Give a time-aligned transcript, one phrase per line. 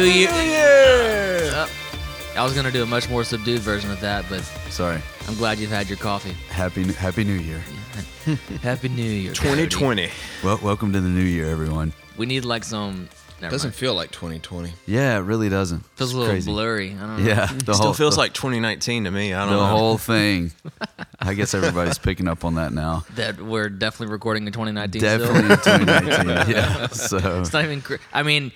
[0.00, 0.06] Wow.
[0.06, 1.52] Happy New Year- New Year!
[1.54, 1.68] Uh,
[2.36, 4.98] I was gonna do a much more subdued version of that, but Sorry.
[5.28, 6.32] I'm glad you've had your coffee.
[6.48, 7.60] Happy Happy New Year.
[8.62, 9.34] Happy New Year.
[9.34, 9.66] Cody.
[9.66, 10.08] 2020.
[10.42, 11.92] Well, welcome to the new year, everyone.
[12.16, 13.08] We need like some.
[13.42, 13.74] Never Doesn't mind.
[13.74, 14.72] feel like 2020.
[14.86, 15.80] Yeah, it really doesn't.
[15.96, 16.50] feels It's a little crazy.
[16.50, 16.90] blurry.
[16.94, 17.28] I don't know.
[17.28, 19.32] Yeah, the Still whole feels the, like 2019 to me.
[19.34, 19.66] I don't the know.
[19.66, 20.52] whole thing.
[21.20, 23.04] I guess everybody's picking up on that now.
[23.16, 25.00] that we're definitely recording in 2019.
[25.02, 25.74] Definitely Still.
[25.74, 26.54] in 2019.
[26.56, 26.86] Yeah.
[26.88, 27.80] So, It's not even.
[27.82, 28.52] cr- I mean,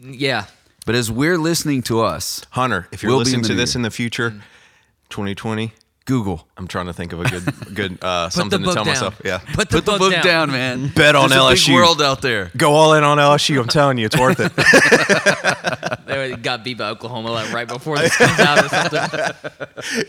[0.00, 0.46] yeah.
[0.90, 3.74] But as we're listening to us, Hunter, if you're We'll be in listening to this
[3.74, 3.78] year.
[3.78, 4.30] in the future,
[5.10, 5.72] 2020,
[6.04, 6.48] Google.
[6.56, 7.44] I'm trying to think of a good
[7.76, 8.86] good uh, something to tell down.
[8.86, 9.20] myself.
[9.24, 9.38] Yeah.
[9.38, 10.88] Put the, Put the book down, man.
[10.96, 11.66] Bet on There's a LSU.
[11.68, 12.50] big world out there.
[12.56, 13.60] Go all in on LSU.
[13.60, 14.50] I'm telling you, it's worth it.
[16.10, 20.06] They got beat by Oklahoma like right before this comes out or something.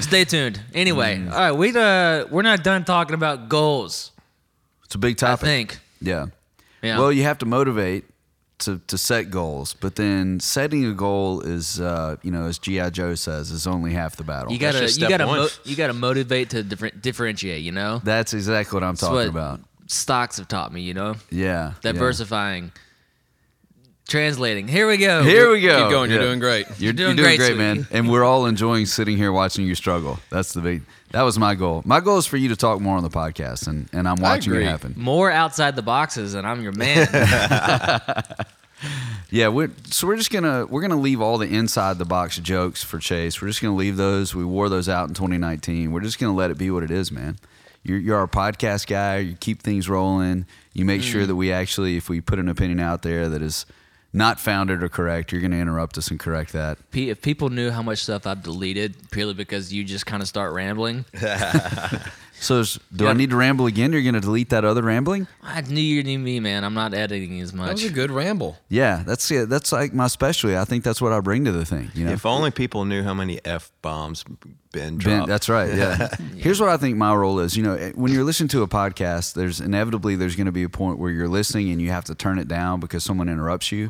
[0.00, 0.60] Stay tuned.
[0.74, 1.32] Anyway, Mm.
[1.32, 4.12] all right, we uh we're not done talking about goals.
[4.84, 5.30] It's a big topic.
[5.30, 5.46] I topic.
[5.46, 5.78] think.
[6.02, 6.26] Yeah.
[6.82, 6.98] Yeah.
[6.98, 8.04] Well, you have to motivate
[8.58, 12.90] to, to set goals, but then setting a goal is, uh, you know, as GI
[12.90, 14.52] Joe says, is only half the battle.
[14.52, 17.62] you gotta you gotta mo- you gotta motivate to different differentiate.
[17.62, 18.00] You know.
[18.02, 19.60] That's exactly what I'm That's talking what about.
[19.88, 20.80] Stocks have taught me.
[20.80, 21.72] You know, Yeah.
[21.82, 21.92] yeah.
[21.92, 22.72] diversifying,
[24.08, 24.68] translating.
[24.68, 25.22] Here we go.
[25.22, 25.82] Here we go.
[25.82, 26.10] Keep going.
[26.10, 26.66] You're doing great.
[26.78, 27.86] You're, doing you're doing great, great, man.
[27.90, 30.18] And we're all enjoying sitting here watching you struggle.
[30.30, 30.82] That's the big.
[31.16, 31.80] That was my goal.
[31.86, 34.54] My goal is for you to talk more on the podcast, and, and I'm watching
[34.54, 34.92] it happen.
[34.98, 37.08] More outside the boxes, and I'm your man.
[39.30, 42.84] Yeah, we're so we're just gonna we're gonna leave all the inside the box jokes
[42.84, 43.40] for Chase.
[43.40, 44.34] We're just gonna leave those.
[44.34, 45.90] We wore those out in 2019.
[45.92, 47.38] We're just gonna let it be what it is, man.
[47.82, 49.18] You're you're our podcast guy.
[49.18, 50.44] You keep things rolling.
[50.74, 51.04] You make Mm.
[51.10, 53.64] sure that we actually, if we put an opinion out there that is
[54.16, 56.78] not founded or correct, you're gonna interrupt us and correct that.
[56.90, 60.28] Pe- if people knew how much stuff I've deleted purely because you just kind of
[60.28, 61.04] start rambling,
[62.38, 62.62] So,
[62.94, 63.10] do Yeah.
[63.10, 63.92] I need to ramble again?
[63.94, 65.26] You're gonna delete that other rambling?
[65.42, 66.64] I knew you knew me, man.
[66.64, 67.66] I'm not editing as much.
[67.66, 67.82] That much.
[67.84, 68.58] was a good ramble.
[68.68, 69.48] Yeah, that's it.
[69.48, 70.54] That's like my specialty.
[70.54, 71.90] I think that's what I bring to the thing.
[71.94, 75.28] You know, if only people knew how many f bombs Ben, Ben dropped.
[75.28, 75.72] that's right.
[75.76, 76.08] Yeah.
[76.36, 77.56] Here's what I think my role is.
[77.56, 80.62] You know, eh, when you're listening to a podcast, there's inevitably there's going to be
[80.62, 83.72] a point where you're listening and you have to turn it down because someone interrupts
[83.72, 83.88] you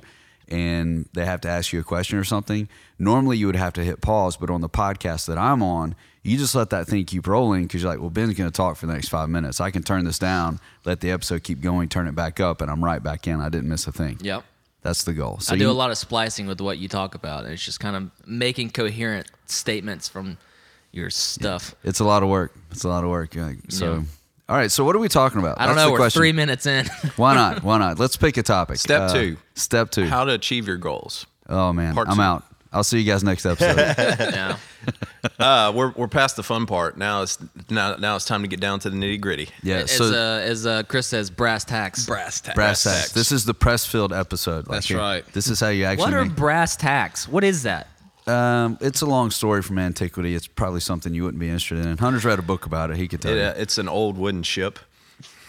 [0.49, 2.69] and they have to ask you a question or something.
[2.99, 6.37] Normally you would have to hit pause, but on the podcast that I'm on, you
[6.39, 8.87] just let that thing keep rolling because you're like, well, Ben's going to talk for
[8.87, 9.61] the next five minutes.
[9.61, 12.71] I can turn this down, let the episode keep going, turn it back up, and
[12.71, 13.41] I'm right back in.
[13.41, 14.19] I didn't miss a thing.
[14.23, 14.45] Yep.
[14.83, 15.39] That's the goal.
[15.41, 17.45] So I do you- a lot of splicing with what you talk about.
[17.45, 20.39] and It's just kind of making coherent statements from
[20.93, 21.75] your stuff.
[21.85, 22.55] It's a lot of work.
[22.71, 23.35] It's a lot of work.
[23.35, 23.53] Yeah.
[23.69, 24.03] So, Yeah.
[24.49, 24.71] All right.
[24.71, 25.61] So, what are we talking about?
[25.61, 25.87] I don't That's know.
[25.89, 26.21] the We're question.
[26.21, 26.87] three minutes in.
[27.17, 27.63] Why not?
[27.65, 27.99] Why not?
[27.99, 28.77] Let's pick a topic.
[28.77, 29.37] Step Uh, two.
[29.55, 30.05] Step two.
[30.07, 31.27] How to achieve your goals.
[31.49, 32.23] oh man, Part I'm two.
[32.23, 32.45] out.
[32.73, 33.77] I'll see you guys next episode.
[34.35, 34.57] yeah.
[35.39, 36.99] Uh, we're we're past the fun part.
[36.99, 37.39] Now it's
[37.71, 39.49] now now it's time to get down to the nitty gritty.
[39.63, 39.77] yeah.
[39.79, 42.05] as So uh, as uh, Chris says, brass tacks.
[42.07, 42.55] Brass tacks.
[42.55, 43.13] brass tacks.
[43.13, 44.67] This is the Pressfield episode.
[44.67, 45.25] That's it- right.
[45.33, 46.03] This is how you actually.
[46.03, 46.21] What actually.
[46.21, 47.27] are make- brass tacks?
[47.29, 47.89] What is that?
[48.27, 50.35] Um, it's a long story from antiquity.
[50.35, 51.97] It's probably something you wouldn't be interested in.
[51.99, 52.97] Hunter's read a book about it.
[52.97, 53.43] He could tell It, you.
[53.43, 54.79] uh, it's an old wooden ship.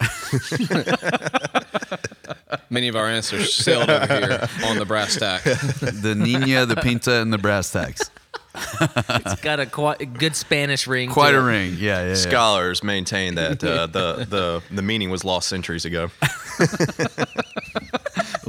[2.70, 5.42] Many of our ancestors sailed over here on the brass tack.
[5.44, 8.10] the Nina, the Pinta, and the brass tacks.
[8.54, 11.10] It's got a quite good Spanish ring.
[11.10, 11.44] Quite to a it.
[11.46, 11.74] ring.
[11.78, 12.08] Yeah, yeah.
[12.08, 12.14] yeah.
[12.14, 16.10] Scholars maintain that uh, the the the meaning was lost centuries ago.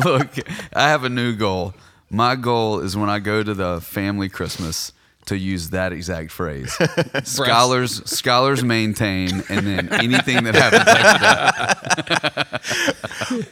[0.03, 0.29] Look,
[0.73, 1.73] I have a new goal.
[2.09, 4.91] My goal is when I go to the family Christmas
[5.25, 6.75] to use that exact phrase.
[7.23, 12.55] scholars scholars maintain, and then anything that happens after that.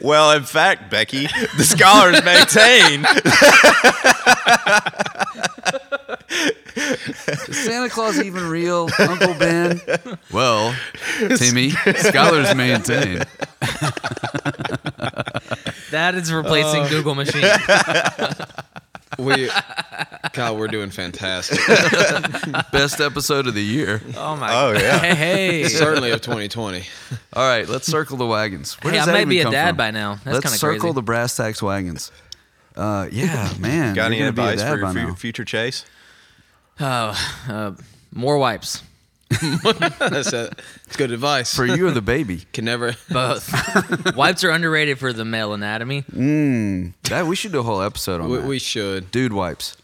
[0.00, 3.04] Well, in fact, Becky, the scholars maintain
[6.30, 9.80] Is Santa Claus even real, Uncle Ben?
[10.32, 10.74] Well,
[11.36, 13.22] Timmy, scholars maintain.
[15.90, 16.88] That is replacing Uh.
[16.88, 17.44] Google machine.
[19.18, 19.48] We,
[20.32, 21.58] God, we're doing fantastic.
[22.72, 24.00] Best episode of the year.
[24.16, 24.54] Oh my.
[24.54, 24.98] Oh, yeah.
[24.98, 25.14] Hey,
[25.62, 25.68] hey.
[25.68, 26.84] Certainly of 2020.
[27.32, 28.74] All right, let's circle the wagons.
[28.82, 29.76] Where Hey, does I might that be a come dad from?
[29.78, 30.18] by now.
[30.24, 30.94] That's Let's circle crazy.
[30.94, 32.12] the brass tacks wagons.
[32.76, 33.94] Uh, yeah, man.
[33.96, 35.14] Got any you're gonna be a advice dad for by your now.
[35.14, 35.84] future chase?
[36.80, 37.72] Oh, uh,
[38.12, 38.82] more wipes.
[39.30, 40.50] That's, a,
[40.86, 41.54] that's good advice.
[41.54, 42.44] For you or the baby?
[42.54, 42.94] Can never.
[43.10, 44.16] Both.
[44.16, 46.02] wipes are underrated for the male anatomy.
[46.02, 48.46] Mm, that we should do a whole episode on We, that.
[48.46, 49.10] we should.
[49.10, 49.76] Dude wipes.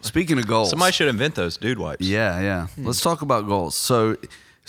[0.00, 2.04] Speaking of goals, Somebody should invent those dude wipes.
[2.04, 2.66] Yeah, yeah.
[2.66, 2.86] Hmm.
[2.86, 3.76] Let's talk about goals.
[3.76, 4.16] So,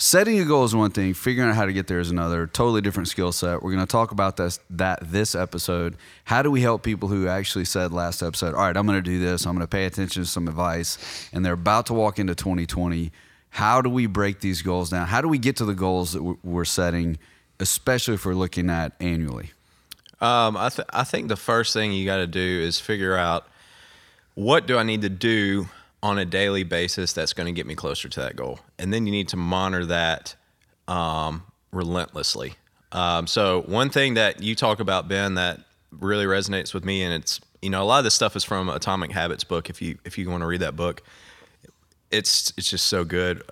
[0.00, 1.12] setting a goal is one thing.
[1.14, 2.46] Figuring out how to get there is another.
[2.46, 3.62] Totally different skill set.
[3.62, 5.96] We're going to talk about this that this episode.
[6.24, 9.02] How do we help people who actually said last episode, "All right, I'm going to
[9.02, 9.46] do this.
[9.46, 13.12] I'm going to pay attention to some advice," and they're about to walk into 2020.
[13.50, 15.06] How do we break these goals down?
[15.06, 17.18] How do we get to the goals that we're- setting,
[17.58, 19.50] especially if we're looking at annually?
[20.20, 23.48] Um, I, th- I think the first thing you got to do is figure out
[24.34, 25.68] what do I need to do
[26.02, 29.06] on a daily basis that's going to get me closer to that goal, and then
[29.06, 30.34] you need to monitor that
[30.88, 31.42] um,
[31.72, 32.54] relentlessly.
[32.92, 35.60] Um, so one thing that you talk about, Ben, that
[35.92, 38.68] really resonates with me, and it's you know a lot of this stuff is from
[38.68, 39.68] Atomic Habits book.
[39.70, 41.02] If you if you want to read that book,
[42.10, 43.42] it's it's just so good.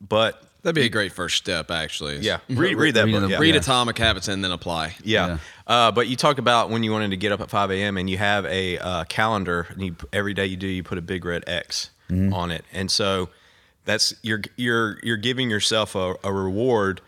[0.00, 2.18] But That'd be a great first step, actually.
[2.18, 3.28] yeah, read, read that Reading book.
[3.28, 3.38] the- Yeah.
[3.40, 3.60] Read Yeah.
[3.60, 4.96] Atomic Habits and then apply.
[5.04, 5.38] Yeah.
[5.64, 7.96] Uh, but you talk about when you wanted to get up at 5 a.m.
[7.96, 11.02] and you have a uh, calendar, and you, every day you do, you put a
[11.02, 13.28] big red X on it, and so
[13.84, 17.00] that's you're you're you're giving yourself a, a reward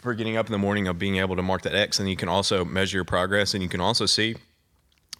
[0.00, 2.16] for getting up in the morning of being able to mark that X, and you
[2.16, 4.36] can also measure your progress, and you can also see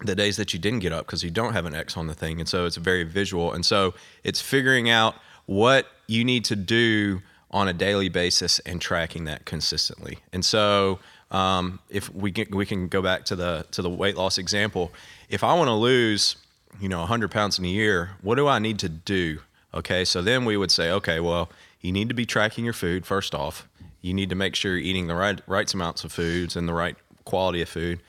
[0.05, 2.15] the days that you didn't get up because you don't have an X on the
[2.15, 2.39] thing.
[2.39, 3.53] And so it's very visual.
[3.53, 3.95] And so
[4.25, 5.15] it's figuring out
[5.47, 10.19] what you need to do on a daily basis and tracking that consistently.
[10.33, 10.99] And so
[11.31, 14.93] um, if we can, we can go back to the to the weight loss example.
[15.29, 16.37] If I want to lose,
[16.81, 19.41] you know, 100 pounds in a year, what do I need to do?
[19.75, 21.51] Okay, so then we would say, okay, well,
[21.81, 23.69] you need to be tracking your food first off.
[24.01, 26.73] You need to make sure you're eating the right right amounts of foods and the
[26.73, 28.01] right quality of food.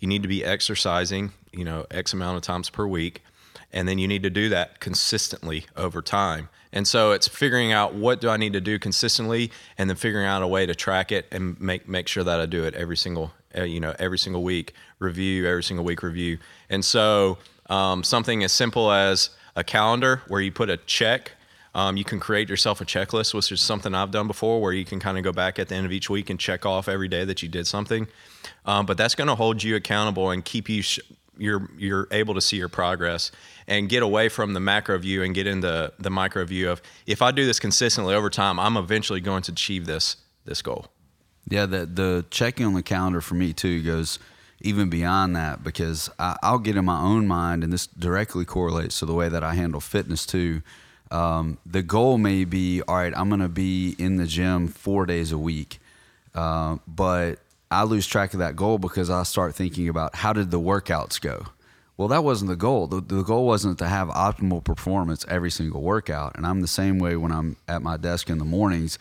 [0.00, 3.22] You need to be exercising, you know, X amount of times per week.
[3.72, 6.48] And then you need to do that consistently over time.
[6.72, 10.26] And so it's figuring out what do I need to do consistently and then figuring
[10.26, 12.96] out a way to track it and make make sure that I do it every
[12.96, 16.38] single uh, you know, every single week, review every single week review.
[16.68, 17.38] And so
[17.68, 21.32] um, something as simple as a calendar where you put a check
[21.74, 24.84] um, you can create yourself a checklist, which is something I've done before, where you
[24.84, 27.08] can kind of go back at the end of each week and check off every
[27.08, 28.06] day that you did something.
[28.64, 31.00] Um, but that's going to hold you accountable and keep you sh-
[31.36, 33.32] you're you're able to see your progress
[33.66, 37.22] and get away from the macro view and get into the micro view of if
[37.22, 40.86] I do this consistently over time, I'm eventually going to achieve this this goal.
[41.48, 44.20] Yeah, the the checking on the calendar for me too goes
[44.60, 48.98] even beyond that because I, I'll get in my own mind, and this directly correlates
[49.00, 50.62] to the way that I handle fitness too.
[51.10, 53.12] Um, the goal may be all right.
[53.14, 55.78] I'm going to be in the gym four days a week,
[56.34, 57.38] uh, but
[57.70, 61.20] I lose track of that goal because I start thinking about how did the workouts
[61.20, 61.46] go.
[61.96, 62.88] Well, that wasn't the goal.
[62.88, 66.36] The, the goal wasn't to have optimal performance every single workout.
[66.36, 68.98] And I'm the same way when I'm at my desk in the mornings.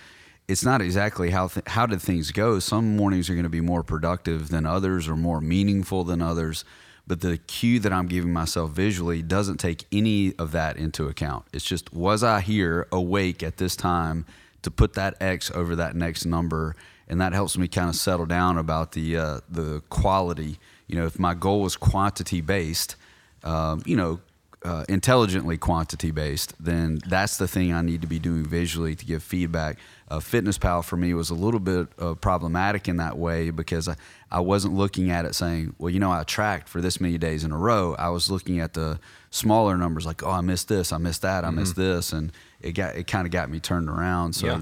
[0.47, 2.59] It's not exactly how th- how did things go.
[2.59, 6.65] Some mornings are going to be more productive than others, or more meaningful than others.
[7.05, 11.45] But the cue that I'm giving myself visually doesn't take any of that into account.
[11.51, 14.25] It's just was I here awake at this time
[14.61, 16.75] to put that X over that next number,
[17.07, 20.59] and that helps me kind of settle down about the uh, the quality.
[20.87, 22.95] You know, if my goal was quantity based,
[23.43, 24.19] um, you know,
[24.63, 29.05] uh, intelligently quantity based, then that's the thing I need to be doing visually to
[29.05, 29.77] give feedback.
[30.07, 33.87] Uh, Fitness Pal for me was a little bit uh, problematic in that way because
[33.87, 33.95] I,
[34.31, 37.43] I wasn't looking at it saying, well, you know, I tracked for this many days
[37.43, 37.95] in a row.
[37.99, 38.99] I was looking at the
[39.31, 42.71] smaller numbers, like, oh, I missed this, I missed that, I missed this, and it
[42.71, 44.33] got it kind of got me turned around.
[44.33, 44.47] So.
[44.47, 44.61] Yeah.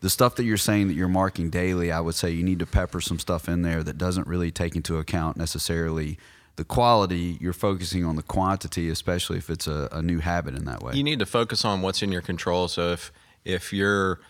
[0.00, 2.66] The stuff that you're saying that you're marking daily, I would say you need to
[2.66, 6.18] pepper some stuff in there that doesn't really take into account necessarily
[6.56, 7.38] the quality.
[7.40, 10.94] You're focusing on the quantity, especially if it's a, a new habit in that way.
[10.94, 12.68] You need to focus on what's in your control.
[12.68, 13.12] So if
[13.44, 14.20] if you're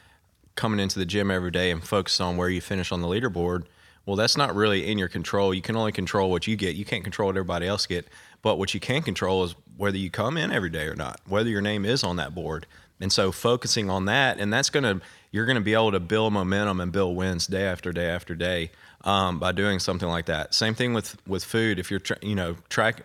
[0.56, 3.64] coming into the gym every day and focus on where you finish on the leaderboard,
[4.04, 5.52] well, that's not really in your control.
[5.52, 6.76] You can only control what you get.
[6.76, 8.06] You can't control what everybody else get.
[8.42, 11.48] But what you can control is whether you come in every day or not, whether
[11.48, 12.66] your name is on that board.
[13.00, 16.80] And so focusing on that, and that's gonna you're gonna be able to build momentum
[16.80, 18.70] and build wins day after day after day
[19.06, 20.52] um, by doing something like that.
[20.52, 21.78] Same thing with with food.
[21.78, 23.02] If you're tra- you know track,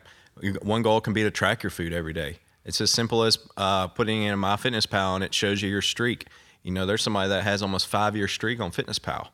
[0.62, 2.40] one goal can be to track your food every day.
[2.66, 6.28] It's as simple as uh, putting in MyFitnessPal and it shows you your streak.
[6.64, 9.30] You know, there's somebody that has almost five year streak on FitnessPal,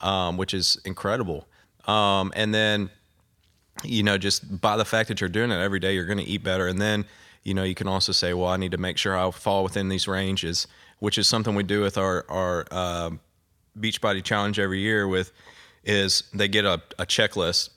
[0.00, 1.46] um, which is incredible.
[1.86, 2.90] Um, and then
[3.84, 6.24] you know, just by the fact that you're doing it every day, you're going to
[6.24, 6.66] eat better.
[6.66, 7.04] And then,
[7.42, 9.90] you know, you can also say, well, I need to make sure I fall within
[9.90, 10.66] these ranges,
[10.98, 13.20] which is something we do with our our um
[13.78, 15.06] Beachbody Challenge every year.
[15.06, 15.32] With
[15.86, 17.70] is they get a, a checklist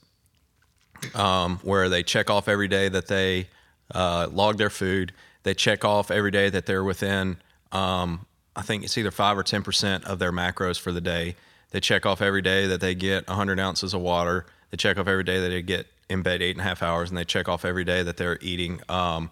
[1.16, 3.48] um, where they check off every day that they
[3.94, 5.14] uh, log their food.
[5.44, 7.38] They check off every day that they're within.
[7.72, 8.26] Um,
[8.56, 11.36] I think it's either five or ten percent of their macros for the day.
[11.72, 14.48] They check off every day that they get 100 ounces of water.
[14.72, 17.10] They check off every day that they get in bed eight and a half hours,
[17.10, 19.32] and they check off every day that they're eating um,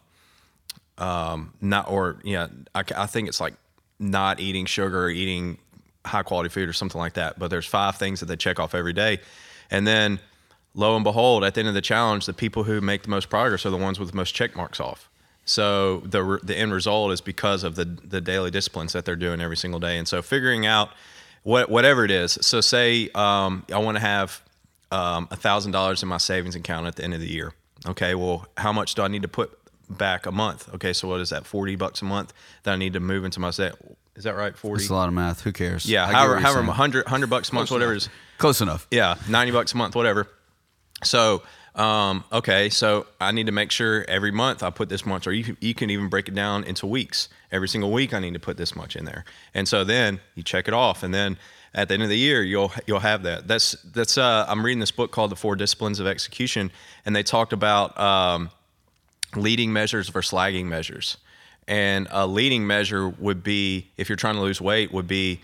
[0.98, 3.56] um, not or yeah, I, I think it's like
[4.00, 5.58] not eating sugar or eating
[6.08, 7.38] high quality food or something like that.
[7.38, 9.20] But there's five things that they check off every day,
[9.70, 10.20] and then
[10.74, 13.30] lo and behold, at the end of the challenge, the people who make the most
[13.30, 15.10] progress are the ones with the most check marks off.
[15.46, 19.42] So the the end result is because of the the daily disciplines that they're doing
[19.42, 20.90] every single day, and so figuring out
[21.44, 22.38] what whatever it is.
[22.42, 24.42] So say um, I want to have
[24.92, 27.54] um, thousand dollars in my savings account at the end of the year.
[27.86, 29.58] Okay, well, how much do I need to put
[29.90, 30.74] back a month?
[30.76, 31.46] Okay, so what is that?
[31.46, 32.34] Forty bucks a month
[32.64, 33.76] that I need to move into my set.
[34.18, 34.58] Is that right?
[34.58, 34.82] Forty.
[34.82, 35.42] It's a lot of math.
[35.42, 35.86] Who cares?
[35.86, 36.68] Yeah, I however, however, saying.
[36.68, 38.10] 100, 100 bucks a month, whatever it is.
[38.40, 38.88] Close enough.
[38.92, 40.28] Yeah, 90 bucks a month, whatever.
[41.04, 41.44] So,
[41.76, 45.34] um, okay, so I need to make sure every month I put this much, or
[45.34, 47.30] you, you can even break it down into weeks.
[47.52, 49.24] Every single week I need to put this much in there.
[49.54, 51.04] And so then you check it off.
[51.04, 51.38] And then
[51.76, 53.48] at the end of the year, you'll, you'll have that.
[53.48, 56.72] That's, that's, uh, I'm reading this book called The Four Disciplines of Execution,
[57.06, 58.50] and they talked about, um,
[59.36, 61.18] leading measures versus lagging measures.
[61.68, 65.42] And a leading measure would be, if you're trying to lose weight, would be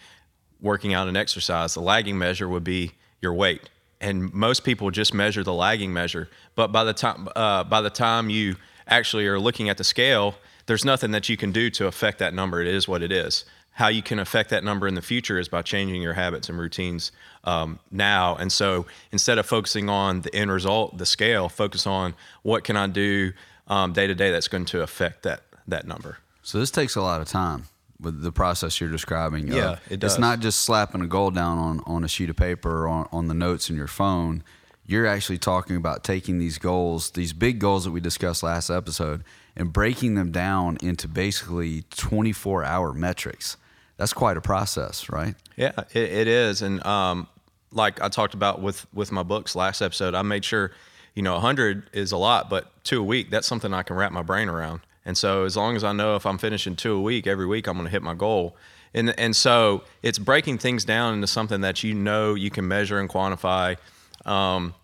[0.61, 1.73] working out and exercise.
[1.73, 3.69] The lagging measure would be your weight.
[3.99, 6.29] And most people just measure the lagging measure.
[6.55, 8.55] But by the time uh, by the time you
[8.87, 12.33] actually are looking at the scale, there's nothing that you can do to affect that
[12.33, 12.61] number.
[12.61, 13.45] It is what it is.
[13.71, 16.59] How you can affect that number in the future is by changing your habits and
[16.59, 17.11] routines
[17.43, 18.35] um, now.
[18.35, 22.13] And so instead of focusing on the end result, the scale, focus on
[22.43, 23.33] what can I do
[23.67, 26.17] um, day to day that's going to affect that that number.
[26.41, 27.65] So this takes a lot of time
[27.99, 29.49] with the process you're describing.
[29.49, 30.13] of- Yeah, it does.
[30.13, 33.07] It's not just slapping a goal down on, on a sheet of paper or on,
[33.11, 34.43] on the notes in your phone.
[34.85, 39.23] You're actually talking about taking these goals, these big goals that we discussed last episode,
[39.55, 43.55] and breaking them down into basically 24 hour metrics.
[43.95, 45.35] That's quite a process, right?
[45.55, 47.27] Yeah, it, it is, and um,
[47.71, 50.71] like I talked about with with my books last episode, I made sure,
[51.15, 54.11] you know, 100 is a lot, but two a week that's something I can wrap
[54.11, 54.81] my brain around.
[55.05, 57.67] And so as long as I know if I'm finishing two a week every week,
[57.67, 58.55] I'm going to hit my goal.
[58.93, 62.99] And and so it's breaking things down into something that you know you can measure
[62.99, 63.77] and quantify.
[64.25, 64.75] Um,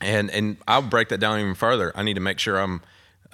[0.00, 1.92] and and I'll break that down even further.
[1.94, 2.80] I need to make sure I'm,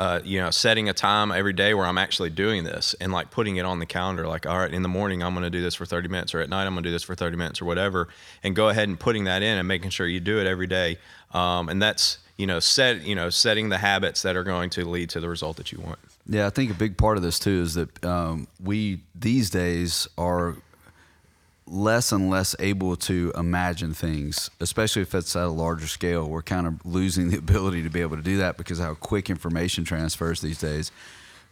[0.00, 3.30] uh, you know, setting a time every day where I'm actually doing this and like
[3.30, 4.26] putting it on the calendar.
[4.26, 6.40] Like, all right, in the morning I'm going to do this for 30 minutes, or
[6.40, 8.08] at night I'm going to do this for 30 minutes, or whatever.
[8.42, 10.96] And go ahead and putting that in and making sure you do it every day.
[11.34, 14.86] Um, and that's you know set you know setting the habits that are going to
[14.86, 15.98] lead to the result that you want.
[16.26, 20.08] Yeah, I think a big part of this too is that um, we these days
[20.16, 20.56] are
[21.70, 26.28] less and less able to imagine things, especially if it's at a larger scale.
[26.28, 29.30] We're kind of losing the ability to be able to do that because how quick
[29.30, 30.90] information transfers these days.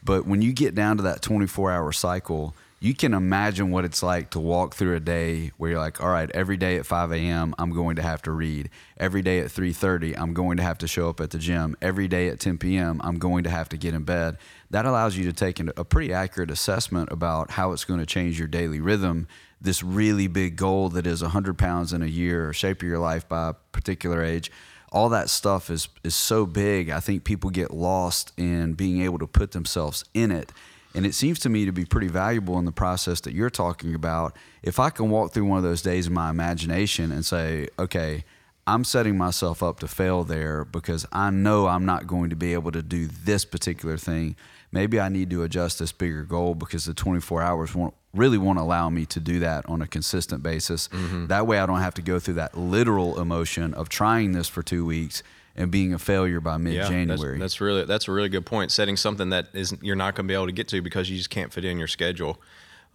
[0.02, 4.04] But when you get down to that 24 hour cycle, you can imagine what it's
[4.04, 7.10] like to walk through a day where you're like, all right, every day at 5
[7.10, 7.52] a.m.
[7.58, 8.70] I'm going to have to read.
[8.96, 11.76] Every day at 3:30 I'm going to have to show up at the gym.
[11.82, 13.00] Every day at 10 p.m.
[13.02, 14.38] I'm going to have to get in bed.
[14.70, 18.38] That allows you to take a pretty accurate assessment about how it's going to change
[18.38, 19.26] your daily rhythm.
[19.60, 22.98] This really big goal that is 100 pounds in a year or shape of your
[22.98, 24.50] life by a particular age
[24.90, 26.90] all that stuff is is so big.
[26.90, 30.52] I think people get lost in being able to put themselves in it.
[30.94, 33.94] And it seems to me to be pretty valuable in the process that you're talking
[33.94, 34.34] about.
[34.62, 38.24] If I can walk through one of those days in my imagination and say, okay,
[38.66, 42.54] I'm setting myself up to fail there because I know I'm not going to be
[42.54, 44.34] able to do this particular thing.
[44.72, 48.58] Maybe I need to adjust this bigger goal because the 24 hours won't really won't
[48.58, 50.88] allow me to do that on a consistent basis.
[51.28, 54.62] That way I don't have to go through that literal emotion of trying this for
[54.62, 55.22] 2 weeks
[55.56, 57.38] and being a failure by mid-January.
[57.38, 58.70] That's, that's really that's a really good point.
[58.70, 61.16] Setting something that isn't you're not going to be able to get to because you
[61.16, 62.40] just can't fit in your schedule.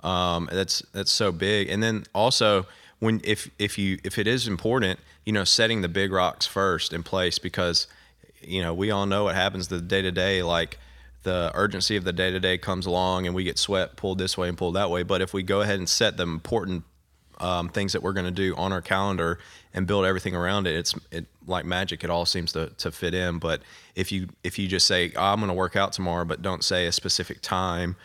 [0.01, 1.69] Um, that's that's so big.
[1.69, 2.65] And then also
[2.99, 6.93] when if if you if it is important, you know, setting the big rocks first
[6.93, 7.87] in place because
[8.41, 10.41] you know we all know what happens the day to day.
[10.41, 10.79] Like
[11.23, 14.37] the urgency of the day to day comes along and we get sweat pulled this
[14.37, 15.03] way and pulled that way.
[15.03, 16.83] But if we go ahead and set the important
[17.39, 19.39] um, things that we're going to do on our calendar
[19.73, 22.03] and build everything around it, it's it like magic.
[22.03, 23.39] It all seems to, to fit in.
[23.39, 23.61] But
[23.95, 26.63] if you if you just say oh, I'm going to work out tomorrow, but don't
[26.63, 27.95] say a specific time,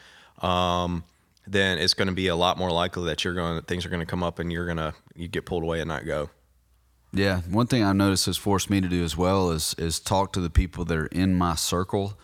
[0.40, 1.04] um,
[1.46, 4.00] then it's going to be a lot more likely that you're going things are going
[4.00, 6.30] to come up and you're going to you get pulled away and not go.
[7.12, 10.32] Yeah, one thing I noticed has forced me to do as well is is talk
[10.34, 12.18] to the people that are in my circle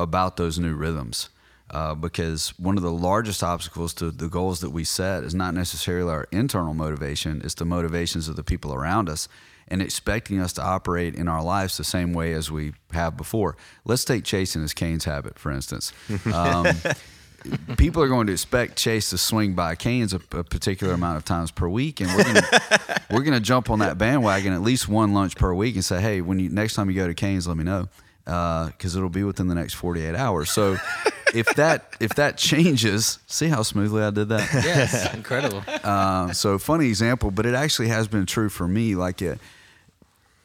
[0.00, 1.28] about those new rhythms.
[1.70, 5.54] Uh, because one of the largest obstacles to the goals that we set is not
[5.54, 9.28] necessarily our internal motivation; it's the motivations of the people around us,
[9.68, 13.56] and expecting us to operate in our lives the same way as we have before.
[13.84, 15.92] Let's take chasing his Canes habit, for instance.
[16.34, 16.66] Um,
[17.76, 21.24] people are going to expect Chase to swing by canes a, a particular amount of
[21.24, 22.42] times per week, and we're
[23.12, 26.20] we're gonna jump on that bandwagon at least one lunch per week and say, hey,
[26.20, 27.88] when you next time you go to Canes, let me know
[28.30, 30.50] because it'll be within the next 48 hours.
[30.50, 30.76] So
[31.34, 34.48] if that if that changes, see how smoothly I did that.
[34.64, 35.64] Yes, incredible.
[35.82, 38.94] Uh, so funny example, but it actually has been true for me.
[38.94, 39.38] Like it,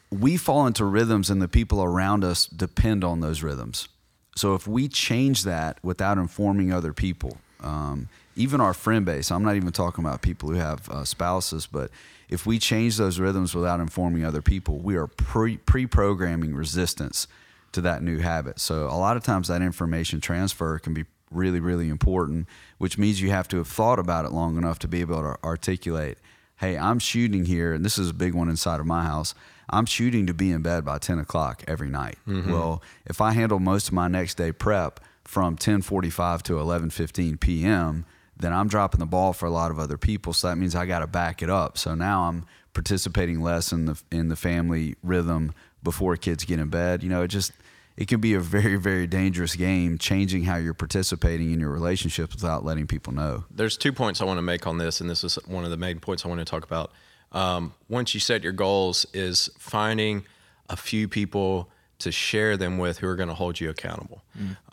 [0.09, 3.87] we fall into rhythms, and the people around us depend on those rhythms.
[4.35, 9.31] So if we change that without informing other people, um, even our friend base.
[9.31, 11.89] I'm not even talking about people who have uh, spouses, but
[12.29, 17.27] if we change those rhythms without informing other people, we are pre pre programming resistance
[17.75, 18.59] to that new habit.
[18.59, 23.21] So a lot of times that information transfer can be really really important, which means
[23.21, 26.17] you have to have thought about it long enough to be able to articulate,
[26.57, 29.35] "Hey, I'm shooting here, and this is a big one inside of my house."
[29.69, 32.17] I'm shooting to be in bed by 10 o'clock every night.
[32.27, 32.51] Mm-hmm.
[32.51, 38.05] Well, if I handle most of my next day prep from 10:45 to 11:15 p.m.,
[38.37, 40.33] then I'm dropping the ball for a lot of other people.
[40.33, 41.77] So that means I got to back it up.
[41.77, 45.53] So now I'm participating less in the in the family rhythm
[45.83, 47.03] before kids get in bed.
[47.03, 47.51] You know, it just
[47.97, 52.35] it can be a very very dangerous game, changing how you're participating in your relationships
[52.35, 53.45] without letting people know.
[53.49, 55.77] There's two points I want to make on this, and this is one of the
[55.77, 56.91] main points I want to talk about.
[57.31, 60.25] Um, once you set your goals, is finding
[60.69, 64.21] a few people to share them with who are going to hold you accountable.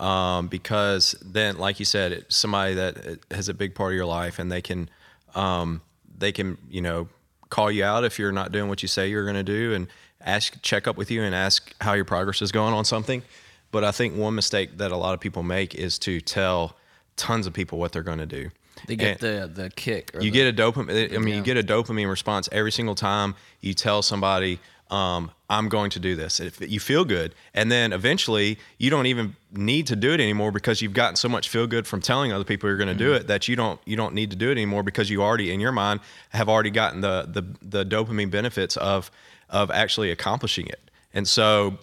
[0.00, 4.06] Um, because then, like you said, it's somebody that has a big part of your
[4.06, 4.88] life, and they can
[5.34, 5.82] um,
[6.18, 7.08] they can you know
[7.50, 9.86] call you out if you're not doing what you say you're going to do, and
[10.24, 13.22] ask check up with you and ask how your progress is going on something.
[13.70, 16.76] But I think one mistake that a lot of people make is to tell
[17.16, 18.50] tons of people what they're going to do.
[18.86, 20.10] They get And- the the kick.
[20.14, 21.14] Or you the, get a dopamine.
[21.14, 21.34] I mean, Yeah.
[21.36, 24.58] you get a dopamine response every single time you tell somebody,
[24.90, 29.06] um, "I'm going to do this." If you feel good, and then eventually you don't
[29.06, 32.32] even need to do it anymore because you've gotten so much feel good from telling
[32.32, 33.12] other people you're going to Mm-hmm.
[33.12, 35.50] do it that you don't you don't need to do it anymore because you already
[35.52, 36.00] in your mind
[36.30, 39.10] have already gotten the the the dopamine benefits of
[39.52, 40.90] of actually accomplishing it.
[41.14, 41.78] And so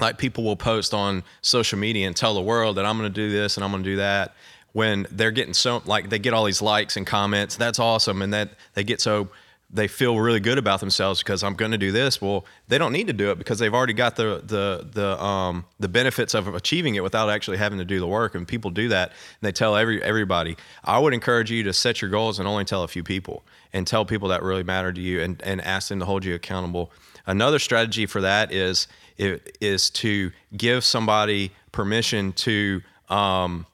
[0.00, 3.14] like people will post on social media and tell the world that I'm going to
[3.14, 4.34] do this and I'm going to do that
[4.72, 8.32] when they're getting so like they get all these likes and comments that's awesome and
[8.32, 9.28] that they get so
[9.72, 12.20] they feel really good about themselves because I'm going to do this.
[12.20, 15.64] Well they don't need to do it because they've already got the the the um
[15.80, 18.88] the benefits of achieving it without actually having to do the work and people do
[18.88, 20.56] that and they tell every everybody.
[20.84, 23.86] I would encourage you to set your goals and only tell a few people and
[23.86, 26.92] tell people that really matter to you and and ask them to hold you accountable.
[27.26, 33.66] Another strategy for that is is to give somebody permission to um,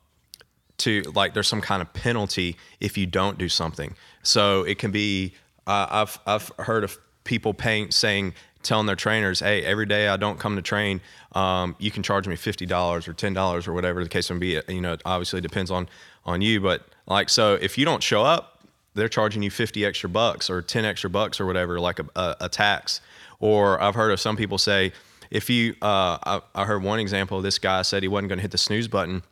[0.79, 3.95] to like there's some kind of penalty if you don't do something.
[4.23, 5.35] So it can be
[5.69, 10.17] uh, I've I've heard of people paying saying telling their trainers, hey, every day I
[10.17, 11.01] don't come to train,
[11.33, 14.39] um, you can charge me fifty dollars or ten dollars or whatever the case may
[14.39, 14.61] be.
[14.69, 15.89] You know, it obviously depends on
[16.25, 18.59] on you, but like so if you don't show up,
[18.99, 22.37] they're charging you 50 extra bucks or 10 extra bucks or whatever, like a, a,
[22.43, 23.01] a tax.
[23.41, 24.93] Or I've heard of some people say,
[25.31, 28.43] if you, uh, I, I heard one example, this guy said he wasn't going to
[28.43, 29.23] hit the snooze button.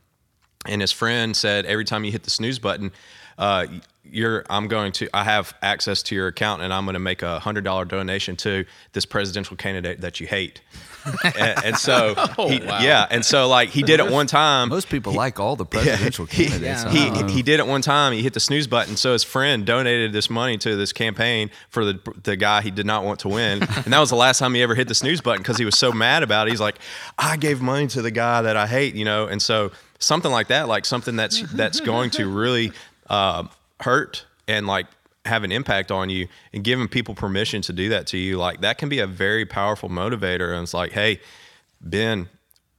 [0.66, 2.92] And his friend said, every time you hit the snooze button,
[3.38, 3.66] uh,
[4.10, 7.22] you're, I'm going to, I have access to your account and I'm going to make
[7.22, 10.60] a hundred dollar donation to this presidential candidate that you hate.
[11.24, 12.14] and, and so,
[12.48, 12.80] he, wow.
[12.80, 13.06] yeah.
[13.10, 14.68] And so like he did it one time.
[14.68, 16.82] Most people like all the presidential He- candidates.
[16.84, 17.26] He, don't know.
[17.28, 18.12] he did it one time.
[18.12, 18.96] He hit the snooze button.
[18.96, 22.86] So his friend donated this money to this campaign for the the guy he did
[22.86, 23.62] not want to win.
[23.86, 25.78] And that was the last time he ever hit the snooze button because he was
[25.78, 26.50] so mad about it.
[26.50, 26.78] He's like,
[27.18, 29.26] I gave money to the guy that I hate, you know.
[29.26, 32.72] And so something like that, like something that's that's going to really
[33.08, 33.44] uh,
[33.80, 34.86] hurt and like
[35.24, 38.60] have an impact on you and giving people permission to do that to you like
[38.60, 41.20] that can be a very powerful motivator and it's like hey
[41.80, 42.28] ben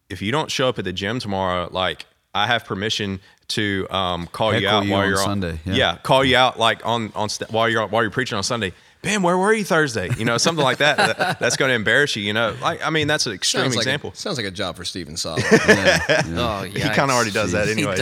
[0.10, 4.28] if you don't show up at the gym tomorrow, like I have permission to um,
[4.28, 5.98] call you out you while on you're on Sunday, On, yeah.
[5.98, 8.72] call you out like on on st- while you're while you're preaching on Sunday.
[9.02, 10.08] Ben, where were you Thursday?
[10.18, 10.96] You know, something like that.
[10.98, 12.24] That- that's going to embarrass you.
[12.24, 14.12] You know, like I mean, that's an extreme Sounds like, example.
[14.12, 15.44] a, sounds like a job for Steven Solid.
[15.52, 17.98] Yeah, yeah, Oh, he kind of already does that anyway.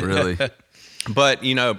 [0.06, 0.36] really.
[1.08, 1.78] But you know, a,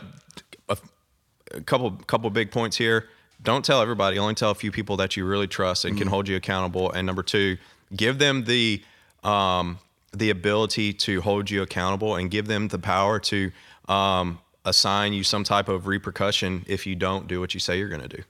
[1.51, 3.09] a couple couple big points here.
[3.43, 4.17] Don't tell everybody.
[4.17, 6.91] Only tell a few people that you really trust and can hold you accountable.
[6.91, 7.57] And number two,
[7.95, 8.81] give them the
[9.23, 9.79] um,
[10.11, 13.51] the ability to hold you accountable and give them the power to
[13.87, 17.89] um, assign you some type of repercussion if you don't do what you say you're
[17.89, 18.23] going to do.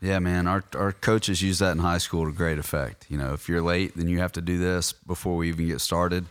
[0.00, 0.46] Yeah, man.
[0.46, 3.06] Our our coaches use that in high school to great effect.
[3.08, 5.80] You know, if you're late, then you have to do this before we even get
[5.80, 6.26] started.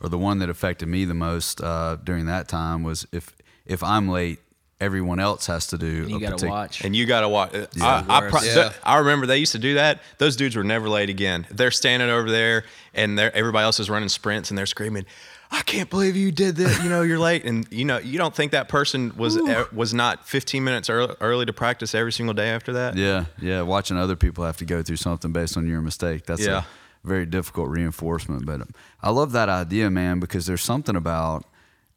[0.00, 3.82] Or the one that affected me the most uh, during that time was if if
[3.84, 4.40] I'm late,
[4.82, 5.86] everyone else has to do.
[6.08, 6.84] You a got to partic- watch.
[6.84, 7.54] And you got to watch.
[7.80, 8.72] I, I, pro- Yeah.
[8.82, 10.00] I remember they used to do that.
[10.18, 11.46] Those dudes were never late again.
[11.50, 15.06] They're standing over there, and they're, everybody else is running sprints, and they're screaming,
[15.50, 16.82] "I can't believe you did this!
[16.82, 19.94] You know, you're late." And you know, you don't think that person was uh, was
[19.94, 22.96] not 15 minutes early, early to practice every single day after that?
[22.96, 23.62] Yeah, yeah.
[23.62, 26.26] Watching other people have to go through something based on your mistake.
[26.26, 26.64] That's Yeah.
[27.04, 28.44] a very difficult reinforcement.
[28.46, 28.62] But
[29.02, 31.44] I love that idea, man, because there's something about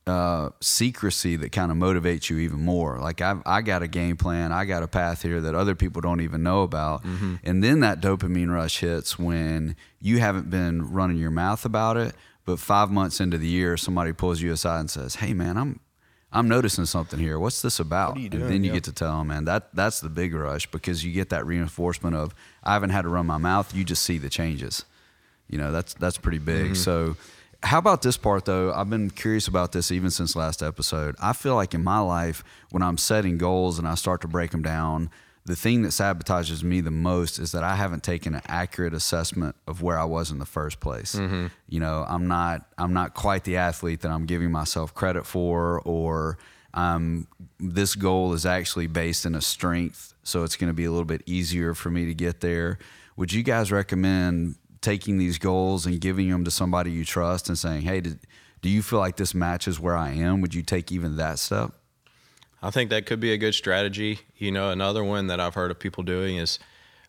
[0.08, 3.00] uh, secrecy that kind of motivates you even more.
[3.00, 6.02] Like I've, I got a game plan, I got a path here that other people
[6.02, 7.04] don't even know about,
[7.44, 12.14] and then that dopamine rush hits when you haven't been running your mouth about it,
[12.46, 15.80] but five months into the year, somebody pulls you aside and says, "Hey, man, I'm."
[16.34, 17.40] I'm noticing something here.
[17.40, 18.18] What's this about?
[18.20, 18.74] you and then you Yeah.
[18.74, 22.14] get to tell them, man, that that's the big rush because you get that reinforcement
[22.14, 23.74] of I haven't had to run my mouth.
[23.74, 24.84] You just see the changes.
[25.48, 26.72] You know, that's that's pretty big.
[26.72, 26.74] Mm-hmm.
[26.74, 27.16] So
[27.66, 28.72] how about this part though?
[28.72, 31.16] I've been curious about this even since last episode.
[31.22, 34.52] I feel like in my life when I'm setting goals and I start to break
[34.52, 35.10] them down,
[35.46, 39.56] the thing that sabotages me the most is that I haven't taken an accurate assessment
[39.68, 41.16] of where I was in the first place.
[41.68, 45.82] You know, I'm not I'm not quite the athlete that I'm giving myself credit for
[45.82, 46.38] or
[46.74, 47.28] um,
[47.60, 51.06] this goal is actually based in a strength, so it's going to be a little
[51.06, 52.80] bit easier for me to get there.
[53.16, 57.58] Would you guys recommend taking these goals and giving them to somebody you trust and
[57.58, 58.20] saying, "Hey, did,
[58.62, 61.72] do you feel like this matches where I am?" Would you take even that step?
[62.62, 64.20] I think that could be a good strategy.
[64.38, 66.60] You know, another one that I've heard of people doing is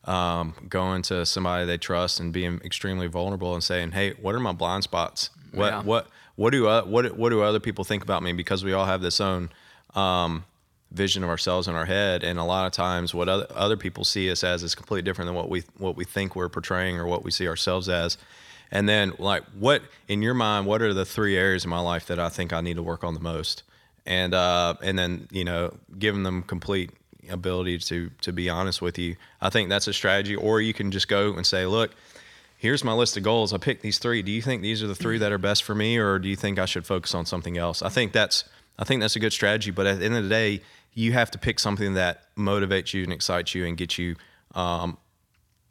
[0.05, 4.41] um, going to somebody they trust and being extremely vulnerable and saying, "Hey, what are
[4.41, 5.31] my blind spots?
[5.53, 5.83] What Yeah.
[5.83, 8.87] what what do uh, what what do other people think about me?" Because we all
[8.87, 9.51] have this own
[9.95, 10.45] um,
[10.93, 14.05] vision of ourselves in our head, and a lot of times, what other, other people
[14.05, 17.07] see us as is completely different than what we what we think we're portraying or
[17.07, 18.19] what we see ourselves as.
[18.71, 20.67] And then, like, what in your mind?
[20.67, 23.05] What are the three areas in my life that I think I need to work
[23.05, 23.63] on the most?
[24.07, 26.91] and uh, and then you know giving them complete
[27.29, 29.17] ability to to be honest with you.
[29.41, 30.37] I think that's a strategy.
[30.37, 31.91] Or you can just go and say, look,
[32.57, 33.53] here's my list of goals.
[33.53, 34.23] I picked these three.
[34.23, 36.37] Do you think these are the three that are best for me, or do you
[36.37, 37.83] think I should focus on something else?
[37.83, 38.45] I think that's
[38.79, 39.71] I think that's a good strategy.
[39.71, 40.63] But at the end of the day,
[40.95, 44.17] you have to pick something that motivates you and excites you and gets you
[44.55, 44.99] um,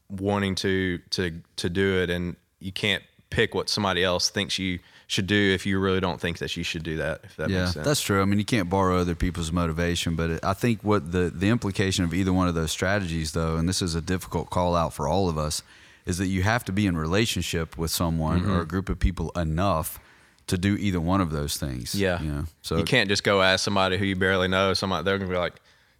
[0.09, 2.09] wanting to to to do it.
[2.09, 6.19] And you can't pick what somebody else thinks you should do if you really don't
[6.19, 7.21] think that you should do that.
[7.23, 7.85] If that yeah, makes sense.
[7.85, 8.21] that's true.
[8.21, 12.03] I mean, you can't borrow other people's motivation, but I think what the the implication
[12.05, 15.07] of either one of those strategies, though, and this is a difficult call out for
[15.07, 15.61] all of us,
[16.05, 18.51] is that you have to be in relationship with someone Mm-hmm.
[18.51, 19.99] or a group of people enough
[20.47, 21.95] to do either one of those things.
[21.95, 22.21] Yeah.
[22.21, 24.73] you know, so you can't just go ask somebody who you barely know.
[24.73, 25.53] Somebody they're gonna be like,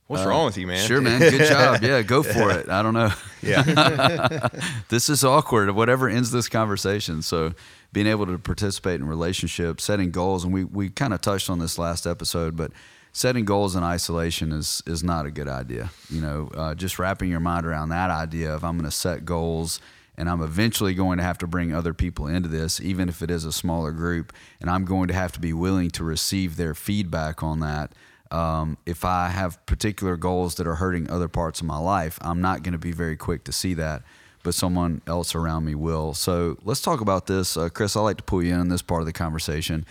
[0.07, 1.19] "What's wrong with you, man?" Uh, Sure, man.
[1.19, 1.81] Good job.
[1.81, 2.69] Yeah, go for it.
[2.69, 3.11] I don't know.
[3.41, 3.63] Yeah.
[4.89, 5.71] this is awkward.
[5.71, 7.21] Whatever ends this conversation.
[7.21, 7.53] So,
[7.93, 11.59] being able to participate in relationships, setting goals, and we we kind of touched on
[11.59, 12.71] this last episode, but
[13.13, 15.89] setting goals in isolation is is not a good idea.
[16.09, 19.25] You know, uh, just wrapping your mind around that idea of I'm going to set
[19.25, 19.79] goals.
[20.17, 23.29] And I'm eventually going to have to bring other people into this, even if it
[23.29, 24.31] is a smaller group.
[24.61, 27.91] And I'm going to have to be willing to receive their feedback on that
[28.31, 32.41] um, if I have particular goals that are hurting other parts of my life, I'm
[32.41, 34.03] not going to be very quick to see that,
[34.43, 36.13] but someone else around me will.
[36.13, 37.55] So let's talk about this.
[37.55, 39.85] Uh, Chris, I'd like to pull you in on this part of the conversation.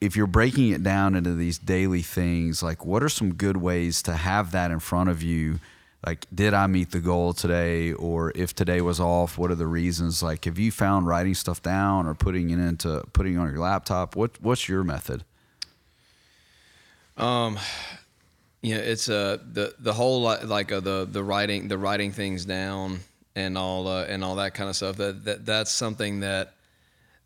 [0.00, 4.02] If you're breaking it down into these daily things, like what are some good ways
[4.02, 5.60] to have that in front of you?
[6.06, 7.92] Like, did I meet the goal today?
[7.92, 10.22] Or if today was off, what are the reasons?
[10.22, 13.60] Like, have you found writing stuff down or putting it into putting it on your
[13.60, 14.16] laptop?
[14.16, 15.24] What What's your method?
[17.16, 17.58] Um
[18.62, 23.00] Yeah, it's uh the the whole like uh, the the writing the writing things down
[23.36, 24.96] and all uh, and all that kind of stuff.
[24.96, 26.54] That, that that's something that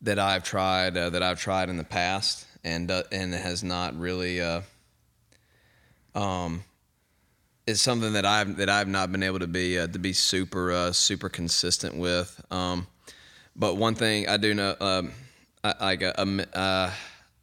[0.03, 3.99] that I've tried uh, that I've tried in the past and uh, and has not
[3.99, 4.63] really uh,
[6.15, 6.63] um
[7.67, 10.73] it's something that I've that I've not been able to be uh, to be super
[10.73, 12.45] uh, super consistent with.
[12.51, 12.87] Um,
[13.57, 15.13] but one thing I do know, um,
[15.63, 16.91] I, I um, uh,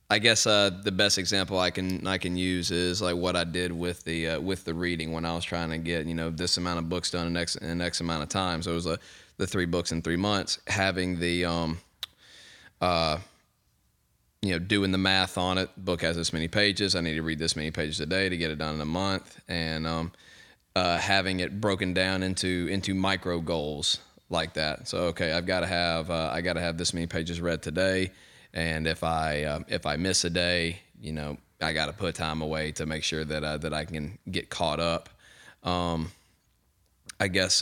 [0.09, 3.45] I guess uh, the best example I can I can use is like what I
[3.45, 6.29] did with the uh, with the reading when I was trying to get you know
[6.29, 8.61] this amount of books done in X in X amount of time.
[8.61, 8.97] So it was uh,
[9.37, 10.59] the three books in three months.
[10.67, 11.79] Having the um,
[12.79, 13.17] uh,
[14.41, 15.69] you know, doing the math on it.
[15.77, 16.95] Book has this many pages.
[16.95, 18.85] I need to read this many pages a day to get it done in a
[18.85, 20.11] month, and um,
[20.75, 23.99] uh, having it broken down into into micro goals
[24.29, 24.87] like that.
[24.87, 27.61] So okay, I've got to have uh, I got to have this many pages read
[27.61, 28.11] today,
[28.53, 32.15] and if I uh, if I miss a day, you know, I got to put
[32.15, 35.09] time away to make sure that uh, that I can get caught up.
[35.63, 36.11] Um,
[37.19, 37.61] I guess.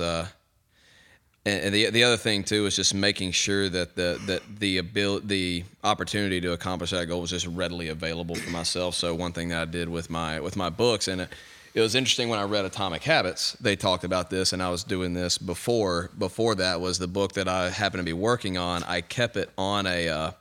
[1.50, 4.78] And and the the other thing too is just making sure that the that the
[4.78, 8.96] ability the opportunity to accomplish that goal was just readily available for myself.
[8.96, 11.30] So one thing that I did with my with my books and it,
[11.74, 13.54] it was interesting when I read Atomic Habits.
[13.62, 16.10] They talked about this, and I was doing this before.
[16.18, 18.84] Before that was the book that I happened to be working on.
[18.84, 20.32] I kept it on a uh,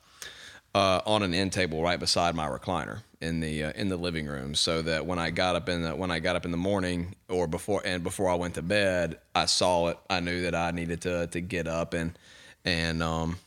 [0.75, 4.27] uh, on an end table right beside my recliner in the uh, in the living
[4.27, 6.57] room, so that when I got up in the when I got up in the
[6.57, 9.99] morning or before and before I went to bed, I saw it.
[10.09, 12.17] I knew that I needed to to get up and
[12.65, 13.39] and um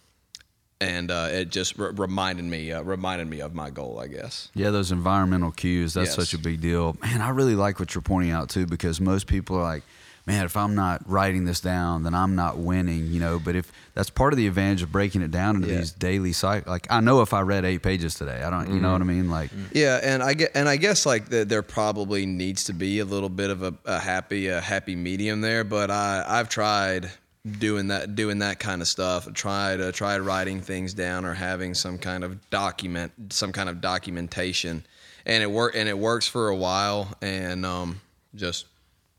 [0.81, 4.49] and uh, it just re- reminded me uh, reminded me of my goal, I guess.
[4.55, 6.27] Yeah, those environmental cues, that's Yes.
[6.29, 6.97] such a big deal.
[7.01, 9.83] Man, I really like what you're pointing out too because most people are like,
[10.25, 13.39] man, if I'm not writing this down, then I'm not winning, you know.
[13.39, 15.77] But if that's part of the advantage of breaking it down into Yeah.
[15.77, 18.79] these daily cycles, like I know if I read eight pages today, I don't, you
[18.79, 19.29] know what I mean?
[19.29, 22.99] Like, Yeah, and I get, and I guess like the, there probably needs to be
[22.99, 25.63] a little bit of a, a happy, a happy medium there.
[25.63, 27.09] But I, I've tried
[27.57, 29.31] doing that, doing that kind of stuff.
[29.33, 33.81] Tried, uh, tried writing things down or having some kind of document, some kind of
[33.81, 34.85] documentation,
[35.25, 37.99] and it work, and it works for a while, and um,
[38.35, 38.65] just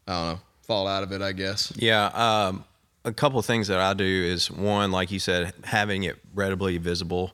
[0.06, 1.72] I don't know, fall out of it, I guess.
[1.76, 2.64] Yeah, um,
[3.04, 6.78] a couple of things that I do is one, like you said, having it readily
[6.78, 7.32] visible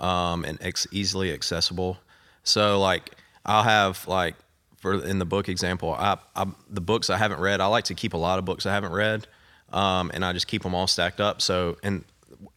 [0.00, 1.98] um, and ex- easily accessible.
[2.44, 4.34] So, like, I'll have like
[4.82, 7.60] for in the book example, I, I the books I haven't read.
[7.60, 9.28] I like to keep a lot of books I haven't read,
[9.72, 11.40] um, and I just keep them all stacked up.
[11.40, 12.04] So, and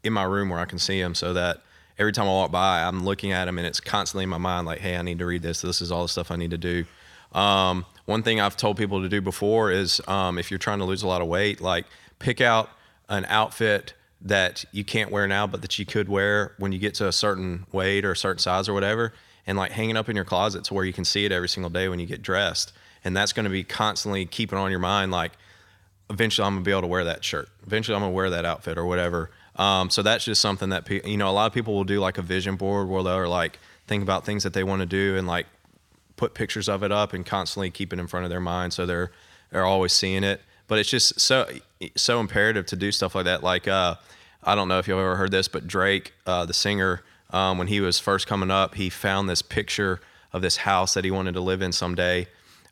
[0.03, 1.61] in my room where I can see them, so that
[1.99, 4.65] every time I walk by, I'm looking at them, and it's constantly in my mind,
[4.65, 5.61] like, hey, I need to read this.
[5.61, 6.85] This is all the stuff I need to do.
[7.31, 10.85] Um, one thing I've told people to do before is um, if you're trying to
[10.85, 11.85] lose a lot of weight, like
[12.19, 12.69] pick out
[13.09, 16.95] an outfit that you can't wear now, but that you could wear when you get
[16.95, 19.13] to a certain weight or a certain size or whatever,
[19.45, 21.49] and like hang it up in your closet to where you can see it every
[21.49, 22.73] single day when you get dressed.
[23.03, 25.33] And that's going to be constantly keeping on your mind, like
[26.09, 27.49] eventually I'm gonna be able to wear that shirt.
[27.65, 29.31] Eventually I'm gonna wear that outfit or whatever.
[29.55, 31.99] Um, so that's just something that pe- you know a lot of people will do
[31.99, 35.15] like a vision board where they'll like think about things that they want to do
[35.17, 35.47] and like
[36.15, 38.85] put pictures of it up and constantly keep it in front of their mind so
[38.85, 39.11] they're
[39.51, 40.41] they're always seeing it.
[40.67, 41.47] But it's just so
[41.95, 43.43] so imperative to do stuff like that.
[43.43, 43.95] Like uh,
[44.43, 47.67] I don't know if you've ever heard this, but Drake, uh, the singer, um, when
[47.67, 49.99] he was first coming up, he found this picture
[50.33, 52.27] of this house that he wanted to live in someday.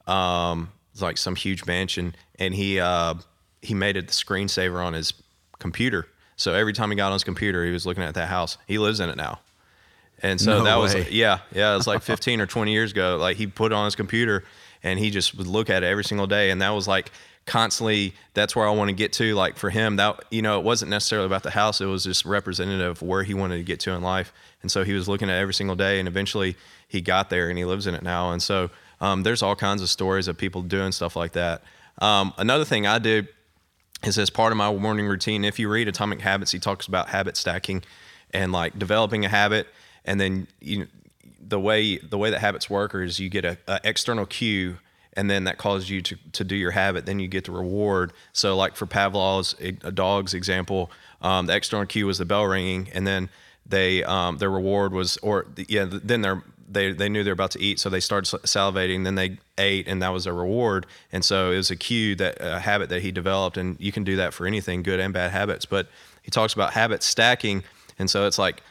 [0.08, 3.16] Um, it's like some huge mansion, and he uh,
[3.62, 5.14] he made it the screensaver on his
[5.60, 6.08] computer.
[6.36, 8.58] So every time he got on his computer, he was looking at that house.
[8.68, 9.40] He lives in it now.
[10.24, 13.18] And so No that was yeah, yeah, it was like 15 or 20 years ago.
[13.20, 14.44] Like he put it on his computer
[14.82, 17.12] and he just would look at it every single day and that was like
[17.46, 20.64] constantly that's where I want to get to like for him that you know, it
[20.64, 23.82] wasn't necessarily about the house, it was just representative of where he wanted to get
[23.82, 24.34] to in life.
[24.62, 26.56] And so he was looking at it every single day and eventually
[26.88, 28.32] he got there and he lives in it now.
[28.32, 28.70] And so
[29.02, 31.64] um, there's all kinds of stories of people doing stuff like that.
[32.00, 33.26] Um, another thing I do
[34.06, 35.44] is as part of my morning routine.
[35.46, 37.84] If you read Atomic Habits, he talks about habit stacking
[38.34, 39.68] and like developing a habit,
[40.06, 40.88] and then you
[41.46, 44.78] the way the way that habits work is you get a, a external cue,
[45.14, 47.06] and then that causes you to to do your habit.
[47.06, 48.14] Then you get the reward.
[48.32, 52.90] So like for Pavlov's a dog's example, um, the external cue was the bell ringing,
[52.94, 53.30] and then
[53.66, 57.62] they um, their reward was or yeah then they they knew they were about to
[57.62, 59.04] eat, so they started salivating.
[59.04, 60.86] Then they ate, and that was a reward.
[61.12, 64.04] And so it was a cue that a habit that he developed, and you can
[64.04, 65.66] do that for anything, good and bad habits.
[65.66, 65.88] But
[66.22, 67.64] he talks about habit stacking,
[68.00, 68.64] and so it's like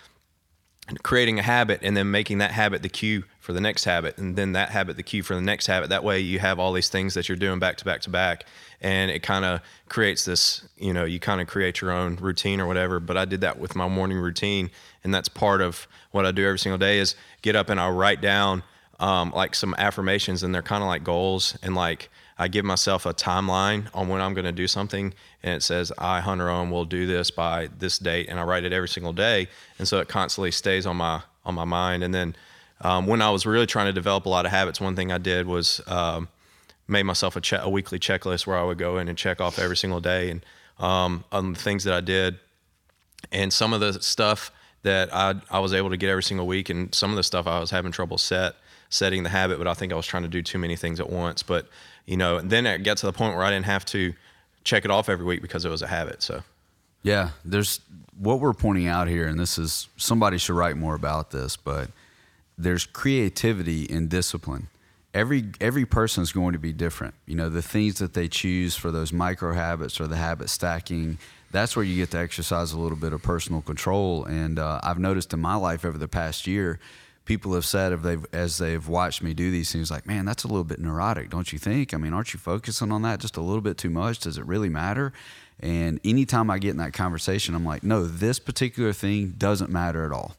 [1.02, 4.36] creating a habit and then making that habit the cue for the next habit and
[4.36, 5.90] then that habit the cue for the next habit.
[5.90, 8.44] That way you have all these things that you're doing back to back to back
[8.82, 12.60] and it kind of creates this you know you kind of create your own routine
[12.60, 14.70] or whatever but i did that with my morning routine
[15.04, 17.92] and that's part of what i do every single day is get up and i'll
[17.92, 18.62] write down
[19.00, 23.06] um, like some affirmations and they're kind of like goals and like I give myself
[23.06, 26.70] a timeline on when I'm going to do something, and it says I Hunter Owen
[26.70, 29.98] will do this by this date, and I write it every single day, and so
[29.98, 32.04] it constantly stays on my on my mind.
[32.04, 32.36] And then
[32.80, 35.18] um, when I was really trying to develop a lot of habits, one thing I
[35.18, 36.28] did was um,
[36.88, 39.58] made myself a, che- a weekly checklist where I would go in and check off
[39.58, 40.44] every single day and
[40.78, 42.38] um, on the things that I did,
[43.30, 44.50] and some of the stuff
[44.82, 47.46] that I I was able to get every single week, and some of the stuff
[47.46, 48.54] I was having trouble set
[48.92, 51.08] setting the habit, but I think I was trying to do too many things at
[51.08, 51.42] once.
[51.42, 51.66] But
[52.04, 54.12] you know, then it got to the point where I didn't have to
[54.64, 56.22] check it off every week because it was a habit.
[56.22, 56.42] So
[57.02, 57.80] Yeah, there's
[58.18, 61.90] what we're pointing out here, and this is somebody should write more about this, but
[62.56, 64.68] there's creativity in discipline.
[65.14, 67.14] Every every person is going to be different.
[67.26, 71.18] You know, the things that they choose for those micro habits or the habit stacking,
[71.50, 74.24] that's where you get to exercise a little bit of personal control.
[74.24, 76.78] And uh, I've noticed in my life over the past year,
[77.24, 80.44] people have said if they've as they've watched me do these things, like, man, that's
[80.44, 81.94] a little bit neurotic, don't you think?
[81.94, 84.18] I mean, aren't you focusing on that just a little bit too much?
[84.20, 85.12] Does it really matter?
[85.60, 90.04] And anytime I get in that conversation, I'm like, no, this particular thing doesn't matter
[90.04, 90.36] at all.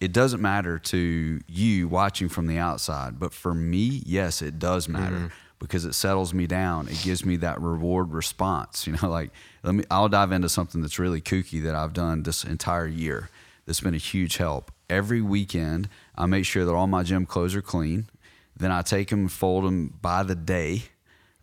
[0.00, 4.88] It doesn't matter to you watching from the outside, but for me, yes, it does
[4.88, 5.26] matter mm-hmm.
[5.58, 6.88] because it settles me down.
[6.88, 8.86] It gives me that reward response.
[8.94, 9.30] You know, like
[9.62, 9.84] let me.
[9.90, 13.30] I'll dive into something that's really kooky that I've done this entire year.
[13.66, 14.70] That's been a huge help.
[14.90, 18.06] Every weekend, I make sure that all my gym clothes are clean.
[18.56, 20.84] Then I take them and fold them by the day.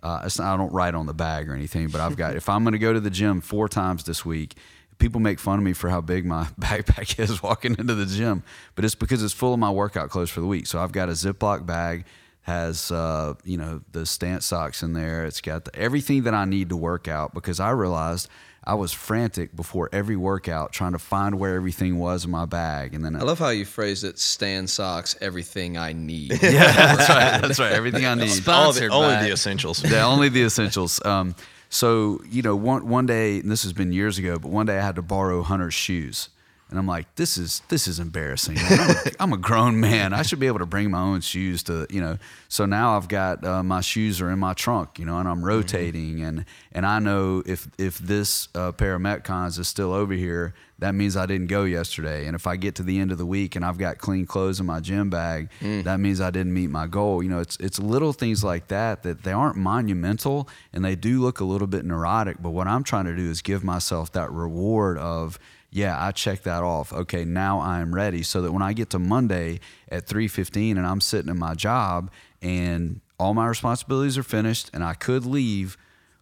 [0.01, 2.49] Uh, it's not, I don't write on the bag or anything, but I've got if
[2.49, 4.55] I'm going to go to the gym four times this week,
[4.97, 8.43] people make fun of me for how big my backpack is walking into the gym,
[8.75, 10.67] but it's because it's full of my workout clothes for the week.
[10.67, 12.05] So I've got a Ziploc bag
[12.43, 15.25] has uh, you know the stance socks in there.
[15.25, 18.29] It's got the, everything that I need to work out because I realized
[18.63, 22.93] I was frantic before every workout trying to find where everything was in my bag,
[22.93, 24.19] and then I love how you phrased it.
[24.19, 26.31] Stan socks, everything I need.
[26.43, 27.41] yeah, that's right.
[27.41, 27.71] That's right.
[27.71, 28.21] Everything I need.
[28.21, 29.83] All the, Sponsored only by- the essentials.
[29.89, 31.03] yeah, only the essentials.
[31.03, 31.35] Um,
[31.69, 34.77] so you know, one one day, and this has been years ago, but one day
[34.77, 36.29] I had to borrow Hunter's shoes,
[36.71, 38.57] and I'm like, this is this is embarrassing.
[38.57, 40.13] I'm, a, I'm a grown man.
[40.13, 42.17] I should be able to bring my own shoes to you know.
[42.47, 45.43] So now I've got uh, my shoes are in my trunk, you know, and I'm
[45.43, 50.13] rotating, and and I know if if this uh, pair of Metcons is still over
[50.13, 52.25] here, that means I didn't go yesterday.
[52.25, 54.61] And if I get to the end of the week and I've got clean clothes
[54.61, 55.49] in my gym bag,
[55.83, 57.21] that means I didn't meet my goal.
[57.21, 61.19] You know, it's it's little things like that that they aren't monumental and they do
[61.21, 62.41] look a little bit neurotic.
[62.41, 65.37] But what I'm trying to do is give myself that reward of
[65.71, 66.91] yeah, I checked that off.
[66.91, 68.23] Okay, now I'm ready.
[68.23, 72.11] So that when I get to Monday at 3:15 and I'm sitting in my job
[72.41, 75.77] and all my responsibilities are finished and I could leave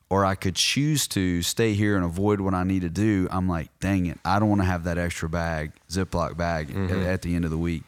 [0.10, 3.28] or I could choose to stay here and avoid what I need to do.
[3.32, 6.92] I'm like, dang it, I don't want to have that extra bag, Ziploc bag at,
[6.92, 7.84] at the end of the week.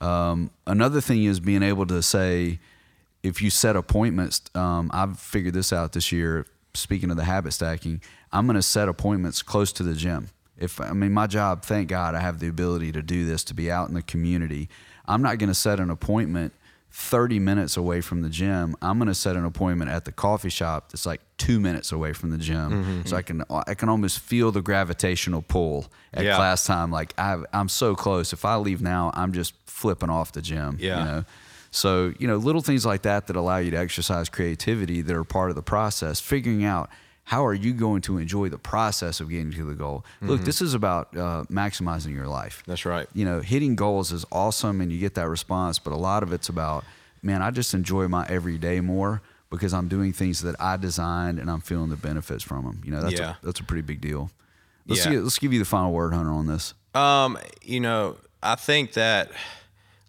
[0.00, 2.58] Um, another thing is being able to say,
[3.22, 6.46] if you set appointments, um, I've figured this out this year.
[6.74, 8.00] Speaking of the habit stacking,
[8.32, 10.28] I'm going to set appointments close to the gym.
[10.62, 13.54] If I mean my job, thank God I have the ability to do this to
[13.54, 14.68] be out in the community.
[15.06, 16.52] I'm not going to set an appointment
[16.92, 18.76] 30 minutes away from the gym.
[18.82, 22.12] I'm going to set an appointment at the coffee shop that's like two minutes away
[22.12, 23.02] from the gym, mm-hmm.
[23.06, 26.36] so I can I can almost feel the gravitational pull at Yeah.
[26.36, 26.90] class time.
[26.90, 28.32] Like I I'm so close.
[28.32, 30.76] If I leave now, I'm just flipping off the gym.
[30.78, 30.98] Yeah.
[30.98, 31.24] You know.
[31.74, 35.24] So, you know, little things like that that allow you to exercise creativity that are
[35.24, 36.90] part of the process, figuring out
[37.24, 40.04] how are you going to enjoy the process of getting to the goal.
[40.20, 42.62] Look, this is about uh, maximizing your life.
[42.66, 43.06] That's right.
[43.14, 46.32] You know, hitting goals is awesome and you get that response, but a lot of
[46.32, 46.84] it's about,
[47.22, 51.50] man, I just enjoy my everyday more because I'm doing things that I designed and
[51.50, 52.82] I'm feeling the benefits from them.
[52.84, 53.36] You know, that's, Yeah.
[53.40, 54.30] a, that's a pretty big deal.
[54.86, 55.12] Let's, Yeah.
[55.12, 56.74] get, let's give you the final word, Hunter, on this.
[56.94, 59.30] Um, you know, I think that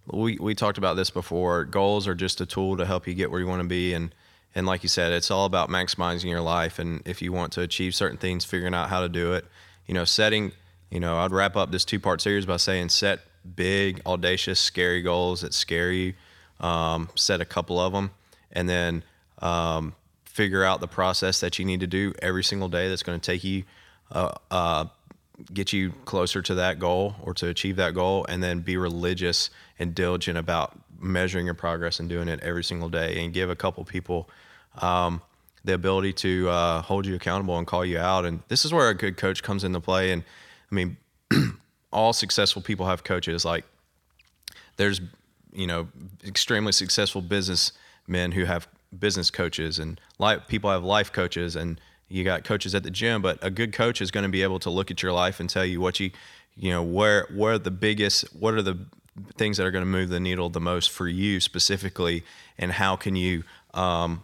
[0.08, 1.64] we we talked about this before.
[1.64, 4.14] Goals are just a tool to help you get where you want to be, and
[4.56, 6.80] and like you said, it's all about maximizing your life.
[6.80, 9.46] And if you want to achieve certain things, figuring out how to do it.
[9.88, 10.52] You know, setting.
[10.90, 13.22] You know, I'd wrap up this two part series by saying set
[13.56, 16.14] big, audacious, scary goals that scare you.
[16.60, 18.12] Um, set a couple of them,
[18.52, 19.04] and then
[19.40, 22.88] um, figure out the process that you need to do every single day.
[22.90, 23.64] That's going to take you.
[24.12, 24.86] Uh, uh,
[25.52, 29.50] get you closer to that goal or to achieve that goal and then be religious
[29.80, 33.56] and diligent about measuring your progress and doing it every single day and give a
[33.56, 34.30] couple people
[34.82, 35.22] um,
[35.66, 38.26] the ability to uh, hold you accountable and call you out.
[38.26, 40.12] And this is where a good coach comes into play.
[40.12, 40.24] And
[40.72, 40.98] i mean
[41.92, 43.46] all successful people have coaches.
[43.46, 43.66] Like
[44.78, 45.02] there's
[45.54, 45.88] you know
[46.26, 52.24] extremely successful businessmen who have business coaches and life people have life coaches and you
[52.24, 53.22] got coaches at the gym.
[53.22, 55.50] But a good coach is going to be able to look at your life and
[55.50, 56.12] tell you what you
[56.56, 58.78] you know where where the biggest what are the
[59.36, 62.24] things that are going to move the needle the most for you specifically
[62.58, 64.24] and how can you um,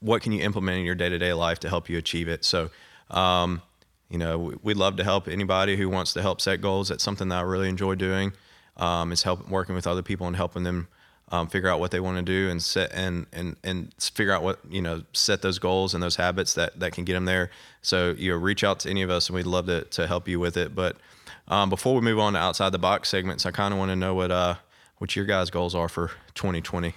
[0.00, 2.44] what can you implement in your day-to-day life to help you achieve it?
[2.44, 2.70] So
[3.10, 3.62] um,
[4.10, 6.88] you know we- we'd love to help anybody who wants to help set goals.
[6.88, 8.32] That's something that i really enjoy doing.
[8.76, 10.88] Um, is help working with other people and helping them
[11.30, 14.42] um, figure out what they want to do and set and and and figure out
[14.42, 17.50] what you know set those goals and those habits that that can get them there.
[17.82, 20.28] So you know reach out to any of us and we'd love to, to help
[20.28, 20.74] you with it.
[20.74, 20.96] But
[21.48, 23.96] um, before we move on to outside the box segments i kind of want to
[23.96, 24.54] know what uh
[24.98, 26.94] what your guys goals are for 2020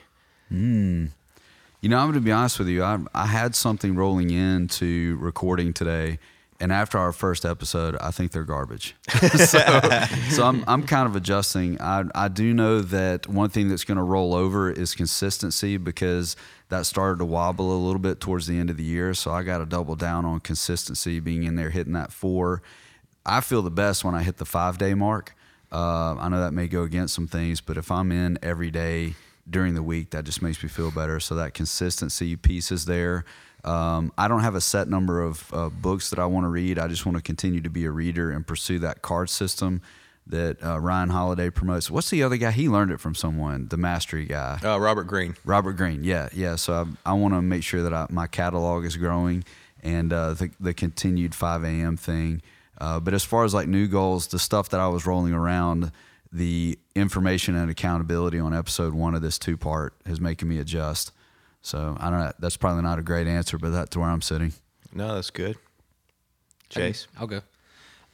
[1.81, 2.83] You know, I'm going to be honest with you.
[2.83, 6.17] I, I had something rolling into recording today,
[6.59, 8.95] and after our first episode, I think they're garbage.
[9.35, 9.59] so,
[10.29, 11.79] so I'm I'm kind of adjusting.
[11.79, 16.35] I I do know that one thing that's going to roll over is consistency because
[16.69, 19.13] that started to wobble a little bit towards the end of the year.
[19.13, 22.61] So I got to double down on consistency, being in there, hitting that four.
[23.27, 25.35] I feel the best when I hit the five day mark.
[25.71, 29.15] Uh, I know that may go against some things, but if I'm in every day
[29.49, 31.19] during the week, that just makes me feel better.
[31.19, 33.25] So that consistency piece is there.
[33.63, 36.79] Um, I don't have a set number of uh, books that I want to read.
[36.79, 39.81] I just want to continue to be a reader and pursue that card system
[40.25, 41.89] that uh, Ryan Holiday promotes.
[41.91, 42.51] What's the other guy?
[42.51, 44.59] He learned it from someone, the mastery guy.
[44.63, 46.55] uh, robert Greene Robert Greene, yeah, yeah.
[46.55, 46.73] So
[47.05, 49.43] I, I want to make sure that I, my catalog is growing
[49.83, 51.97] and uh, the, the continued 5 a.m.
[51.97, 52.41] thing.
[52.79, 55.91] Uh, but as far as like new goals, the stuff that I was rolling around,
[56.31, 61.11] the information and accountability on episode one of this two part is making me adjust.
[61.61, 62.31] So I don't know.
[62.39, 64.53] That's probably not a great answer, but that's where I'm sitting.
[64.93, 65.57] no that's good
[66.69, 67.41] chase I'll go.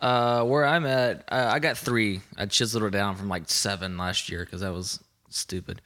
[0.02, 2.22] Uh, where I'm at, uh, I got three.
[2.38, 5.82] I chiseled it down from like seven last year because that was stupid.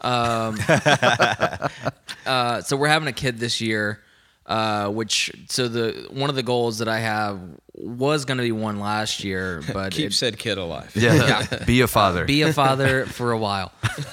[0.00, 0.58] Um,
[2.26, 4.00] uh, so we're having a kid this year,
[4.48, 7.38] uh, which so the one of the goals that I have
[7.74, 10.90] was going to be one last year, but Keep it- said kid alive.
[10.96, 11.46] Yeah.
[11.66, 12.24] Be a father.
[12.24, 13.70] be a father for a while.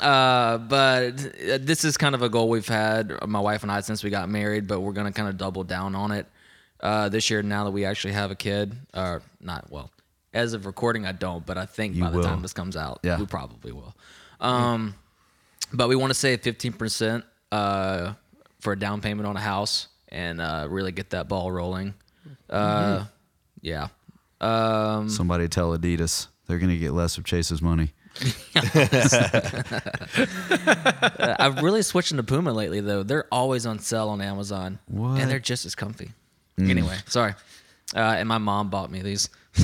[0.00, 3.80] uh, but uh, this is kind of a goal we've had, my wife and I,
[3.80, 6.26] since we got married, but we're going to kind of double down on it
[6.80, 8.74] uh, this year now that we actually have a kid.
[8.94, 9.90] Or not, well,
[10.32, 12.24] as of recording, I don't, but I think You by the will.
[12.24, 13.18] time this comes out, Yeah.
[13.18, 13.94] we probably will.
[14.40, 14.94] Um,
[15.72, 17.22] but we want to save 15%
[17.52, 18.14] uh,
[18.60, 21.94] for a down payment on a house and uh, really get that ball rolling.
[22.50, 23.04] Uh,
[23.62, 23.88] Yeah.
[24.40, 27.92] Um, Somebody tell Adidas they're going to get less of Chase's money.
[31.38, 33.02] I've really switched into Puma lately, though.
[33.02, 35.08] They're always on sale on Amazon, What?
[35.10, 35.20] Mm.
[35.22, 36.12] and they're just as comfy.
[36.58, 37.34] Anyway, sorry.
[37.94, 39.28] Uh, and my mom bought me these.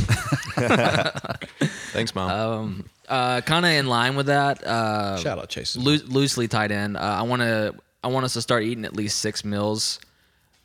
[1.93, 2.85] Thanks, mom.
[3.09, 4.65] Uh, kind of in line with that.
[4.65, 5.77] Uh, Shout out Chase.
[5.77, 6.97] loo- loosely tied in.
[6.97, 7.75] Uh, I want to.
[8.03, 9.99] I want us to start eating at least six meals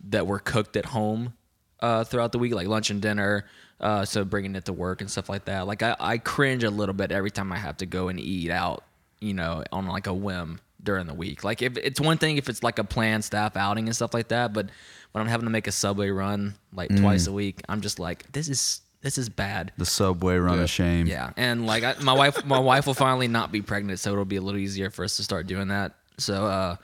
[0.09, 1.33] that were cooked at home
[1.79, 3.45] uh, throughout the week, like lunch and dinner.
[3.79, 5.65] Uh, so bringing it to work and stuff like that.
[5.65, 8.51] Like I, I cringe a little bit every time I have to go and eat
[8.51, 8.83] out,
[9.21, 11.45] you know, on like a whim during the week.
[11.45, 14.29] Like if it's one thing if it's like a planned staff outing and stuff like
[14.29, 14.67] that, but
[15.13, 18.29] when I'm having to make a subway run like twice a week, I'm just like,
[18.33, 19.71] this is this is bad.
[19.77, 21.07] The subway run of shame.
[21.07, 24.25] Yeah, and like I, my wife, my wife will finally not be pregnant, so it'll
[24.25, 25.93] be a little easier for us to start doing that.
[26.17, 26.75] So uh,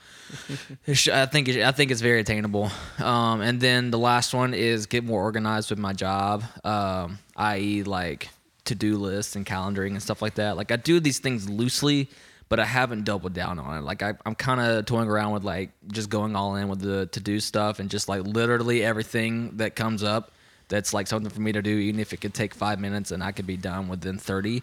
[0.88, 2.70] I think it, I think it's very attainable.
[2.98, 7.82] Um, and then the last one is get more organized with my job, um, i.e.,
[7.82, 8.30] like
[8.64, 10.56] to do lists and calendaring and stuff like that.
[10.56, 12.08] Like I do these things loosely,
[12.48, 13.82] but I haven't doubled down on it.
[13.82, 17.06] Like I, I'm kind of toying around with like just going all in with the
[17.06, 20.32] to do stuff and just like literally everything that comes up
[20.68, 23.22] that's like something for me to do, even if it could take five minutes and
[23.22, 24.62] I could be done within 30.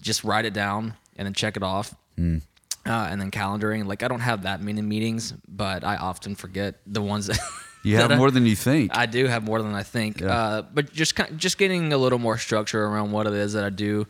[0.00, 1.94] Just write it down and then check it off.
[2.18, 2.30] Uh,
[2.84, 3.86] and then calendaring.
[3.86, 7.38] Like I don't have that many meetings, but I often forget the ones that
[7.84, 8.96] You have that I- more than you think.
[8.96, 10.20] I do have more than I think.
[10.20, 10.28] Yeah.
[10.32, 13.64] Uh, but just kind just getting a little more structure around what it is that
[13.64, 14.06] I do.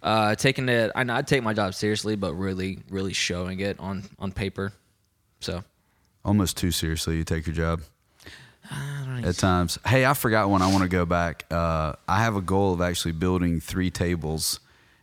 [0.00, 3.80] Uh, taking it, I, know I take my job seriously, but really, really showing it
[3.80, 4.72] on on paper.
[5.40, 5.64] So
[6.24, 7.80] Almost too seriously, you take your job.
[9.24, 9.78] At times.
[9.86, 10.62] Hey, I forgot one.
[10.62, 11.44] I want to go back.
[11.50, 14.60] Uh, I have a goal of actually building three tables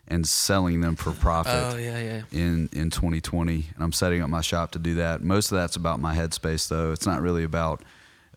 [0.08, 1.54] and selling them for profit.
[1.54, 2.22] Oh, yeah, yeah.
[2.32, 5.22] In in 2020, and I'm setting up my shop to do that.
[5.22, 6.92] Most of that's about my headspace, though.
[6.92, 7.82] It's not really about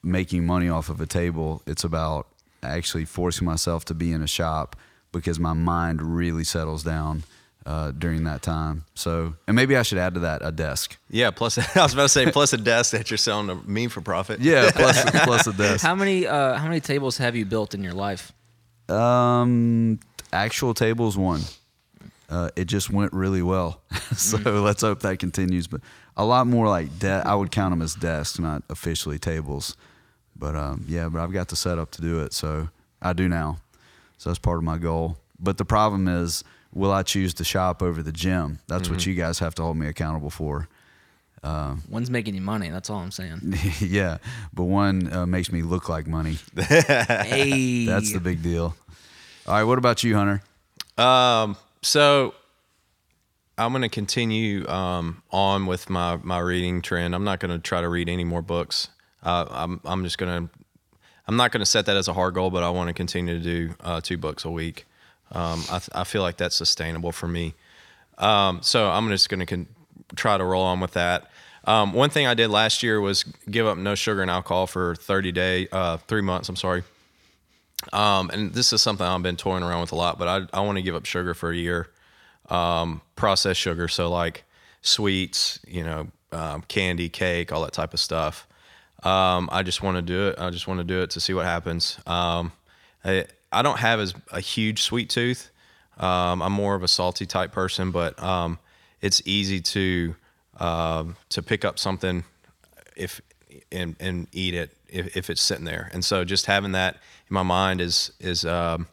[0.02, 1.62] making money off of a table.
[1.66, 2.26] It's about
[2.62, 4.76] actually forcing myself to be in a shop
[5.12, 7.22] because my mind really settles down
[7.68, 8.82] uh, during that time.
[8.94, 10.96] So, and maybe I should add to that a desk.
[11.10, 13.88] yeah, plus I was about to say plus a desk that you're selling to me
[13.88, 14.40] for profit.
[14.40, 15.84] Yeah, plus plus a desk.
[15.84, 18.32] how many uh, how many tables have you built in your life?
[18.88, 20.00] Um,
[20.32, 21.42] actual tables one.
[22.30, 23.80] Uh, it just went really well,
[24.16, 25.66] so let's hope that continues.
[25.66, 25.82] But
[26.16, 29.76] a lot more like de- I would count them as desks, not officially tables.
[30.34, 32.68] But um, yeah, but I've got the setup to do it, so
[33.02, 33.58] I do now.
[34.16, 35.18] So that's part of my goal.
[35.38, 38.58] But the problem is, will I choose to shop over the gym?
[38.66, 40.68] That's what you guys have to hold me accountable for.
[41.88, 42.70] One's making you money.
[42.70, 43.54] That's all I'm saying.
[43.80, 44.18] yeah,
[44.52, 46.38] but one uh, makes me look like money.
[46.56, 48.76] hey, That's the big deal.
[49.46, 50.42] All right, what about you, Hunter?
[50.98, 52.34] Um, so
[53.56, 57.14] I'm going to continue um, on with my, my reading trend.
[57.14, 58.88] I'm not going to try to read any more books.
[59.22, 60.54] Uh, I'm I'm just going to
[61.26, 63.38] I'm not going to set that as a hard goal, but I want to continue
[63.38, 64.86] to do uh, two books a week.
[65.32, 67.54] Um, I, I feel like that's sustainable for me.
[68.18, 69.68] Um, so I'm just going to con-
[70.16, 71.30] try to roll on with that.
[71.64, 74.94] Um, one thing I did last year was give up no sugar and alcohol for
[74.94, 76.48] 30 day, uh, three months.
[76.48, 76.82] I'm sorry.
[77.92, 80.60] Um, and this is something I've been toying around with a lot, but I, I
[80.62, 81.90] want to give up sugar for a year.
[82.48, 84.44] Um, processed sugar, so like
[84.80, 88.46] sweets, you know, um, candy, cake, all that type of stuff.
[89.50, 90.38] I just want to do it.
[90.38, 91.98] I just want to do it to see what happens.
[93.52, 95.50] I, don't have as a huge sweet tooth.
[95.98, 98.58] Um, I'm more of a salty type person, but um,
[99.00, 100.14] it's easy to
[100.58, 102.24] um, to pick up something
[102.96, 103.20] if
[103.72, 105.90] and and eat it if, if it's sitting there.
[105.92, 108.86] And so just having that in my mind is is um,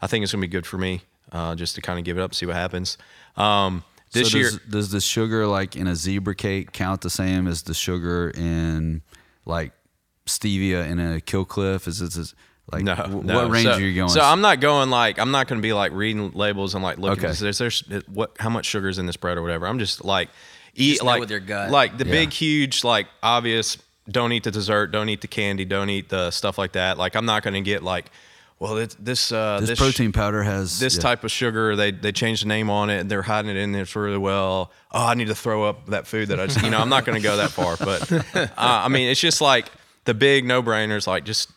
[0.00, 1.02] I think it's gonna be good for me
[1.32, 2.98] uh, just to kind of give it up, see what happens.
[3.36, 7.10] Um, this so year, does, does the sugar like in a zebra cake count the
[7.10, 9.02] same as the sugar in
[9.46, 9.72] like
[10.26, 11.88] stevia in a kill cliff?
[11.88, 12.34] Is it is-
[12.70, 13.34] like no, wh- no.
[13.34, 14.08] what range so, are you going?
[14.08, 16.98] So I'm not going like I'm not going to be like reading labels and like
[16.98, 17.24] looking.
[17.24, 17.32] Okay.
[17.32, 17.50] Okay.
[17.52, 19.66] There's, there's what how much sugar is in this bread or whatever.
[19.66, 20.28] I'm just like
[20.74, 21.70] eat Just like with your gut.
[21.70, 22.12] like the Yeah.
[22.12, 23.78] big huge like obvious.
[24.08, 24.88] Don't eat the dessert.
[24.88, 25.64] Don't eat the candy.
[25.64, 26.98] Don't eat the stuff like that.
[26.98, 28.10] Like I'm not going to get like
[28.58, 31.02] well, it, this uh, This, this protein powder has this yeah.
[31.02, 33.72] type of sugar they they changed the name on it and they're hiding it in
[33.72, 36.70] there really well oh i need to throw up that food that i just you
[36.70, 39.66] know i'm not going to go that far but uh, i mean it's just like
[40.04, 41.50] the big no-brainers like just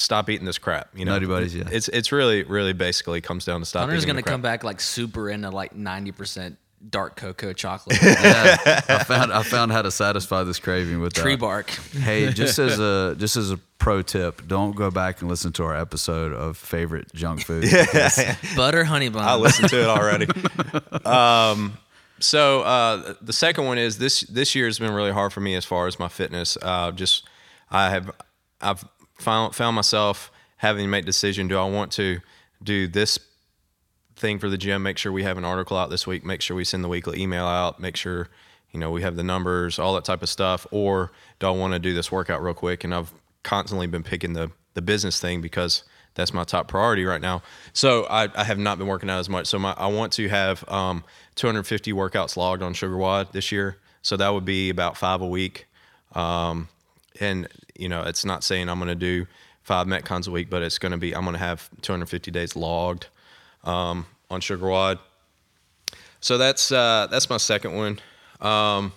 [0.00, 1.64] stop eating this crap you know Nutty Buddies, yeah.
[1.70, 4.32] it's it's really really basically comes down to stop Hunter's eating gonna the crap.
[4.34, 8.56] come back like super into like ninety percent dark cocoa chocolate, Yeah,
[8.88, 11.40] I found I found how to satisfy this craving with tree that.
[11.40, 11.70] bark.
[11.70, 15.64] Hey, just as a just as a pro tip, don't go back and listen to
[15.64, 17.62] our episode of favorite junk food.
[17.70, 18.18] because
[18.56, 19.24] butter honey bun.
[19.24, 20.26] I listened to it already.
[21.04, 21.76] um,
[22.18, 24.20] so uh, the second one is this.
[24.22, 26.56] This year has been really hard for me as far as my fitness.
[26.60, 27.26] Uh, just
[27.70, 28.10] I have
[28.60, 28.84] I've
[29.20, 31.48] found found myself having to make decision.
[31.48, 32.20] Do I want to
[32.62, 33.18] do this
[34.16, 34.82] thing for the gym?
[34.82, 36.24] Make sure we have an article out this week.
[36.24, 37.80] Make sure we send the weekly email out.
[37.80, 38.28] Make sure
[38.70, 40.66] you know we have the numbers, all that type of stuff.
[40.70, 42.84] Or do I want to do this workout real quick?
[42.84, 43.12] And I've
[43.42, 47.42] constantly been picking the the business thing because that's my top priority right now.
[47.72, 49.46] So I, I have not been working out as much.
[49.46, 51.04] So my, I want to have um,
[51.36, 53.78] 250 workouts logged on SugarWOD this year.
[54.02, 55.66] So that would be about five a week.
[56.14, 56.68] Um,
[57.18, 59.26] and you know, it's not saying I'm going to do
[59.62, 62.56] five metcons a week, but it's going to be I'm going to have 250 days
[62.56, 63.06] logged
[63.64, 64.98] um, on SugarWOD.
[66.20, 67.98] So that's uh, that's my second one.
[68.40, 68.92] Um,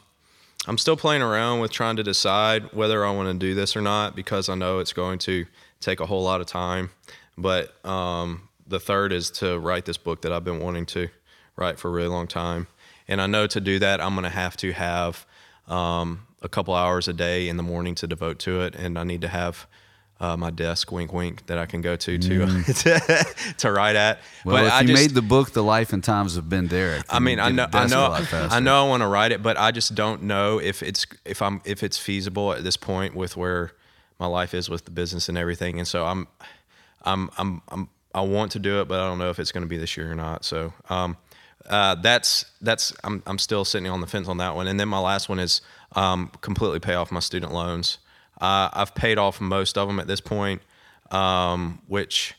[0.66, 3.82] I'm still playing around with trying to decide whether I want to do this or
[3.82, 5.46] not because I know it's going to
[5.82, 6.92] take a whole lot of time.
[7.38, 11.10] But um, the third is to write this book that I've been wanting to
[11.56, 12.68] write for a really long time.
[13.08, 15.26] And I know to do that, I'm going to have to have
[15.68, 18.76] um, a couple hours a day in the morning to devote to it.
[18.76, 19.68] And I need to have
[20.20, 23.26] uh, my desk, wink, wink, that I can go to to, to,
[23.58, 24.20] to write at.
[24.46, 26.68] well, but if I you just, made the book, The Life and Times of Ben
[26.68, 27.04] Derrick.
[27.10, 28.48] I mean, I know, I a desk a know.
[28.50, 31.42] I know, I want to write it, but I just don't know if it's if
[31.42, 33.72] I'm if it's feasible at this point with where
[34.20, 35.80] my life is with the business and everything.
[35.80, 36.28] And so I'm,
[37.02, 39.64] I'm, I'm, I'm I want to do it, but I don't know if it's going
[39.64, 40.46] to be this year or not.
[40.46, 41.18] So, um,
[41.70, 44.68] uh, that's that's I'm I'm still sitting on the fence on that one.
[44.68, 45.62] And then my last one is
[45.96, 48.00] um, completely pay off my student loans.
[48.42, 50.62] Uh, I've paid off most of them at this point,
[51.12, 52.36] um, which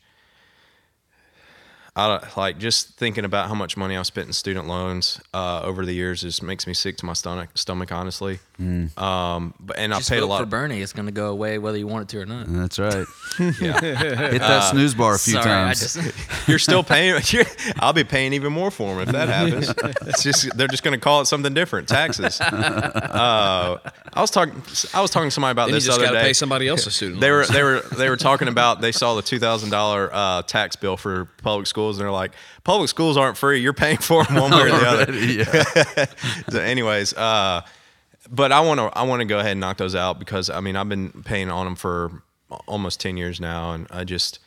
[1.96, 5.86] I like just thinking about how much money I've spent in student loans uh, over
[5.86, 7.50] the years just makes me sick to my stomach.
[7.54, 8.40] Stomach, honestly.
[8.58, 10.40] Um, but and I Just paid a lot.
[10.40, 10.80] for Bernie.
[10.80, 12.46] It's gonna go away whether you want it to or not.
[12.48, 13.04] That's right.
[13.40, 15.80] yeah, Hit that snooze bar a few Sorry, times.
[15.80, 15.98] just
[16.48, 17.20] you're still paying.
[17.28, 17.44] You're,
[17.80, 19.74] I'll be paying even more for them if that happens.
[20.08, 21.88] It's just they're just going to call it something different.
[21.88, 22.40] Taxes.
[22.40, 23.78] Uh,
[24.12, 24.54] I was talking.
[24.94, 26.20] I was talking to somebody about Then you this just other day.
[26.22, 27.20] pay somebody else's student.
[27.20, 30.42] they were they were they were talking about they saw the two thousand dollar uh,
[30.42, 32.32] tax bill for public schools and they're like
[32.62, 35.12] public schools aren't free you're paying for them one way or the other.
[35.12, 36.04] yeah.
[36.50, 37.62] So anyways, uh,
[38.30, 40.60] but I want to I want to go ahead and knock those out because I
[40.60, 42.22] mean I've been paying on them for
[42.66, 44.38] almost ten years now and I just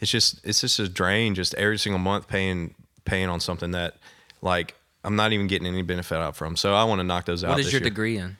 [0.00, 2.74] it's just it's just a drain just every single month paying
[3.04, 3.96] paying on something that
[4.42, 4.74] like
[5.04, 6.56] I'm not even getting any benefit out from.
[6.56, 7.50] So I want to knock those out.
[7.50, 7.90] what is your year.
[7.90, 8.38] degree in?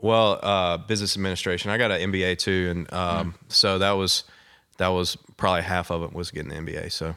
[0.00, 1.72] Well, uh, business administration.
[1.72, 4.22] I got an MBA too, and um, so that was
[4.78, 6.92] that was probably half of it was getting the MBA.
[6.92, 7.16] So,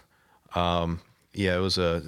[0.56, 1.00] um,
[1.34, 2.02] yeah, it was a.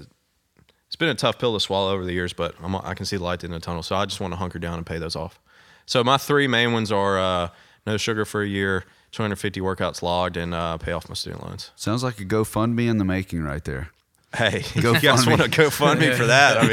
[1.04, 3.18] It's been a tough pill to swallow over the years, but I'm, I can see
[3.18, 3.84] the light in the tunnel.
[3.84, 5.38] So I just want to hunker down and pay those off.
[5.86, 7.50] So my three main ones are uh,
[7.86, 11.72] no sugar for a year, 250 workouts logged, and uh, pay off my student loans.
[11.76, 13.90] Sounds like a GoFundMe in the making right there.
[14.34, 15.48] Hey, Go you guys want me.
[15.50, 16.58] to go fund for that?
[16.58, 16.68] I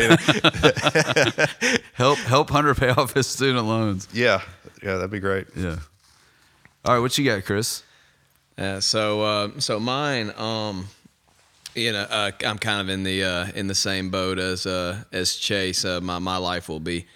[1.75, 4.07] mean, Help help Hunter pay off his student loans.
[4.13, 4.43] yeah,
[4.83, 5.49] yeah, that'd be great.
[5.57, 5.77] Yeah.
[6.85, 7.83] All right, what you got, Chris?
[8.57, 10.87] Yeah, so uh, so mine, um,
[11.75, 15.05] you know, uh, I'm kind of in the uh, in the same boat as uh,
[15.13, 15.85] as Chase.
[15.85, 17.07] Uh, my my life will be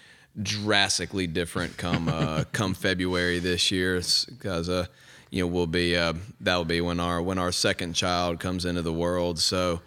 [0.41, 4.85] drastically different come uh, come February this year because uh,
[5.29, 8.65] you know we'll be uh, that will be when our when our second child comes
[8.65, 9.39] into the world.
[9.39, 9.81] So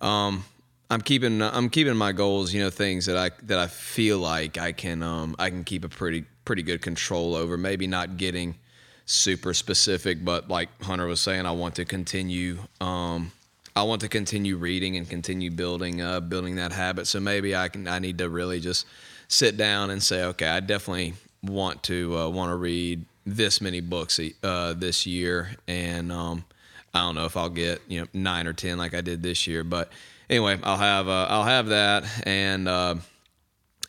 [0.00, 0.44] um,
[0.90, 2.52] I'm keeping I'm keeping my goals.
[2.52, 5.84] You know, things that I that I feel like I can um, I can keep
[5.84, 7.56] a pretty pretty good control over.
[7.56, 8.56] Maybe not getting
[9.04, 12.58] super specific, but like Hunter was saying, I want to continue.
[12.80, 13.32] Um,
[13.74, 17.06] I want to continue reading and continue building uh, building that habit.
[17.06, 17.88] So maybe I can.
[17.88, 18.86] I need to really just
[19.28, 23.80] sit down and say, okay, I definitely want to uh, want to read this many
[23.80, 26.44] books uh, this year, and um,
[26.92, 29.46] I don't know if I'll get you know nine or ten like I did this
[29.46, 29.90] year, but
[30.28, 32.04] anyway, I'll have uh, I'll have that.
[32.26, 32.96] And uh,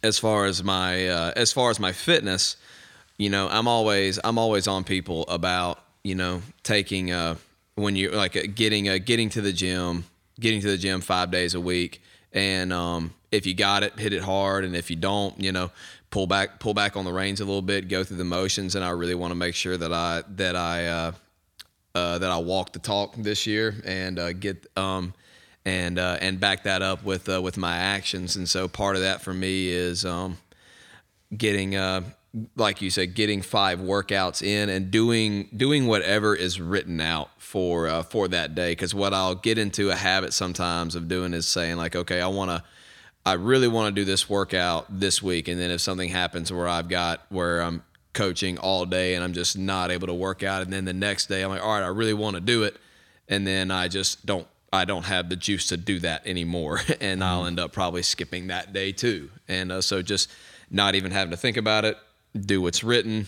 [0.02, 2.56] as far as my uh, as far as my fitness,
[3.18, 7.36] you know, I'm always I'm always on people about you know taking uh
[7.76, 10.06] when you're like uh, getting uh, getting to the gym,
[10.40, 12.02] getting to the gym five days a week,
[12.32, 15.72] and um, if you got it, hit it hard, and if you don't, you know,
[16.10, 18.84] pull back pull back on the reins a little bit, go through the motions, and
[18.86, 21.12] I really want to make sure that I that I uh,
[21.96, 25.14] uh, that I walk the talk this year and uh, get um,
[25.66, 28.36] and uh, and back that up with with my actions.
[28.36, 30.38] And so part of that for me is um,
[31.36, 32.02] getting uh,
[32.56, 37.88] like you said, getting five workouts in and doing doing whatever is written out for
[37.88, 38.72] uh, for that day.
[38.72, 42.28] Because what I'll get into a habit sometimes of doing is saying like, okay, I
[42.28, 42.64] want to.
[43.26, 46.68] I really want to do this workout this week, and then if something happens where
[46.68, 47.82] I've got where I'm
[48.12, 51.28] coaching all day and I'm just not able to work out, and then the next
[51.28, 52.76] day I'm like, all right, I really want to do it,
[53.30, 57.24] and then I just don't I don't have the juice to do that anymore, and
[57.24, 59.30] I'll end up probably skipping that day too.
[59.48, 60.30] And uh, so just
[60.70, 61.98] not even having to think about it,
[62.40, 63.28] do what's written,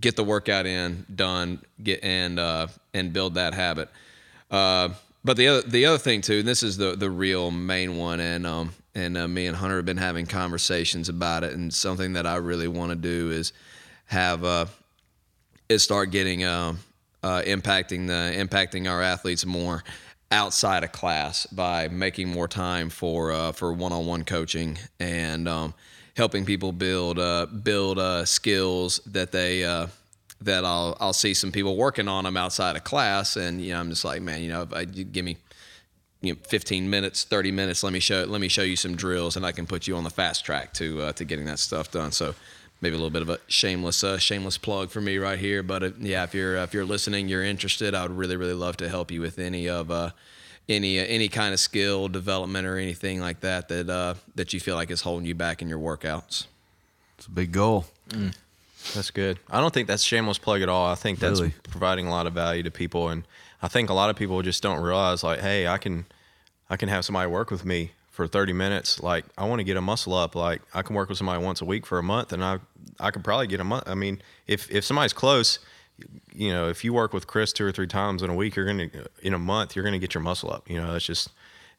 [0.00, 3.88] get the workout in, done, get and uh, and build that habit.
[4.50, 4.90] Uh,
[5.24, 8.20] but the other the other thing too, and this is the the real main one,
[8.20, 12.14] and um and uh, me and Hunter have been having conversations about it, and something
[12.14, 13.52] that I really want to do is
[14.06, 14.66] have uh
[15.68, 16.78] is start getting um
[17.22, 19.82] uh, impacting the impacting our athletes more
[20.30, 25.74] outside of class by making more time for uh, for one-on-one coaching and um,
[26.18, 29.86] helping people build uh, build uh, skills that they uh,
[30.42, 33.80] that I'll I'll see some people working on them outside of class and you know
[33.80, 35.38] I'm just like man you know if I, you give me
[36.20, 39.36] you know 15 minutes 30 minutes let me show let me show you some drills
[39.36, 41.90] and I can put you on the fast track to uh, to getting that stuff
[41.90, 42.34] done so
[42.80, 45.62] maybe a little bit of a shameless uh, shameless plug for me right here.
[45.62, 48.76] But uh, yeah, if you're if you're listening, you're interested, I would really really love
[48.78, 50.10] to help you with any of uh,
[50.68, 54.60] any uh, any kind of skill development or anything like that that uh, that you
[54.60, 56.46] feel like is holding you back in your workouts.
[57.16, 57.86] It's a big goal.
[58.94, 59.38] That's good.
[59.50, 60.86] I don't think that's shameless plug at all.
[60.86, 61.54] I think that's Really?
[61.68, 63.24] providing a lot of value to people, and
[63.60, 66.06] I think a lot of people just don't realize like, hey, I can,
[66.70, 69.02] I can have somebody work with me for 30 minutes.
[69.02, 70.34] Like, I want to get a muscle up.
[70.36, 72.60] Like, I can work with somebody once a week for a month, and I,
[73.00, 73.84] I could probably get a month.
[73.88, 75.58] I mean, if if somebody's close,
[76.34, 78.66] you know, if you work with Chris two or three times in a week, you're
[78.66, 78.88] gonna
[79.22, 80.68] in a month, you're gonna get your muscle up.
[80.70, 81.30] You know, it's just,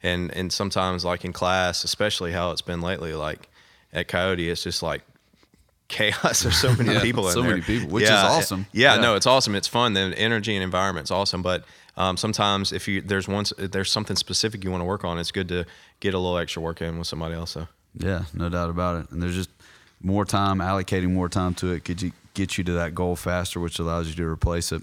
[0.02, 3.48] and and sometimes like in class, especially how it's been lately, like
[3.92, 5.02] at Coyote, it's just like
[5.88, 6.40] chaos.
[6.42, 7.50] There's so many Yeah, people so there.
[7.50, 8.66] many people, which is awesome.
[8.72, 9.00] Yeah, Yeah.
[9.00, 9.54] no, it's awesome.
[9.54, 9.94] It's fun.
[9.94, 11.42] The energy and environment's awesome.
[11.42, 11.64] But
[11.96, 15.32] um, sometimes if you there's once there's something specific you want to work on, it's
[15.32, 15.64] good to
[16.00, 17.50] get a little extra work in with somebody else.
[17.52, 17.66] So
[17.98, 19.10] Yeah, no doubt about it.
[19.10, 19.50] And there's just
[20.02, 23.60] more time, allocating more time to it could you get you to that goal faster,
[23.60, 24.82] which allows you to replace it.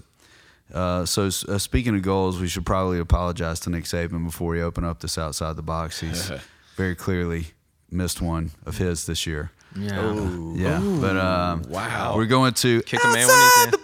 [0.72, 4.60] Uh, so uh, speaking of goals, we should probably apologize to Nick Saban before we
[4.62, 6.00] open up this outside the box.
[6.00, 6.30] He's
[6.76, 7.46] very clearly
[7.90, 9.50] missed one of his this year.
[9.76, 10.14] Yeah.
[10.54, 12.14] Yeah, but um, Wow.
[12.16, 13.80] we're going to Kick a man when he's outside in.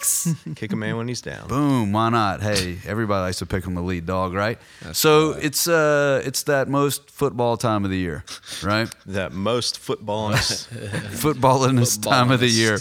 [0.00, 1.46] The kick a man when he's down.
[1.48, 1.92] Boom!
[1.92, 2.40] Why not?
[2.42, 4.58] Hey, everybody likes to pick him the lead dog, right?
[4.92, 8.24] so it's uh, it's that most football time of the year,
[8.62, 8.88] right?
[9.06, 10.32] That most football.
[11.12, 11.60] football
[12.00, 12.78] time of the year.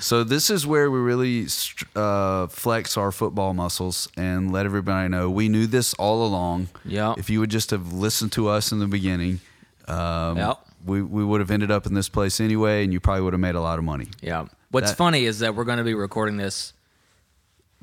[0.00, 1.46] So this is where we really
[1.96, 6.68] uh, flex our football muscles and let everybody know we knew this all along.
[6.84, 7.18] Yep.
[7.18, 9.40] If you would just have listened to us in the beginning,
[9.88, 10.58] um, Yep.
[10.84, 13.40] we we would have ended up in this place anyway, and you probably would have
[13.40, 14.08] made a lot of money.
[14.20, 14.46] Yeah.
[14.72, 16.72] What's That- funny is that we're going to be recording this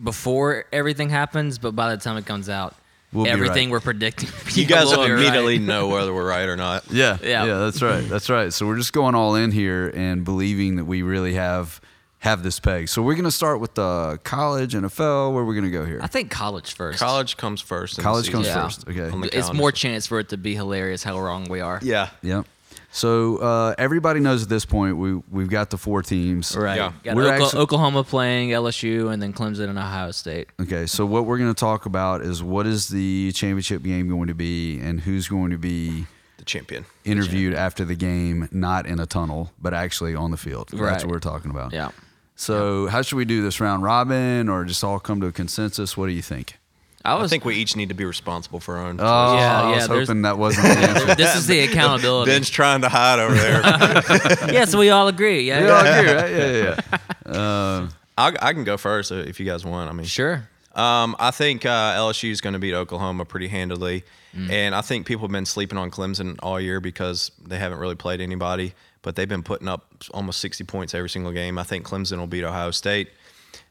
[0.04, 2.76] before everything happens, but by the time it comes out,
[3.12, 3.74] We'll everything right.
[3.74, 4.30] we're predicting.
[4.54, 5.22] you guys will will be right.
[5.22, 6.84] immediately know whether we're right or not.
[6.92, 7.46] Yeah, Yeah.
[7.46, 8.54] yeah, that's right, that's right.
[8.54, 11.82] So we're just going all in here and believing that we really have
[12.20, 12.90] have this peg.
[12.90, 15.34] So we're gonna start with the college, NFL.
[15.34, 16.00] Where we're gonna go here?
[16.04, 17.00] I think college first.
[17.00, 17.98] College comes first.
[17.98, 18.46] College comes.
[18.46, 18.62] Yeah.
[18.64, 18.86] first.
[18.90, 19.10] Okay.
[19.32, 21.80] It's more chance for it to be hilarious how wrong we are.
[21.82, 22.10] Yeah.
[22.22, 22.46] Yep.
[22.92, 26.56] So uh, everybody knows at this point we we've got the four teams.
[26.56, 26.78] Right.
[26.78, 26.94] Yeah.
[27.04, 30.48] Got We're Okla- actu- Oklahoma playing LSU and then Clemson and Ohio State.
[30.60, 30.86] Okay.
[30.88, 34.34] So what we're going to talk about is what is the championship game going to
[34.34, 36.86] be, and who's going to be The champion.
[37.06, 40.70] interviewed after the game, not in a tunnel, but actually on the field.
[40.74, 41.72] That's what we're talking about.
[41.74, 41.92] Yeah.
[42.36, 45.96] So how should we do this round robin, or just all come to a consensus?
[45.98, 46.58] What do you think?
[47.06, 49.00] I I think we each need to be responsible for our own.
[49.00, 51.16] Oh, Yeah, I yeah, was there's- hoping that wasn't the answer.
[51.16, 52.32] this is the accountability.
[52.32, 53.62] Ben's trying to hide over there.
[54.54, 55.42] yeah, so we all agree.
[55.48, 55.62] Yeah.
[55.64, 56.32] we all agree, right?
[56.32, 56.80] Yeah, yeah.
[56.92, 56.98] yeah.
[57.30, 57.88] Uh,
[58.18, 59.90] I, I can go first if you guys want.
[59.90, 60.50] I mean, Sure.
[60.74, 64.04] Um, I think uh, LSU is going to beat Oklahoma pretty handily,
[64.36, 64.50] Mm.
[64.52, 67.96] and I think people have been sleeping on Clemson all year because they haven't really
[67.96, 71.58] played anybody, but they've been putting up almost 60 points every single game.
[71.58, 73.10] I think Clemson will beat Ohio State,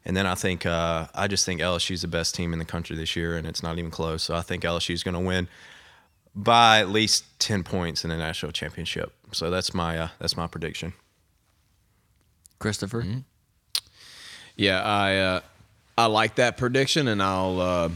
[0.09, 2.65] and then I think uh, I just think LSU is the best team in the
[2.65, 4.23] country this year, and it's not even close.
[4.23, 5.49] So I think LSU is going to win
[6.35, 9.13] by at least 10 points in the national championship.
[9.33, 10.95] So that's my uh, that's my prediction.
[12.59, 13.03] Christopher.
[13.03, 13.19] Mm-hmm.
[14.57, 15.41] Yeah, I uh,
[15.99, 17.89] I like that prediction, and I'll uh,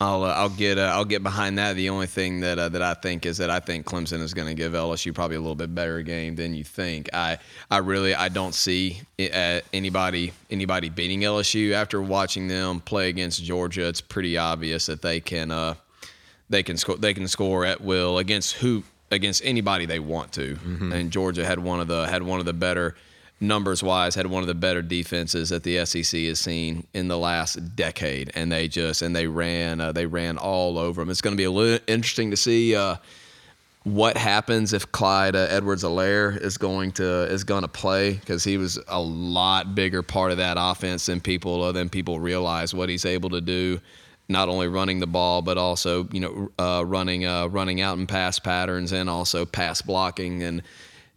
[0.00, 1.76] I'll uh, I'll get uh, I'll get behind that.
[1.76, 4.48] The only thing that uh, that I think is that I think Clemson is going
[4.48, 7.10] to give LSU probably a little bit better game than you think.
[7.12, 7.38] I
[7.70, 13.44] I really I don't see uh, anybody anybody beating LSU after watching them play against
[13.44, 13.88] Georgia.
[13.88, 15.74] It's pretty obvious that they can uh,
[16.48, 20.56] they can score they can score at will against who against anybody they want to.
[20.94, 22.94] And Georgia had one of the had one of the better
[23.40, 27.18] numbers wise had one of the better defenses that the SEC has seen in the
[27.18, 31.10] last decade, and they just and they ran uh, they ran all over them.
[31.10, 32.96] It's going to be a little interesting to see uh,
[33.84, 38.58] what happens if Clyde uh, Edwards-Helaire is going to is going to play because he
[38.58, 42.88] was a lot bigger part of that offense than people uh, than people realize what
[42.88, 43.80] he's able to do.
[44.28, 48.06] Not only running the ball, but also you know uh, running uh, running out in
[48.06, 50.62] pass patterns and also pass blocking and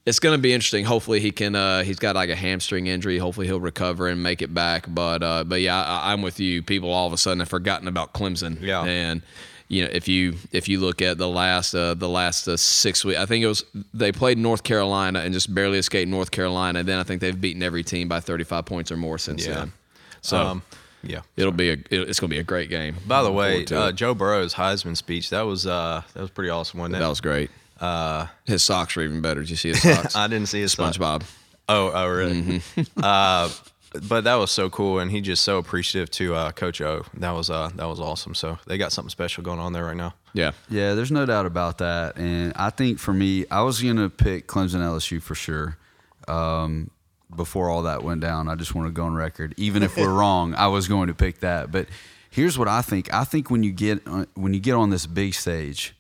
[0.06, 0.84] it's going to be interesting.
[0.86, 1.56] Hopefully he can.
[1.56, 3.18] Uh, he's got like a hamstring injury.
[3.18, 4.86] Hopefully he'll recover and make it back.
[4.88, 6.62] But uh, but yeah, I, I'm with you.
[6.62, 8.60] People all of a sudden have forgotten about Clemson.
[8.62, 8.84] Yeah.
[8.84, 9.22] And
[9.70, 13.06] you know if you if you look at the last uh, the last uh, six
[13.06, 16.80] weeks, I think it was they played North Carolina and just barely escaped North Carolina.
[16.80, 19.54] And then I think they've beaten every team by 35 points or more since Yeah.
[19.54, 19.74] then.
[20.22, 20.64] So Um,
[21.02, 21.22] yeah.
[21.38, 22.96] it'll be a it's going to be a great game.
[23.08, 23.92] By the way, uh.
[23.94, 26.80] Joe Burrow's Heisman speech that was uh, that was pretty awesome.
[26.82, 27.00] Wasn't it?
[27.00, 27.50] that was great.
[27.84, 29.42] Uh, His socks are even better.
[29.42, 30.16] Did you see his socks?
[30.16, 30.94] I didn't see his son.
[30.94, 31.24] SpongeBob.
[31.70, 32.62] Oh, oh, really?
[32.98, 33.50] uh,
[34.08, 37.04] but that was so cool, and he just so appreciative to uh, Coach O.
[37.16, 38.36] That was uh, that was awesome.
[38.36, 40.16] So they got something special going on there right now.
[40.34, 40.52] Yeah.
[40.70, 42.18] Yeah, there's no doubt about that.
[42.18, 45.78] And I think for me, I was going to pick Clemson LSU for sure.
[46.28, 46.90] Um,
[47.36, 49.54] before all that went down, I just want to go on record.
[49.58, 51.72] Even if we're wrong, I was going to pick that.
[51.72, 51.88] But
[52.30, 53.14] here's what I think.
[53.14, 55.96] I think when you get uh, when you get on this big stage,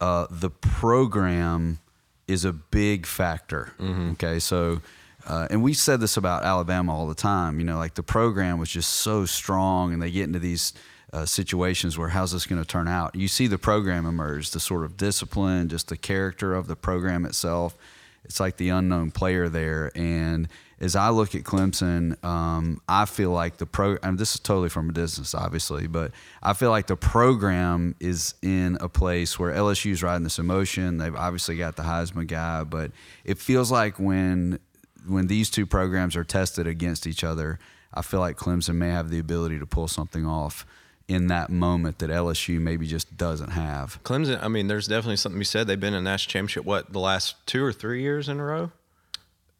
[0.00, 1.78] uh, the program
[2.26, 3.72] is a big factor.
[4.12, 4.80] Okay, so.
[5.28, 7.58] Uh, and we said this about Alabama all the time.
[7.58, 10.72] You know, like the program was just so strong, and they get into these
[11.12, 13.16] uh, situations where how's this going to turn out?
[13.16, 17.24] You see the program emerge, the sort of discipline, just the character of the program
[17.24, 17.76] itself.
[18.24, 19.90] It's like the unknown player there.
[19.94, 23.96] And as I look at Clemson, um, I feel like the pro.
[24.02, 26.12] And this is totally from a distance, obviously, but
[26.42, 30.98] I feel like the program is in a place where LSU's riding this emotion.
[30.98, 32.92] They've obviously got the Heisman guy, but
[33.24, 34.58] it feels like when
[35.06, 37.58] when these two programs are tested against each other,
[37.94, 40.66] I feel like Clemson may have the ability to pull something off
[41.08, 44.02] in that moment that LSU maybe just doesn't have.
[44.02, 44.42] Clemson.
[44.42, 45.66] I mean, there's definitely something be said.
[45.66, 48.72] They've been in national championship what the last two or three years in a row.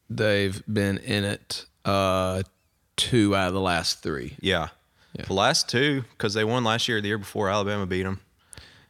[0.09, 2.43] They've been in it uh,
[2.97, 4.37] two out of the last three.
[4.41, 4.69] Yeah,
[5.19, 5.25] Yeah.
[5.27, 7.01] the last two because they won last year.
[7.01, 8.21] The year before, Alabama beat them.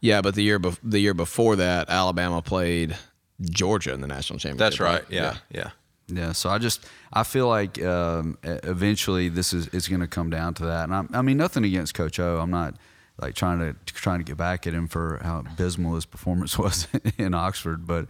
[0.00, 2.96] Yeah, but the year bef- the year before that, Alabama played
[3.40, 4.58] Georgia in the national championship.
[4.58, 5.04] That's right.
[5.08, 5.70] Yeah, yeah.
[6.08, 10.30] Yeah, so I just I feel like um, eventually this is it's going to come
[10.30, 12.38] down to that, and I'm, I mean nothing against Coach O.
[12.38, 12.74] I'm not
[13.20, 16.86] like trying to trying to get back at him for how abysmal his performance was
[17.18, 18.06] in Oxford, but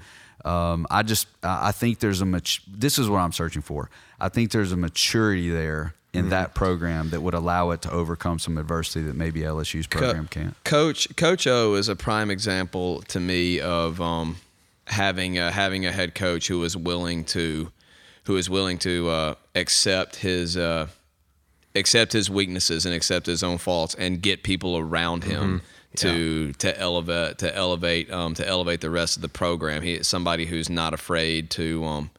[0.47, 3.91] um, I just I I think there's a mat- this is what I'm searching for.
[4.21, 8.39] I think there's a maturity there in that program that would allow it to overcome
[8.39, 10.55] some adversity that maybe LSU's program can't.
[10.65, 14.37] Coach Coach O is a prime example to me of um,
[14.87, 17.71] having a, having a head coach who is willing to
[18.25, 20.87] who is willing to uh, accept his uh,
[21.75, 25.61] accept his weaknesses and accept his own faults and get people around him
[25.97, 29.83] to to elevate to elevate um, to elevate the rest of the program.
[29.83, 32.11] He is somebody who's not afraid to um,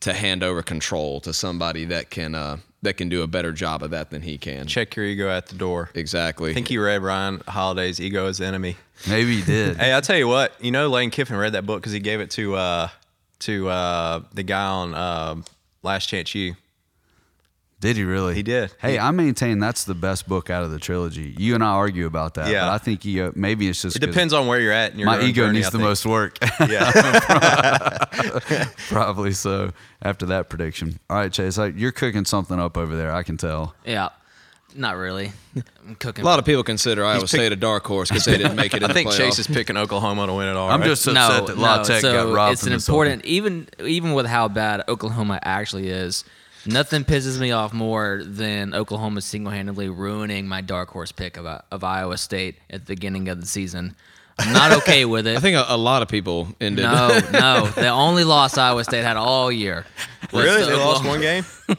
[0.00, 3.82] to hand over control to somebody that can uh, that can do a better job
[3.82, 4.66] of that than he can.
[4.66, 5.90] Check your ego at the door.
[5.94, 6.50] Exactly.
[6.50, 8.76] I think you read Ryan Holiday's "Ego is the Enemy."
[9.08, 9.76] Maybe he did.
[9.80, 12.20] Hey, I tell you what, you know, Lane Kiffin read that book because he gave
[12.20, 12.88] it to uh,
[13.40, 15.36] to uh, the guy on uh,
[15.82, 16.54] Last Chance U.
[17.80, 18.34] Did he really?
[18.34, 18.74] He did.
[18.78, 21.34] Hey, He- I maintain that's the best book out of the trilogy.
[21.38, 22.50] You and I argue about that.
[22.50, 22.66] Yeah.
[22.66, 24.96] but I think ego, maybe it's just It depends on where you're at.
[24.96, 26.36] Your My ego journey, needs the most work.
[26.60, 26.90] Yeah,
[28.88, 29.72] Probably so.
[30.02, 30.98] After that prediction.
[31.08, 33.12] All right, Chase, I, you're cooking something up over there.
[33.14, 33.74] I can tell.
[33.84, 34.10] Yeah,
[34.74, 35.32] not really.
[35.86, 36.22] I'm cooking.
[36.22, 38.82] A lot of people consider Iowa State a dark horse because they didn't make it
[38.82, 40.70] in I think the Chase is picking Oklahoma to win it all.
[40.70, 40.86] I'm right?
[40.86, 41.84] just upset no, that La no.
[41.84, 45.88] Tech so got robbed it's an this important even even with how bad Oklahoma actually
[45.88, 46.24] is.
[46.66, 51.60] Nothing pisses me off more than Oklahoma single-handedly ruining my dark horse pick of, uh,
[51.70, 53.96] of Iowa State at the beginning of the season.
[54.38, 55.36] I'm not okay with it.
[55.38, 56.84] I think a, a lot of people ended.
[56.84, 57.66] no, no.
[57.66, 59.86] The only loss Iowa State had all year.
[60.32, 61.44] was really to they lost one game.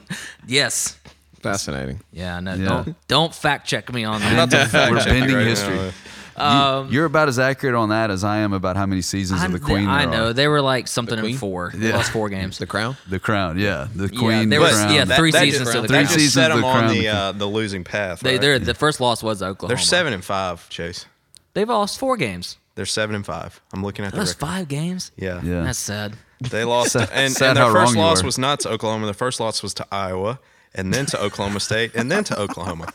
[0.48, 0.98] Yes.
[1.42, 2.02] Fascinating.
[2.12, 2.40] Yeah.
[2.40, 2.56] No.
[2.56, 2.66] Yeah.
[2.68, 4.92] Don't don't fact check me on I'm that.
[4.92, 5.76] We're bending right history.
[5.76, 5.92] now.
[6.38, 9.46] Um, You're about as accurate on that as I am about how many seasons I,
[9.46, 9.88] of the Queen.
[9.88, 10.34] I know are.
[10.34, 11.38] they were like something in Queen?
[11.38, 11.72] four.
[11.74, 11.98] They Yeah.
[11.98, 12.58] lost four games.
[12.58, 12.98] The crown.
[13.10, 13.58] the Crown.
[13.60, 14.50] Yeah, the Yeah, Queen.
[14.50, 14.94] there the was- Crown.
[14.94, 16.04] yeah, three that seasons just, to the that Crown.
[16.04, 18.22] just Three set seasons them of the on the uh, the losing path.
[18.22, 18.42] They, right?
[18.42, 19.76] they're the first loss was Oklahoma.
[19.76, 21.06] They're seven and five, Chase.
[21.54, 22.58] They've lost four games.
[22.76, 23.60] They're seven and five.
[23.74, 25.12] I'm looking at the That's five games.
[25.18, 25.42] Yeah.
[25.44, 25.64] Yeah.
[25.64, 26.14] That's sad.
[26.40, 28.26] They lost, Sad- and, sad and their first loss were.
[28.28, 29.06] was not to Oklahoma.
[29.06, 30.40] The first loss was to Iowa,
[30.74, 32.92] and then to Oklahoma State, and then to Oklahoma.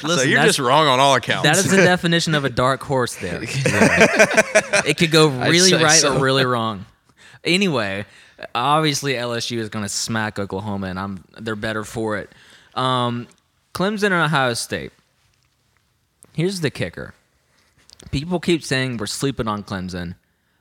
[0.00, 1.44] so you're just wrong on all accounts.
[1.44, 3.16] That is the definition of a dark horse.
[3.16, 6.16] There, it could go really right so.
[6.16, 6.86] or really wrong.
[7.44, 8.04] Anyway,
[8.54, 12.30] obviously LSU is going to smack Oklahoma, and I'm they're better for it.
[12.74, 13.28] Um,
[13.74, 14.92] Clemson and Ohio State.
[16.32, 17.14] Here's the kicker.
[18.10, 20.14] People keep saying we're sleeping on Clemson.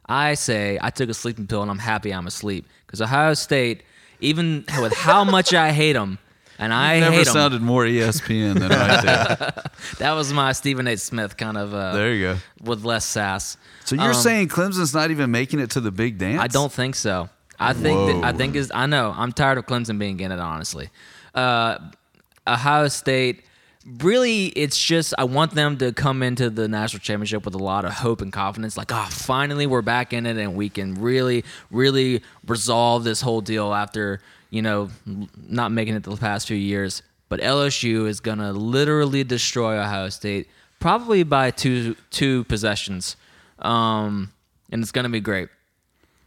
[0.07, 3.83] I say I took a sleeping pill and I'm happy I'm asleep because Ohio State,
[4.19, 6.17] even with how much I hate them,
[6.59, 9.63] and I Never sounded more ESPN than I did.
[9.97, 10.95] that was my Stephen A.
[10.97, 12.37] Smith kind of uh, there you go.
[12.61, 13.57] with less sass.
[13.85, 16.41] So you're Um, saying Clemson's not even making it to the big dance?
[16.41, 17.29] I don't think so.
[17.59, 20.39] I think that, I think is I know I'm tired of Clemson being in it.
[20.39, 20.89] Honestly,
[21.33, 21.77] uh,
[22.47, 23.43] Ohio State.
[24.01, 27.85] Really, it's just I want them to come into the national championship with a lot
[27.85, 28.77] of hope and confidence.
[28.77, 33.41] Like, oh, finally we're back in it, and we can really, really resolve this whole
[33.41, 34.19] deal after
[34.49, 34.89] you know
[35.47, 37.01] not making it the past few years.
[37.27, 40.47] But LSU is gonna literally destroy Ohio State,
[40.79, 43.15] probably by two two possessions,
[43.59, 44.31] um,
[44.71, 45.49] and it's gonna be great.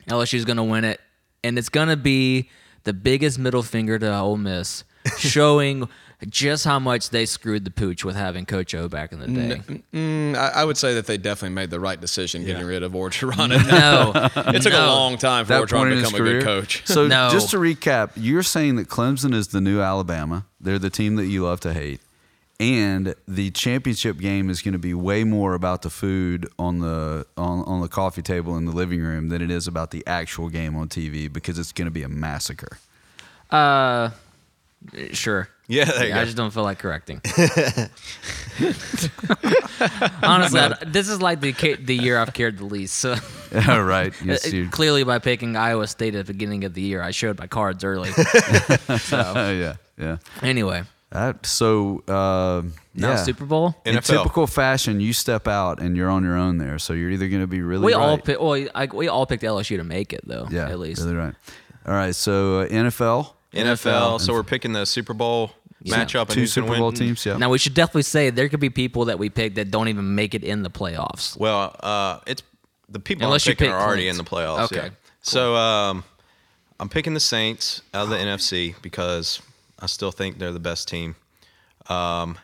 [0.09, 1.01] LSU is going to win it,
[1.45, 2.51] and it's going to be
[2.85, 4.85] the biggest middle finger to Ole Miss,
[5.19, 5.89] showing
[6.29, 9.61] just how much they screwed the pooch with having Coach O back in the day.
[9.93, 12.69] Mm, I, I would say that they definitely made the right decision getting Yeah.
[12.69, 13.51] rid of Orgeron.
[13.71, 14.13] No,
[14.53, 16.83] it took a long time for That Orgeron to become a good coach.
[16.87, 17.29] So No.
[17.31, 20.47] just to recap, you're saying that Clemson is the new Alabama.
[20.61, 22.01] They're the team that you love to hate.
[22.61, 27.27] And the championship game is going to be way more about the food on the
[27.37, 30.49] on, on the coffee table in the living room than it is about the actual
[30.49, 32.79] game on TV because it's going to be a massacre.
[33.51, 34.11] Uh,
[35.11, 35.49] sure.
[35.73, 37.21] Yeah, there you I just don't feel like correcting.
[40.23, 42.97] Honestly, I, this is like the ca- the year I've cared the least.
[42.97, 43.15] So
[43.69, 44.13] All right.
[44.25, 44.69] Yes, Uh, you.
[44.69, 47.85] clearly, by picking Iowa State at the beginning of the year, I showed my cards
[47.85, 48.11] early.
[48.99, 49.17] so
[49.51, 50.19] yeah, yeah.
[50.43, 52.63] anyway, That, so uh,
[52.95, 53.17] now yeah.
[53.17, 53.75] Super Bowl.
[53.85, 54.19] In NFL.
[54.19, 56.79] typical fashion, you step out and you're on your own there.
[56.79, 58.25] So you're either going to be really We all right.
[58.25, 60.47] pick, well, I, we all picked LSU to make it though.
[60.51, 61.01] yeah, at least.
[61.03, 61.35] really right.
[61.87, 62.15] All right.
[62.15, 64.21] So uh, NFL, NFL.
[64.21, 65.51] So we're picking the Super Bowl
[65.85, 66.95] matchup and two Super Bowl win.
[66.95, 67.25] teams.
[67.27, 67.37] Yeah.
[67.37, 70.15] Now we should definitely say there could be people that we pick that don't even
[70.15, 71.37] make it in the playoffs.
[71.39, 72.43] Well, uh, it's
[72.89, 74.19] the people Unless I'm you picking pick are already Clint.
[74.19, 74.65] in the playoffs.
[74.73, 74.91] Okay, yeah.
[75.23, 76.05] So um,
[76.79, 79.41] I'm picking the Saints out of the NFC because
[79.79, 81.15] I still think they're the best team.
[81.89, 82.39] Um,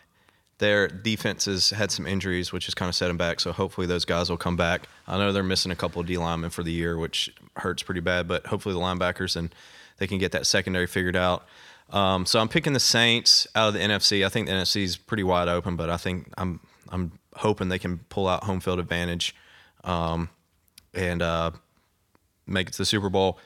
[0.59, 3.41] their defense has had some injuries, which has kind of set them back.
[3.41, 4.89] So hopefully those guys will come back.
[5.07, 8.01] I know they're missing a couple of D linemen for the year, which hurts pretty
[8.01, 8.26] bad.
[8.26, 9.55] But hopefully the linebackers and
[9.99, 11.47] they can get that secondary figured out.
[11.91, 14.24] Um, so I'm picking the Saints out of the NFC.
[14.24, 16.61] I think the NFC is pretty wide open, but I think I'm
[16.91, 19.34] I'm hoping they can pull out home field advantage
[19.84, 20.28] um,
[20.95, 21.51] and uh,
[22.47, 23.39] make it to the Super Bowl.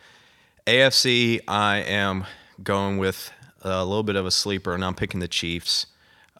[0.66, 2.24] AFC, I am
[2.62, 3.32] going with
[3.62, 5.86] a little bit of a sleeper, and I'm picking the Chiefs.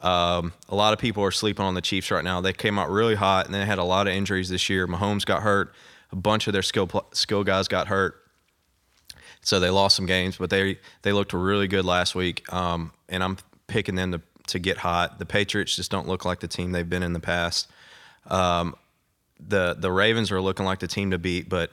[0.01, 2.41] Um, a lot of people are sleeping on the Chiefs right now.
[2.41, 4.87] They came out really hot, and they had a lot of injuries this year.
[4.87, 5.73] Mahomes got hurt.
[6.11, 8.22] A bunch of their skill skill guys got hurt,
[9.43, 10.37] so they lost some games.
[10.37, 13.37] But they they looked really good last week, um, and I'm
[13.67, 15.19] picking them to to get hot.
[15.19, 17.69] The Patriots just don't look like the team they've been in the past.
[18.27, 18.75] Um,
[19.39, 21.71] the the Ravens are looking like the team to beat, but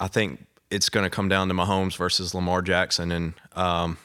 [0.00, 3.98] I think it's going to come down to Mahomes versus Lamar Jackson, and um,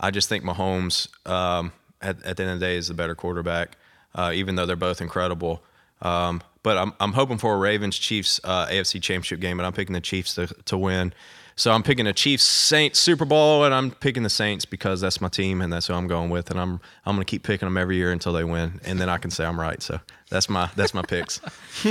[0.00, 3.14] I just think Mahomes um, at, at the end of the day is the better
[3.14, 3.76] quarterback,
[4.14, 5.62] uh, even though they're both incredible.
[6.00, 9.72] Um, but I'm I'm hoping for a Ravens Chiefs uh, AFC Championship game, and I'm
[9.72, 11.12] picking the Chiefs to to win.
[11.58, 15.20] So I'm picking a Chiefs Saints Super Bowl, and I'm picking the Saints because that's
[15.20, 17.66] my team and that's who I'm going with, and I'm I'm going to keep picking
[17.66, 19.82] them every year until they win, and then I can say I'm right.
[19.82, 19.98] So
[20.30, 21.40] that's my that's my picks.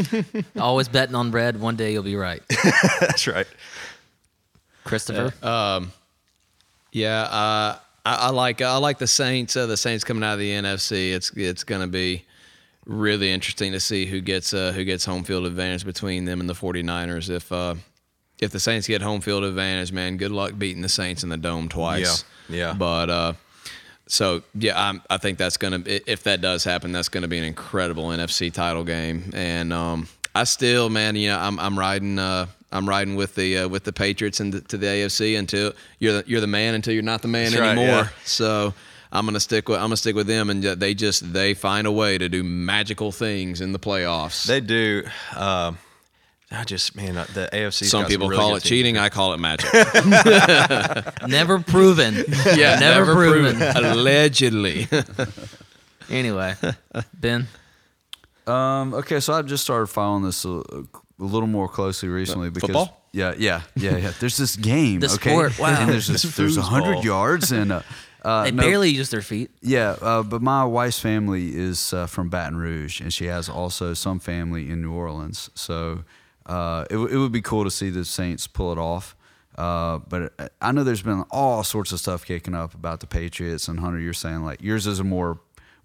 [0.57, 1.59] Always betting on red.
[1.59, 2.41] One day you'll be right.
[3.01, 3.45] that's right.
[4.86, 5.34] Christopher.
[6.93, 9.57] Yeah, uh, I, I like I like the Saints.
[9.57, 11.13] Uh, the Saints coming out of the NFC.
[11.13, 12.24] It's it's going to be
[12.86, 16.49] really interesting to see who gets uh, who gets home field advantage between them and
[16.49, 17.30] the 49ers.
[17.30, 17.76] If uh,
[18.39, 21.38] if the Saints get home field advantage, man, good luck beating the Saints in the
[21.38, 22.23] dome twice.
[22.49, 22.73] Yeah, yeah.
[22.73, 23.33] But uh,
[24.07, 27.43] so yeah, I'm, I think that's gonna if that does happen, that's gonna be an
[27.43, 29.31] incredible NFC title game.
[29.33, 32.19] And um, I still, man, you know, I'm I'm riding.
[32.19, 36.21] Uh, I'm riding with the uh, with the Patriots and to the AFC until you're
[36.21, 37.88] the, you're the man until you're not the man That's right, anymore.
[38.03, 38.09] yeah.
[38.25, 38.73] So
[39.11, 41.91] I'm gonna stick with I'm gonna stick with them, and they just they find a
[41.91, 44.45] way to do magical things in the playoffs.
[44.45, 45.03] They do.
[45.33, 45.73] Uh,
[46.49, 47.85] I just man, uh, the AFC.
[47.85, 48.69] Some people really call it teams.
[48.69, 48.97] cheating.
[48.97, 49.69] I call it magic.
[51.27, 52.15] Never proven.
[52.55, 53.61] yeah, never, proven.
[53.61, 54.87] Allegedly.
[56.09, 56.55] anyway,
[57.13, 57.47] Ben.
[58.45, 60.83] Um, okay, so I've just started following this a, a
[61.19, 63.01] little more closely recently because football?
[63.11, 64.13] yeah, yeah, yeah, yeah.
[64.17, 65.75] There's this game, The okay, sport, wow.
[65.81, 67.81] and there's this, there's a hundred yards and uh,
[68.23, 69.51] uh, They no- barely use their feet.
[69.61, 73.93] Yeah, uh, but my wife's family is uh, from Baton Rouge, and she has also
[73.93, 75.49] some family in New Orleans.
[75.53, 76.05] So
[76.47, 79.15] uh, it, w- it would be cool to see the Saints pull it off.
[79.57, 83.67] Uh, but I know there's been all sorts of stuff kicking up about the Patriots,
[83.67, 85.39] and Hunter, you're saying like yours is a more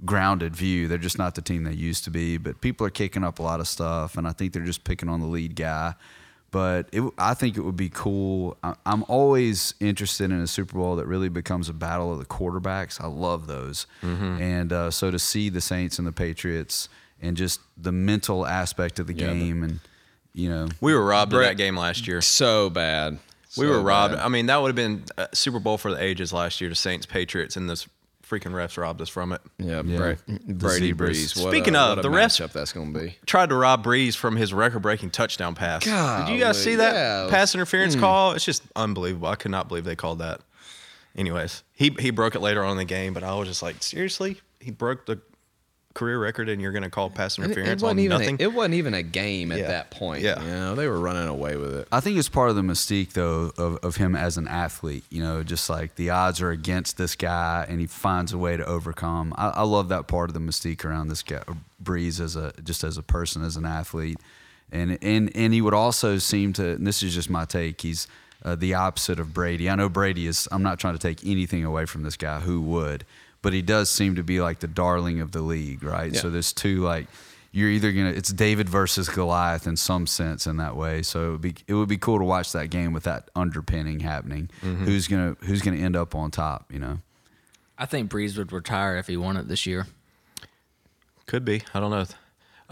[0.05, 0.89] grounded view.
[0.89, 3.43] They're just not the team they used to be, but people are kicking up a
[3.43, 5.95] lot of stuff, and I think they're just picking on the lead guy.
[6.51, 8.59] But it, I think it would be cool.
[8.63, 12.27] I- I'm always interested in a Super Bowl that really becomes a battle of the
[12.27, 13.01] quarterbacks.
[13.01, 13.87] I love those.
[14.03, 16.91] And uh, so to see the Saints and the Patriots
[17.23, 19.81] and just the mental aspect of the Yeah, the- game and,
[20.35, 22.21] you know, We were robbed of that game last year.
[22.21, 23.19] so bad.
[23.57, 24.15] We were robbed.
[24.15, 24.25] bad.
[24.25, 26.71] I mean, that would have been a Super Bowl for the ages last year.
[26.71, 27.87] The Saints, Patriots, and this
[28.27, 29.43] freaking refs robbed us from it.
[29.59, 29.97] Yeah, Yeah.
[29.99, 31.35] Bra- Brady Zebras.
[31.35, 31.43] Brees.
[31.43, 33.19] What Speaking a, of, what a the refs- matchup that's going to be.
[33.27, 35.85] Tried to rob Brees from his record-breaking touchdown pass.
[35.85, 37.31] Did you guys see that yeah.
[37.31, 38.01] pass interference hmm.
[38.01, 38.33] call?
[38.33, 39.29] It's just unbelievable.
[39.29, 40.41] I could not believe they called that.
[41.15, 43.83] Anyways, he he broke it later on in the game, but I was just like,
[43.83, 45.21] seriously, he broke the
[45.95, 48.19] career record, and you're going to call pass And It, interference it wasn't on even.
[48.19, 48.37] nothing?
[48.41, 49.67] A, it wasn't even a game at Yeah.
[49.69, 50.23] that point.
[50.23, 50.43] Yeah.
[50.43, 51.89] you know, they were running away with it.
[51.93, 55.05] I think it's part of the mystique, though, of, of him as an athlete.
[55.11, 58.57] You know, just like the odds are against this guy, and he finds a way
[58.57, 59.35] to overcome.
[59.37, 61.43] I, I love that part of the mystique around this guy,
[61.83, 64.19] Brees, as a just as a person, as an athlete,
[64.71, 66.71] and and and he would also seem to.
[66.73, 67.81] And this is just my take.
[67.83, 68.07] He's
[68.45, 69.69] uh, the opposite of Brady.
[69.71, 70.49] I know Brady is.
[70.51, 72.41] I'm not trying to take anything away from this guy.
[72.41, 73.05] Who would?
[73.43, 76.13] But he does seem to be like the darling of the league, right?
[76.13, 76.21] Yeah.
[76.21, 77.07] So there's two like
[77.53, 81.03] you're either gonna it's David versus Goliath in some sense in that way.
[81.03, 84.01] So it would be it would be cool to watch that game with that underpinning
[84.01, 84.49] happening.
[84.63, 84.85] Mm-hmm.
[84.85, 86.73] Who's gonna who's gonna end up on top?
[86.73, 86.99] You know.
[87.79, 89.87] I think Brees would retire if he won it this year.
[91.27, 91.63] Could be.
[91.75, 92.05] I don't know.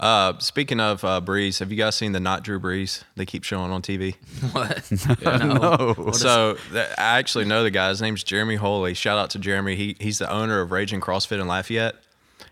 [0.01, 3.43] Uh, speaking of uh, Brees, have you guys seen the not Drew Brees they keep
[3.43, 4.15] showing on TV?
[4.51, 4.91] What?
[5.23, 6.11] no.
[6.13, 7.89] so th- I actually know the guy.
[7.89, 8.95] His name's Jeremy Holy.
[8.95, 9.75] Shout out to Jeremy.
[9.75, 11.95] He he's the owner of Raging CrossFit in Lafayette,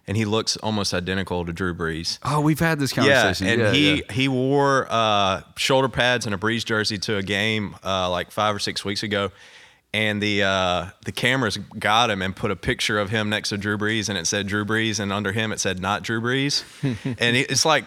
[0.07, 2.19] and he looks almost identical to Drew Brees.
[2.23, 3.47] Oh, we've had this conversation.
[3.47, 3.59] Yeah, conversation.
[3.61, 4.13] and Yeah, he yeah.
[4.13, 8.55] he wore uh, shoulder pads and a Brees jersey to a game uh, like five
[8.55, 9.31] or six weeks ago,
[9.93, 13.57] and the uh, the cameras got him and put a picture of him next to
[13.57, 16.63] Drew Brees, and it said Drew Brees, and under him it said not Drew Brees,
[16.83, 17.85] and it's like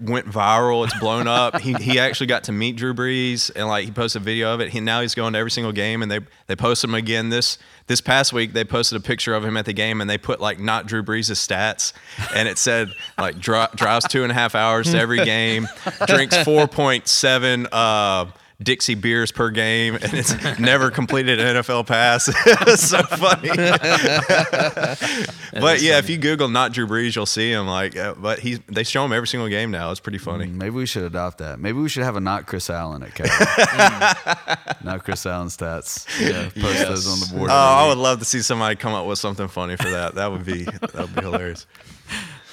[0.00, 0.84] went viral.
[0.84, 1.60] It's blown up.
[1.60, 4.60] He he actually got to meet Drew Brees, and like he posted a video of
[4.60, 4.70] it.
[4.70, 7.58] He now he's going to every single game, and they they posted him again this
[7.86, 8.52] this past week.
[8.52, 11.02] They posted a picture of him at the game, and they put like not Drew
[11.02, 11.92] Brees' stats,
[12.34, 15.68] and it said like dri- drives two and a half hours to every game,
[16.06, 17.68] drinks four point seven.
[17.70, 18.26] Uh,
[18.60, 22.28] Dixie beers per game, and it's never completed an NFL pass.
[22.46, 23.50] it's so funny.
[25.52, 27.68] but yeah, if you Google not Drew Brees, you'll see him.
[27.68, 29.92] Like, uh, but he they show him every single game now.
[29.92, 30.46] It's pretty funny.
[30.46, 31.60] Maybe we should adopt that.
[31.60, 33.26] Maybe we should have a not Chris Allen at Cal.
[34.82, 36.04] not Chris Allen stats.
[36.20, 37.50] Yeah, post those on the board.
[37.52, 40.16] Oh, I would love to see somebody come up with something funny for that.
[40.16, 41.64] That would be that would be hilarious.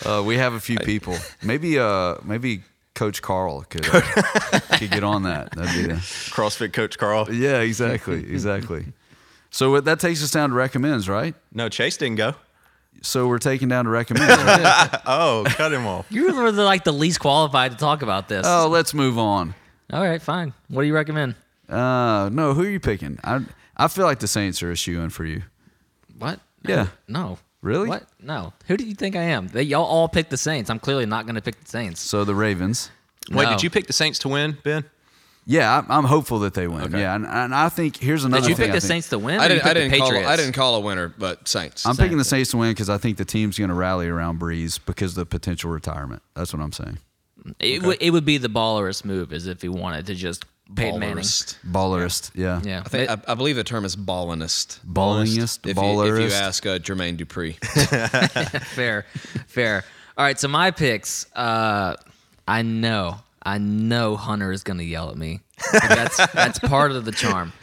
[0.06, 1.18] Uh, we have a few people.
[1.42, 2.62] Maybe uh maybe
[2.96, 4.02] Coach Carl could uh,
[4.80, 5.52] could get on that.
[5.52, 7.32] That'd be a, CrossFit coach Carl.
[7.32, 8.86] yeah, exactly, exactly.
[9.52, 11.36] So that takes us down to recommends, right?
[11.54, 12.36] No, Chase didn't go.
[13.02, 14.36] So we're taking down to recommends.
[14.36, 14.90] Right?
[15.06, 16.08] Oh, cut him off.
[16.10, 18.46] You were the, like the least qualified to talk about this.
[18.48, 19.54] oh, let's move on.
[19.94, 20.54] All right, fine.
[20.70, 21.36] What do you recommend?
[21.70, 23.20] Uh, no, who are you picking?
[23.24, 23.42] I
[23.78, 25.44] I feel like the Saints are a shoe in for you.
[26.18, 26.40] What?
[26.64, 26.88] Yeah.
[27.08, 27.38] No.
[27.66, 27.90] Really?
[27.90, 28.04] What?
[28.22, 28.54] No.
[28.68, 29.48] Who do you think I am?
[29.48, 30.70] They y'all all picked the Saints.
[30.70, 32.00] I'm clearly not going to pick the Saints.
[32.00, 32.92] So the Ravens.
[33.32, 33.50] Wait, No.
[33.50, 34.84] did you pick the Saints to win, Ben?
[35.48, 36.84] Yeah, I'm, I'm hopeful that they win.
[36.84, 37.00] Okay.
[37.00, 38.44] Yeah, and, and I think here's another thing.
[38.44, 38.66] Did you thing.
[38.66, 38.88] pick I the think.
[38.88, 39.40] Saints to win?
[39.40, 39.62] I or you didn't.
[39.62, 40.08] I picked didn't call.
[40.10, 40.30] Patriots?
[40.30, 41.86] I didn't call a winner, but Saints.
[41.88, 44.40] I'm picking the Saints to win because I think the team's going to rally around
[44.40, 46.22] Brees because of the potential retirement.
[46.36, 47.00] That's what I'm saying.
[47.60, 51.00] It, would it would be the ballerist move, as if he wanted to just Peyton
[51.00, 51.18] Manning.
[51.18, 51.58] Ballerist.
[51.64, 52.62] Ballerist, yeah.
[52.64, 52.82] Yeah.
[52.86, 53.10] I think.
[53.10, 54.80] I, I believe the term is ballinist.
[54.86, 56.26] Ballingest, If you, ballerist.
[56.26, 57.56] if you ask uh, Jermaine Dupri,
[58.76, 59.06] fair,
[59.48, 59.84] fair.
[60.18, 61.28] All right, so my picks.
[61.36, 61.96] Uh,
[62.48, 65.42] I know, I know Hunter is going to yell at me.
[65.72, 67.54] But that's that's part of the charm.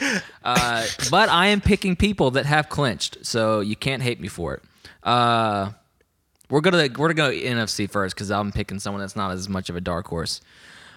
[0.42, 4.55] Uh, but I am picking people that have clinched, so you can't hate me for
[4.55, 4.62] it.
[5.03, 5.72] Uh,
[6.48, 9.68] we're gonna we're gonna go NFC first because I'm picking someone that's not as much
[9.68, 10.40] of a dark horse.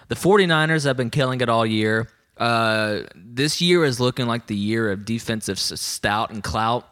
[0.08, 2.10] The 49ers have been killing it all year.
[2.38, 6.88] Uh, this year is looking like the year of defensive stout and clout.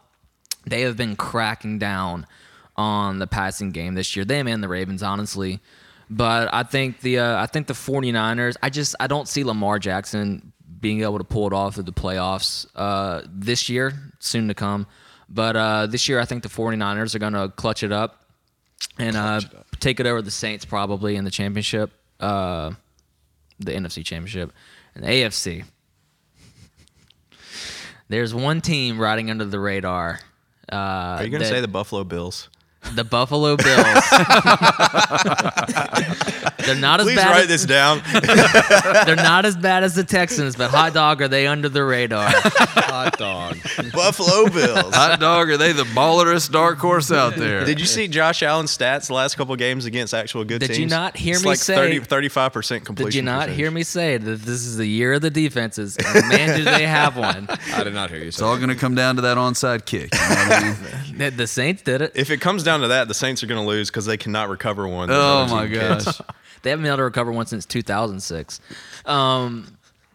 [0.65, 2.25] they have been cracking down
[2.75, 4.25] on the passing game this year.
[4.25, 5.59] Them and the Ravens, honestly.
[6.09, 9.79] But I think the uh, I think the 49ers, I just I don't see Lamar
[9.79, 14.53] Jackson being able to pull it off through the playoffs uh, this year, soon to
[14.53, 14.85] come.
[15.29, 18.25] But uh, this year, I think the 49ers are going to clutch it up
[18.99, 19.39] and uh,
[19.79, 22.71] take it over the Saints probably in the championship, uh,
[23.59, 24.51] the NFC championship,
[24.95, 25.65] and the AFC.
[28.09, 30.19] There's one team riding under the radar.
[30.71, 32.49] Uh, Are you going to say the Buffalo Bills?
[32.95, 33.63] The Buffalo Bills?
[36.65, 37.31] they're not as Please bad.
[37.31, 38.01] write as, this down.
[39.05, 42.29] They're not as bad as the Texans, but hot dog are they under the radar?
[42.31, 43.57] Hot dog.
[43.91, 44.93] Buffalo Bills.
[44.95, 47.65] Hot dog, are they the ballerest dark horse out there?
[47.65, 50.75] Did you see Josh Allen's stats the last couple games against actual good Did you
[50.75, 50.91] teams?
[50.91, 53.05] not hear it's me like say- 35% completion.
[53.09, 53.55] Did you not percentage.
[53.57, 55.97] hear me say that this is the year of the defenses?
[55.97, 57.47] And man, do they have one.
[57.73, 60.13] I did not hear you It's all going to come down to that onside kick.
[60.13, 60.63] You know what I
[61.09, 61.17] mean?
[61.17, 62.11] The- The Saints did it.
[62.15, 64.49] If it comes down to that, the Saints are going to lose because they cannot
[64.49, 65.09] recover one.
[65.11, 66.05] oh my gosh.
[66.63, 68.61] They haven't been able to recover one since 2006.
[69.05, 69.67] Um,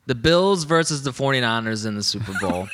[0.07, 2.69] the Bills versus the 49ers in the Super Bowl.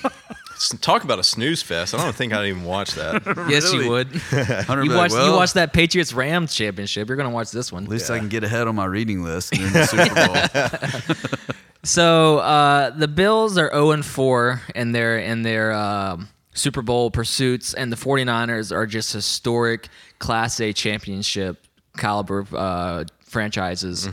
[0.80, 1.94] Talk about a snooze fest.
[1.94, 3.22] I don't think I'd even watch that.
[3.48, 3.84] yes, Really?
[3.84, 4.08] you would.
[4.08, 7.06] Hunter You be like, watched, well, you watched that Patriots Rams championship.
[7.06, 7.84] You're going to watch this one.
[7.84, 11.56] At least I can get ahead on my reading list and in the Super Bowl.
[11.84, 17.10] So uh, the Bills are 0 and 4 in their in their um Super Bowl
[17.10, 19.88] pursuits, and the 49ers are just historic
[20.18, 24.08] Class A championship caliber uh, franchises.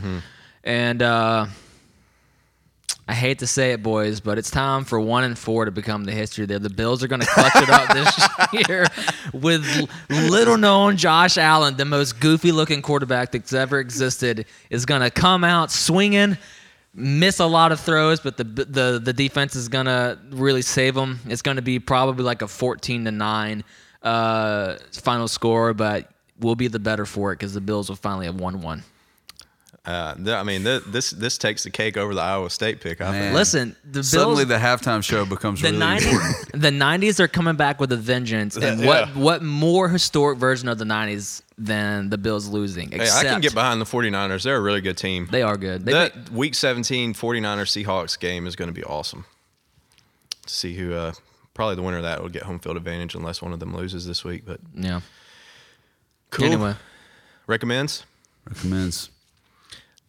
[0.62, 1.46] And uh,
[3.06, 6.04] I hate to say it, boys, but it's time for one and four to become
[6.04, 6.58] the history there.
[6.58, 8.28] The Bills are going to clutch it up this
[8.68, 8.86] year
[9.34, 15.02] with little known Josh Allen, the most goofy looking quarterback that's ever existed, is going
[15.02, 16.38] to come out swinging,
[16.94, 21.20] miss a lot of throws, but the the the defense is to really save them.
[21.26, 23.64] It's to be probably like a 14 to nine
[24.02, 28.26] uh, final score, but we'll be the better for it because the Bills will finally
[28.26, 28.84] have won one.
[29.86, 33.02] Uh, th- I mean, th- this this takes the cake over the Iowa State pick.
[33.02, 33.34] I think.
[33.34, 34.08] Listen, the Bills.
[34.10, 36.52] Suddenly the halftime show becomes the really nineties, important.
[36.62, 38.86] the nineties are coming back with a vengeance, and Yeah.
[38.86, 42.92] what what more historic version of the nineties than the Bills losing?
[42.92, 44.42] Hey, I can get behind the 49ers.
[44.42, 45.28] They're a really good team.
[45.30, 45.84] They are good.
[45.84, 49.26] They that week 17 49ers Seahawks game is going to be awesome.
[50.46, 51.12] To see who, uh,
[51.52, 54.06] probably the winner of that will get home field advantage unless one of them loses
[54.06, 54.44] this week.
[54.46, 55.00] But yeah.
[56.30, 56.46] cool.
[56.46, 56.74] Anyway,
[57.46, 58.04] Recommends?
[58.48, 59.10] Recommends.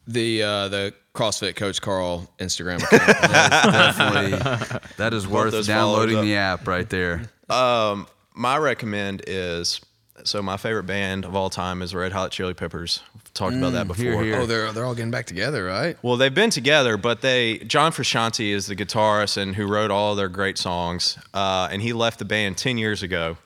[0.07, 3.31] The uh, the CrossFit Coach Carl Instagram account.
[3.31, 4.79] Definitely.
[4.97, 7.29] That is worth downloading the app right there.
[8.37, 9.79] My recommend is
[10.25, 13.01] so my favorite band of all time is Red Hot Chili Peppers.
[13.13, 14.03] We've talked about that before.
[14.03, 14.35] here, here.
[14.41, 15.97] oh, they're they're all getting back together, right?
[16.01, 20.15] Well, they've been together, but they John Frusciante is the guitarist and who wrote all
[20.15, 23.37] their great songs, uh, and he left the band ten years ago.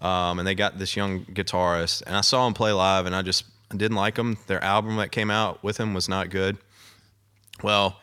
[0.00, 3.22] Um, and they got this young guitarist, and I saw him play live, and I
[3.22, 4.38] just didn't like them.
[4.46, 6.58] Their album that came out with him was not good.
[7.62, 8.00] Well,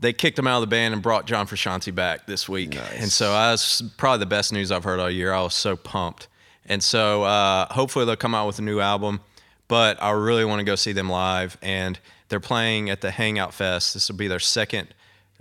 [0.00, 3.10] they kicked him out of the band and brought John Frusciante back this week, and
[3.10, 5.32] so I was probably the best news I've heard all year.
[5.32, 6.28] I was so pumped,
[6.66, 9.20] and so uh, hopefully they'll come out with a new album.
[9.66, 13.54] But I really want to go see them live, and they're playing at the Hangout
[13.54, 13.94] Fest.
[13.94, 14.92] This will be their second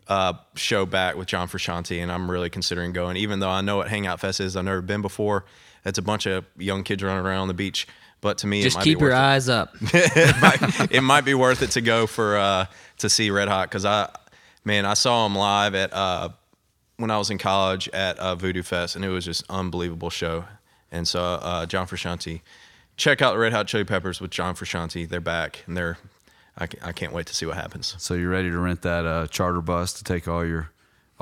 [0.07, 3.17] uh, show back with John Frusciante, and I'm really considering going.
[3.17, 5.45] Even though I know what Hangout Fest is, I've never been before.
[5.85, 7.87] It's a bunch of young kids running around on the beach.
[8.23, 9.75] But to me, just it might keep be your worth it eyes up.
[9.81, 12.65] it, might, it might be worth it to go for uh,
[12.99, 14.09] to see Red Hot because I,
[14.63, 16.29] man, I saw them live at uh,
[16.95, 20.45] when I was in college at uh, Voodoo Fest, and it was just unbelievable show.
[20.89, 22.39] And so, uh, John Frusciante,
[22.95, 25.07] check out the Red Hot Chili Peppers with John Frusciante.
[25.09, 25.97] They're back, and they're
[26.57, 27.95] I, I can't wait to see what happens.
[27.97, 30.69] So you're ready to rent that uh, charter bus to take all your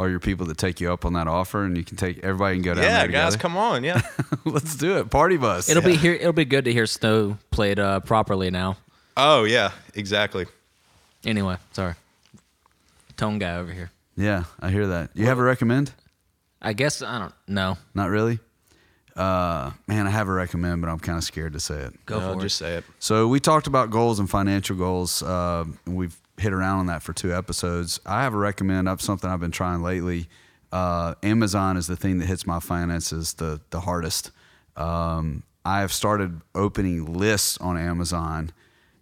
[0.02, 2.56] all your people that take you up on that offer, and you can take everybody
[2.56, 4.02] can go down Yeah, there guys, come on, yeah.
[4.46, 5.10] Let's do it.
[5.12, 5.70] Party bus.
[5.70, 6.14] It'll be here.
[6.14, 8.78] It'll be good to hear Snow played uh, properly now.
[9.16, 10.48] oh yeah, exactly.
[11.24, 11.94] Anyway, sorry.
[13.16, 13.92] Tone guy over here.
[14.18, 15.12] yeah, I hear that.
[15.14, 15.94] You have a recommend?
[16.62, 17.78] I guess I don't know.
[17.94, 18.40] Not really.
[19.16, 22.06] Uh, man, I have a recommend, but I'm kind of scared to say it.
[22.06, 22.86] Go No, for just say it.
[23.00, 27.04] So we talked about goals and financial goals, uh, and we've hit around on that
[27.04, 28.00] for two episodes.
[28.06, 30.28] I have a recommend up something I've been trying lately.
[30.72, 34.32] Uh, Amazon is the thing that hits my finances the the hardest.
[34.76, 38.52] Um, I have started opening lists on Amazon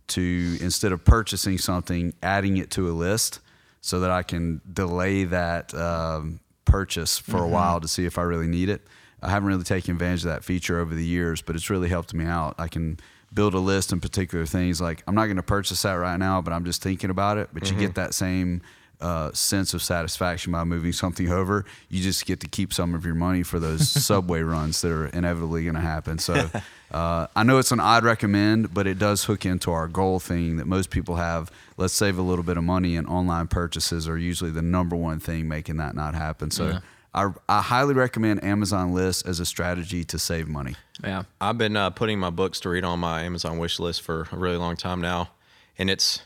[0.07, 3.39] to instead of purchasing something, adding it to a list
[3.81, 8.23] so that I can delay that um, purchase for a while to see if I
[8.23, 8.81] really need it.
[9.21, 12.13] I haven't really taken advantage of that feature over the years, but it's really helped
[12.13, 12.55] me out.
[12.57, 12.99] I can
[13.33, 16.41] build a list in particular things like I'm not going to purchase that right now,
[16.41, 17.49] but I'm just thinking about it.
[17.53, 18.61] But you get that same
[19.01, 21.65] uh, sense of satisfaction by moving something over.
[21.89, 25.05] You just get to keep some of your money for those subway runs that are
[25.07, 26.19] inevitably going to happen.
[26.19, 26.49] So
[26.91, 30.57] uh, I know it's an odd recommend, but it does hook into our goal thing
[30.57, 31.51] that most people have.
[31.77, 35.19] Let's save a little bit of money, and online purchases are usually the number one
[35.19, 36.51] thing making that not happen.
[36.51, 36.67] So.
[36.67, 36.79] Yeah.
[37.13, 40.75] I, I highly recommend Amazon lists as a strategy to save money.
[41.03, 41.23] Yeah.
[41.41, 44.37] I've been uh, putting my books to read on my Amazon wish list for a
[44.37, 45.31] really long time now,
[45.77, 46.21] and it's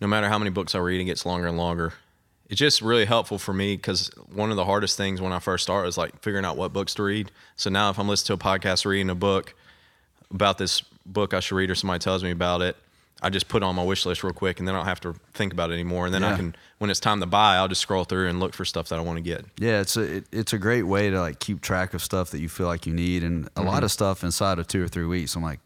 [0.00, 1.94] no matter how many books I read, it gets longer and longer.
[2.48, 5.62] It's just really helpful for me because one of the hardest things when I first
[5.64, 7.30] started was like figuring out what books to read.
[7.56, 9.54] So now, if I'm listening to a podcast reading a book
[10.30, 12.76] about this book I should read, or somebody tells me about it,
[13.22, 15.00] I just put it on my wish list real quick, and then I don't have
[15.00, 16.06] to think about it anymore.
[16.06, 18.52] And then I can, when it's time to buy, I'll just scroll through and look
[18.52, 19.44] for stuff that I want to get.
[19.58, 22.40] Yeah, it's a it, it's a great way to like keep track of stuff that
[22.40, 23.84] you feel like you need, and a lot mm-hmm.
[23.84, 25.36] of stuff inside of two or three weeks.
[25.36, 25.60] I'm like,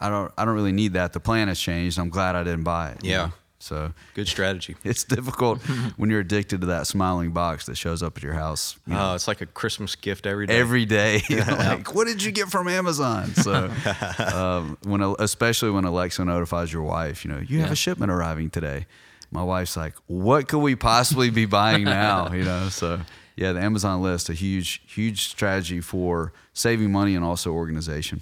[0.00, 1.12] I don't I don't really need that.
[1.12, 1.98] The plan has changed.
[1.98, 3.04] I'm glad I didn't buy it.
[3.04, 3.16] Yeah.
[3.16, 3.32] know?
[3.62, 4.76] So Good strategy.
[4.84, 5.62] it's difficult
[5.96, 9.12] when you're addicted to that smiling box that shows up at your house you know,
[9.12, 10.58] Oh, it's like a Christmas gift every day.
[10.58, 11.22] every day.
[11.28, 13.34] You're like, what did you get from Amazon?
[13.34, 13.70] So,
[14.34, 18.50] um, when especially when Alexa notifies your wife, you know, you have a shipment arriving
[18.50, 18.86] today.
[19.30, 22.32] My wife's like, what could we possibly be buying now?
[22.32, 23.00] You know, so
[23.36, 28.20] yeah, the Amazon list a huge, huge strategy for saving money and also organization.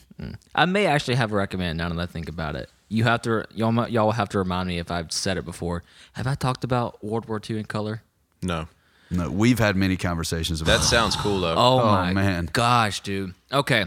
[0.54, 2.70] I may actually have a recommend now that I think about it.
[2.90, 5.44] You have to y'all mu- y'all will have to remind me if I've said it
[5.46, 5.82] before.
[6.14, 8.02] Have I talked about World War II in color?
[8.42, 8.68] no.
[9.12, 11.56] No, we've had many conversations about That sounds cool though.
[11.56, 12.48] Oh, Oh, my man.
[12.52, 13.34] gosh, dude.
[13.50, 13.80] Okay.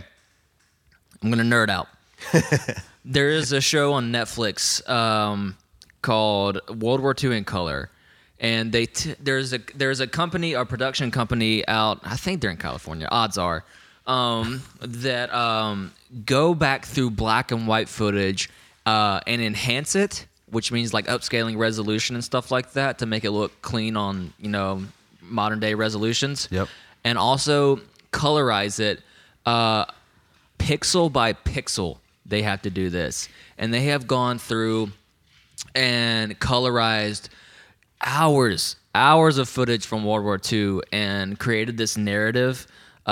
[1.22, 1.88] I'm going to nerd out.
[3.06, 5.56] there is a show on Netflix um,
[6.02, 7.90] called World War II in Color.
[8.38, 12.02] And they t- there's a there's a company, a production company out.
[12.04, 13.08] I think they're in California.
[13.10, 13.64] Odds are
[14.06, 15.94] um, that um,
[16.26, 18.50] go back through black and white footage
[18.86, 23.24] uh, and enhance it, which means like upscaling resolution and stuff like that to make
[23.24, 24.84] it look clean on you know
[25.22, 26.68] modern day resolutions Yep.
[27.04, 27.80] and also
[28.12, 29.02] colorize it
[29.46, 29.86] uh,
[30.60, 31.98] pixel by pixel.
[32.26, 33.28] They have to do this,
[33.58, 34.92] and they have gone through
[35.76, 37.30] and colorized
[38.02, 42.68] hours, hours of footage from World War II, and created this narrative
[43.06, 43.10] uh,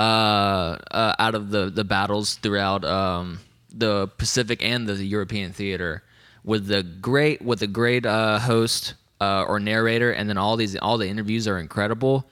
[0.90, 3.38] uh, out of the the battles throughout um,
[3.72, 6.02] the Pacific and the European theater,
[6.44, 10.76] with the great with a great uh, host uh, or narrator, and then all these
[10.76, 12.28] all the interviews are incredible.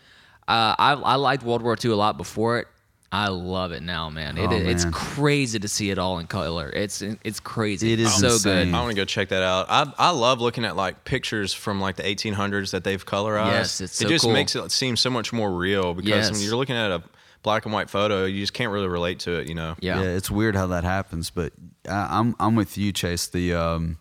[0.48, 2.68] Uh, I I liked World War II a lot before it.
[3.12, 4.38] I love it now, man.
[4.38, 6.70] It, Oh, It's crazy to see it all in color.
[6.70, 7.92] It's it's crazy.
[7.92, 8.66] It is so insane.
[8.66, 8.74] good.
[8.74, 9.66] I want to go check that out.
[9.68, 13.46] I I love looking at like pictures from like the 1800s that they've colorized.
[13.50, 14.32] Yes, it's it so just cool.
[14.32, 17.02] makes it seem so much more real because when you're looking at a
[17.42, 19.48] black and white photo, you just can't really relate to it.
[19.48, 19.76] You know.
[19.80, 20.00] Yeah.
[20.02, 21.52] it's weird how that happens, but
[21.88, 23.26] I, I'm I'm with you, Chase.
[23.28, 23.98] The um,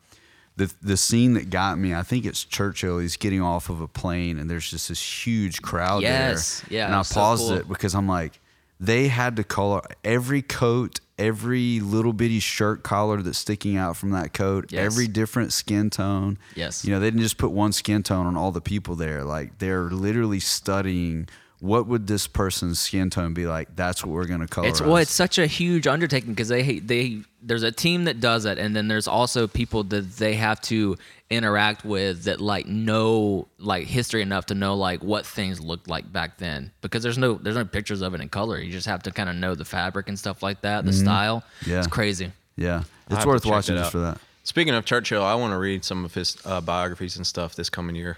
[0.55, 2.99] the the scene that got me, I think it's Churchill.
[2.99, 6.61] He's getting off of a plane, and there's just this huge crowd Yes.
[6.61, 6.79] there.
[6.79, 7.57] Yeah, and I so paused cool.
[7.57, 8.39] it because I'm like,
[8.79, 14.11] they had to color every coat, every little bitty shirt collar that's sticking out from
[14.11, 14.85] that coat, Yes.
[14.85, 16.37] every different skin tone.
[16.55, 16.83] Yes.
[16.85, 19.23] you know, they didn't just put one skin tone on all the people there.
[19.23, 21.27] Like they're literally studying.
[21.59, 23.75] What would this person's skin tone be like?
[23.75, 24.67] That's what we're gonna color.
[24.67, 28.45] It's well, it's such a huge undertaking because they they there's a team that does
[28.45, 30.97] it, and then there's also people that they have to
[31.29, 36.11] interact with that like know like history enough to know like what things looked like
[36.11, 38.59] back then because there's no there's no pictures of it in color.
[38.59, 41.43] You just have to kind of know the fabric and stuff like that, the style.
[41.65, 41.79] Yeah.
[41.79, 42.31] it's crazy.
[42.55, 43.91] Yeah, it's worth watching just out.
[43.91, 44.17] for that.
[44.43, 47.69] Speaking of Churchill, I want to read some of his uh, biographies and stuff this
[47.69, 48.17] coming year.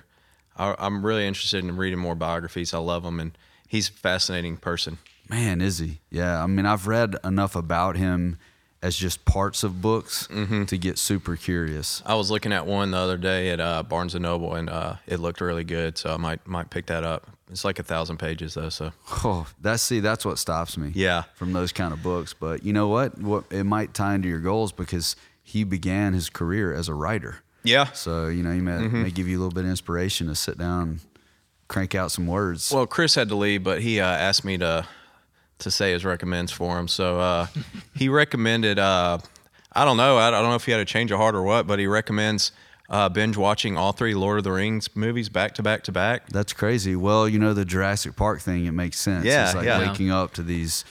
[0.62, 2.74] I, I'm really interested in reading more biographies.
[2.74, 4.98] I love him, and he's a fascinating person.
[5.30, 6.00] Man, is he?
[6.10, 8.38] Yeah, I mean, I've read enough about him
[8.84, 10.66] as just parts of books Mm-hmm.
[10.66, 12.02] to get super curious.
[12.06, 14.96] I was looking at one the other day at uh, Barnes and Noble, and uh,
[15.08, 15.98] it looked really good.
[15.98, 17.28] So I might might pick that up.
[17.52, 18.70] It's like a thousand pages though.
[18.70, 18.92] So
[19.24, 20.92] Oh, that's see, that's what stops me.
[20.96, 21.24] Yeah.
[21.36, 22.34] from those kind of books.
[22.34, 23.20] But you know what?
[23.20, 27.44] What it might tie into your goals because he began his career as a writer.
[27.64, 27.92] Yeah.
[27.94, 29.04] So you know, he may, Mm-hmm.
[29.04, 31.00] may give you a little bit of inspiration to sit down, and
[31.68, 32.72] crank out some words.
[32.72, 34.86] Well, Chris had to leave, but he uh, asked me to
[35.60, 36.88] to say his recommends for him.
[36.88, 37.48] So uh,
[37.96, 38.80] he recommended.
[38.80, 39.20] Uh,
[39.74, 40.18] I don't know.
[40.18, 42.52] I don't know if he had a change of heart or what, but he recommends
[42.90, 46.28] uh, binge watching all three Lord of the Rings movies back to back to back.
[46.30, 46.96] That's crazy.
[46.96, 48.66] Well, you know the Jurassic Park thing.
[48.66, 49.24] It makes sense.
[49.24, 49.80] Yeah, it's like yeah.
[49.88, 50.84] waking up to these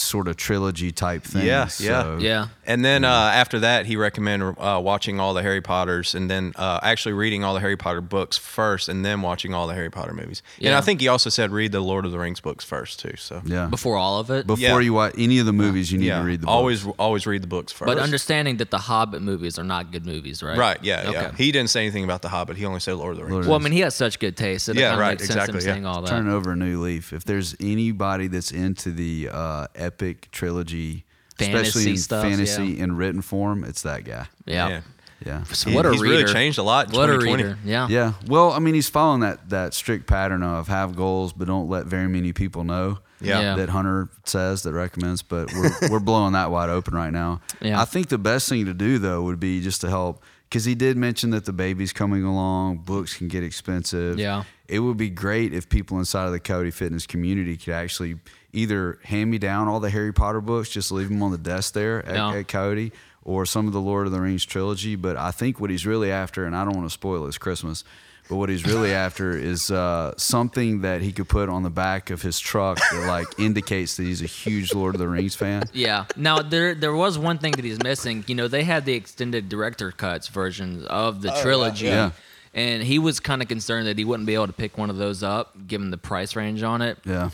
[0.00, 1.46] sort of trilogy type thing.
[1.46, 2.02] Yeah, yeah.
[2.02, 2.48] So, Yeah.
[2.66, 6.52] And then uh, after that, he recommended uh, watching all the Harry Potters, and then
[6.56, 9.90] uh, actually reading all the Harry Potter books first, and then watching all the Harry
[9.90, 10.42] Potter movies.
[10.58, 10.68] Yeah.
[10.70, 13.14] And I think he also said read the Lord of the Rings books first too.
[13.16, 13.66] So yeah.
[13.66, 14.46] Before all of it.
[14.46, 14.78] Before Yeah.
[14.80, 16.52] you watch any of the movies, you need yeah, to read the books.
[16.54, 17.86] always always read the books first.
[17.86, 20.58] but understanding that the Hobbit movies are not good movies, right?
[20.58, 21.32] right, yeah, yeah.
[21.36, 22.56] He didn't say anything about the Hobbit.
[22.58, 23.32] He only said Lord of the Rings.
[23.32, 24.66] Lord Well, I mean, he has such good taste.
[24.66, 25.72] So that Yeah, right, Makes exactly, Him yeah.
[25.72, 26.10] saying all that.
[26.10, 27.12] turn over a new leaf.
[27.12, 31.04] If there's anybody that's into the uh, epic trilogy,
[31.40, 32.84] especially Fantasy in stuff, fantasy yeah.
[32.84, 34.26] in written form, it's that guy.
[34.46, 34.68] Yeah.
[34.68, 34.80] yeah.
[35.26, 35.42] Yeah.
[35.44, 36.18] So He- what a he's reader.
[36.18, 37.58] really changed a lot in What a reader.
[37.64, 37.88] Yeah.
[37.90, 38.12] Yeah.
[38.28, 41.86] Well, I mean, he's following that that strict pattern of have goals, but don't let
[41.86, 42.98] very many people know.
[43.20, 43.40] Yeah.
[43.40, 43.54] Yeah.
[43.56, 47.40] That Hunter says that recommends, but we're we're blowing that wide open right now.
[47.60, 47.80] Yeah.
[47.80, 50.74] I think the best thing to do though would be just to help because he
[50.74, 52.78] did mention that the baby's coming along.
[52.78, 54.18] Books can get expensive.
[54.18, 54.44] Yeah.
[54.66, 58.16] It would be great if people inside of the Cody Fitness community could actually
[58.52, 61.74] either hand me down all the Harry Potter books, just leave them on the desk
[61.74, 62.32] there at, Yeah.
[62.34, 62.92] at Cody,
[63.24, 64.96] or some of the Lord of the Rings trilogy.
[64.96, 67.84] But I think what he's really after, and I don't want to spoil his Christmas,
[68.28, 72.10] but what he's really after is uh, something that he could put on the back
[72.10, 75.64] of his truck that like indicates that he's a huge Lord of the Rings fan.
[75.72, 76.04] Yeah.
[76.16, 78.24] Now there there was one thing that he's missing.
[78.26, 81.86] You know, they had the extended director cuts versions of the trilogy.
[81.86, 82.10] Yeah.
[82.54, 84.96] And he was kind of concerned that he wouldn't be able to pick one of
[84.96, 86.98] those up, given the price range on it.
[87.04, 87.30] Yeah.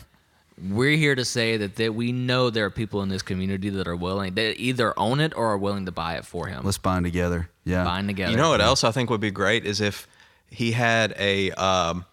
[0.69, 3.87] We're here to say that, that we know there are people in this community that
[3.87, 6.63] are willing, that either own it or are willing to buy it for him.
[6.63, 7.49] Let's bind together.
[7.65, 7.83] Yeah.
[7.83, 8.31] bind together.
[8.31, 10.07] You know what else I think would be great is if
[10.55, 12.05] he had a um,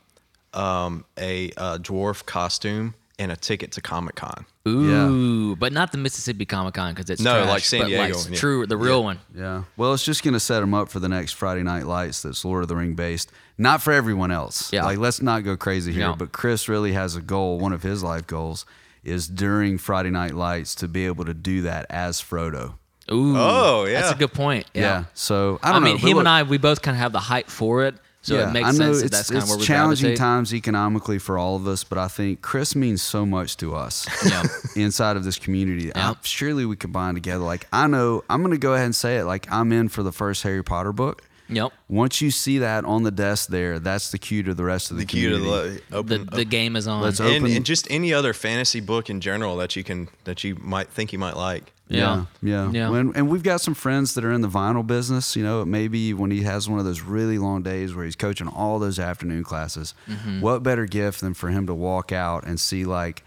[0.53, 4.45] um, a uh, dwarf costume and a ticket to Comic Con.
[4.67, 8.31] Ooh, but not the Mississippi Comic Con because it's No, trash, like San Diego like
[8.31, 8.37] yeah.
[8.37, 9.19] true, the real one.
[9.35, 9.65] Yeah.
[9.77, 12.45] Well, it's just going to set him up for the next Friday Night Lights that's
[12.45, 13.31] Lord of the Ring based.
[13.59, 14.73] Not for everyone else.
[14.73, 14.85] Yeah.
[14.85, 16.03] Like, let's not go crazy here.
[16.09, 16.15] Yeah.
[16.17, 17.59] But Chris really has a goal.
[17.59, 18.65] One of his life goals
[19.05, 22.75] is during Friday Night Lights to be able to do that as Frodo.
[23.11, 24.67] Ooh, Oh, yeah, that's a good point.
[24.75, 24.81] Yeah.
[24.83, 26.03] Yeah, So I I, don't mean, know.
[26.03, 28.49] but him and I, we both kind of have the hype for it, so yeah,
[28.49, 30.19] it makes I know sense that it's, that's kind of it's challenging gravitate.
[30.19, 34.07] times economically for all of us, but I think Chris means so much to us
[34.25, 34.43] Yeah.
[34.77, 35.87] inside of this community.
[35.95, 36.11] Yeah.
[36.13, 37.45] I- surely we could bind together.
[37.45, 39.25] Like I know, I'm going to go ahead and say it.
[39.25, 41.23] Like I'm in for the first Harry Potter book.
[41.49, 41.73] Yep.
[41.89, 44.97] Once you see that on the desk there, that's the cue to the rest of
[44.97, 45.83] the, The key to community.
[45.91, 46.29] the The open.
[46.33, 47.03] the game is on.
[47.03, 50.45] Let's and, open- and just any other fantasy book in general that you can that
[50.45, 51.73] you might think you might like.
[51.99, 52.71] Yeah, yeah.
[52.71, 52.89] Yeah.
[52.91, 55.37] When, and we've got some friends that are in the vinyl business.
[55.37, 58.49] You know, maybe when he has one of those really long days where he's coaching
[58.49, 60.41] all those afternoon classes, Mm-hmm.
[60.41, 63.23] what better gift than for him to walk out and see like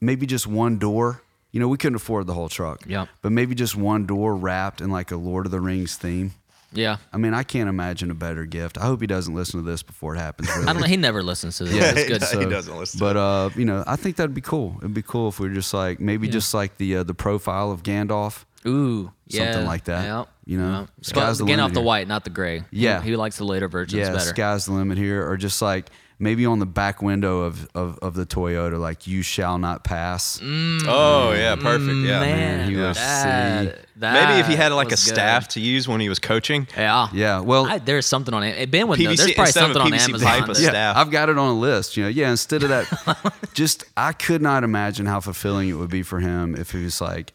[0.00, 1.22] maybe just one door.
[1.52, 2.82] You know, we couldn't afford the whole truck.
[2.86, 3.08] Yep.
[3.22, 6.32] But maybe just one door wrapped in like a Lord of the Rings theme.
[6.72, 6.96] Yeah.
[7.12, 8.78] I mean, I can't imagine a better gift.
[8.78, 10.48] I hope he doesn't listen to this before it happens.
[10.48, 10.62] Really.
[10.68, 10.88] I don't know.
[10.88, 11.74] He never listens to this.
[11.74, 12.42] Yeah, it's good.
[12.42, 14.76] he doesn't listen But uh, you know, I think that'd be cool.
[14.78, 16.32] It'd be cool if we were just like maybe Yeah.
[16.34, 18.44] just like the uh, the profile of Gandalf.
[18.66, 20.28] Ooh, yeah, Something like that, Yep.
[20.46, 20.80] you know?
[20.80, 20.88] Yep.
[21.02, 22.64] Sky's the limit off the white, not the gray.
[22.72, 23.00] He- Yeah.
[23.00, 24.18] he, likes the later versions yeah, better.
[24.30, 25.86] sky's the limit here, or just like
[26.18, 30.38] maybe on the back window of, of, of the Toyota, like "You shall not pass."
[30.40, 30.82] Mm.
[30.86, 31.96] Oh yeah, mm, perfect.
[32.06, 32.20] Yeah.
[32.20, 35.14] Man, he was that, that Maybe if he had like a was good.
[35.14, 36.66] staff to use when he was coaching.
[36.76, 37.08] Yeah.
[37.12, 38.70] Yeah, well, I, there's something on it.
[38.70, 39.06] Ben would know.
[39.06, 40.28] There's probably instead of a something on Amazon.
[40.28, 40.96] pipe, a yeah, staff.
[40.96, 41.96] I've got it on a list.
[41.96, 42.30] You know, yeah.
[42.30, 46.54] Instead of that, just I could not imagine how fulfilling it would be for him
[46.54, 47.32] if he was like,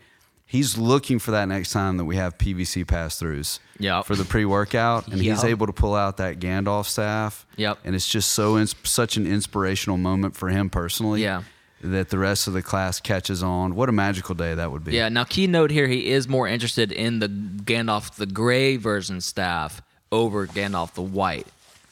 [0.53, 3.59] he's looking for that next time that we have PVC pass throughs.
[3.79, 4.05] Yep.
[4.05, 7.45] For the pre workout, and he's able to pull out that Gandalf staff.
[7.57, 7.79] Yep.
[7.83, 11.23] And it's just so such an inspirational moment for him personally.
[11.23, 11.43] Yeah.
[11.81, 13.75] That the rest of the class catches on.
[13.75, 14.93] What a magical day that would be.
[14.93, 15.09] Yeah.
[15.09, 20.47] Now, keynote here, he is more interested in the Gandalf the gray version staff over
[20.47, 21.47] Gandalf the white.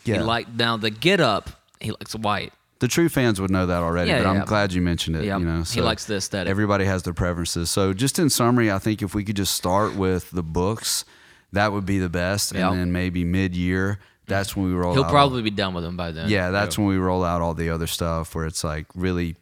[0.06, 0.18] Yeah.
[0.18, 1.50] He like now the get up.
[1.82, 2.54] He likes white.
[2.82, 4.46] The true fans would know that already, Yeah, but I'm yeah.
[4.46, 5.24] glad you mentioned it.
[5.24, 6.50] Yeah, You know, he so likes the aesthetic.
[6.50, 7.70] Everybody has their preferences.
[7.70, 11.06] So, just in summary, I think if we could just start with the books,
[11.52, 14.94] that would be the best, and then maybe mid-year, that's when we roll.
[14.94, 16.28] He'll out probably be done with them by then.
[16.30, 19.36] yeah, that's when we roll out all the other stuff where it's like really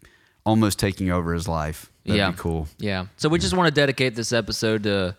[0.45, 1.91] almost taking over his life.
[2.05, 2.31] That'd yeah.
[2.31, 2.67] be cool.
[2.77, 3.05] Yeah.
[3.17, 5.15] So we just want to dedicate this episode to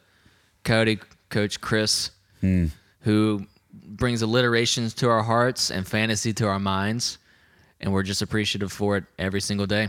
[0.65, 0.99] Cody,
[1.31, 2.11] Coach Chris,
[2.41, 2.67] Hmm.
[3.03, 7.19] who brings alliterations to our hearts and fantasy to our minds.
[7.81, 9.89] And we're just appreciative for it every single day.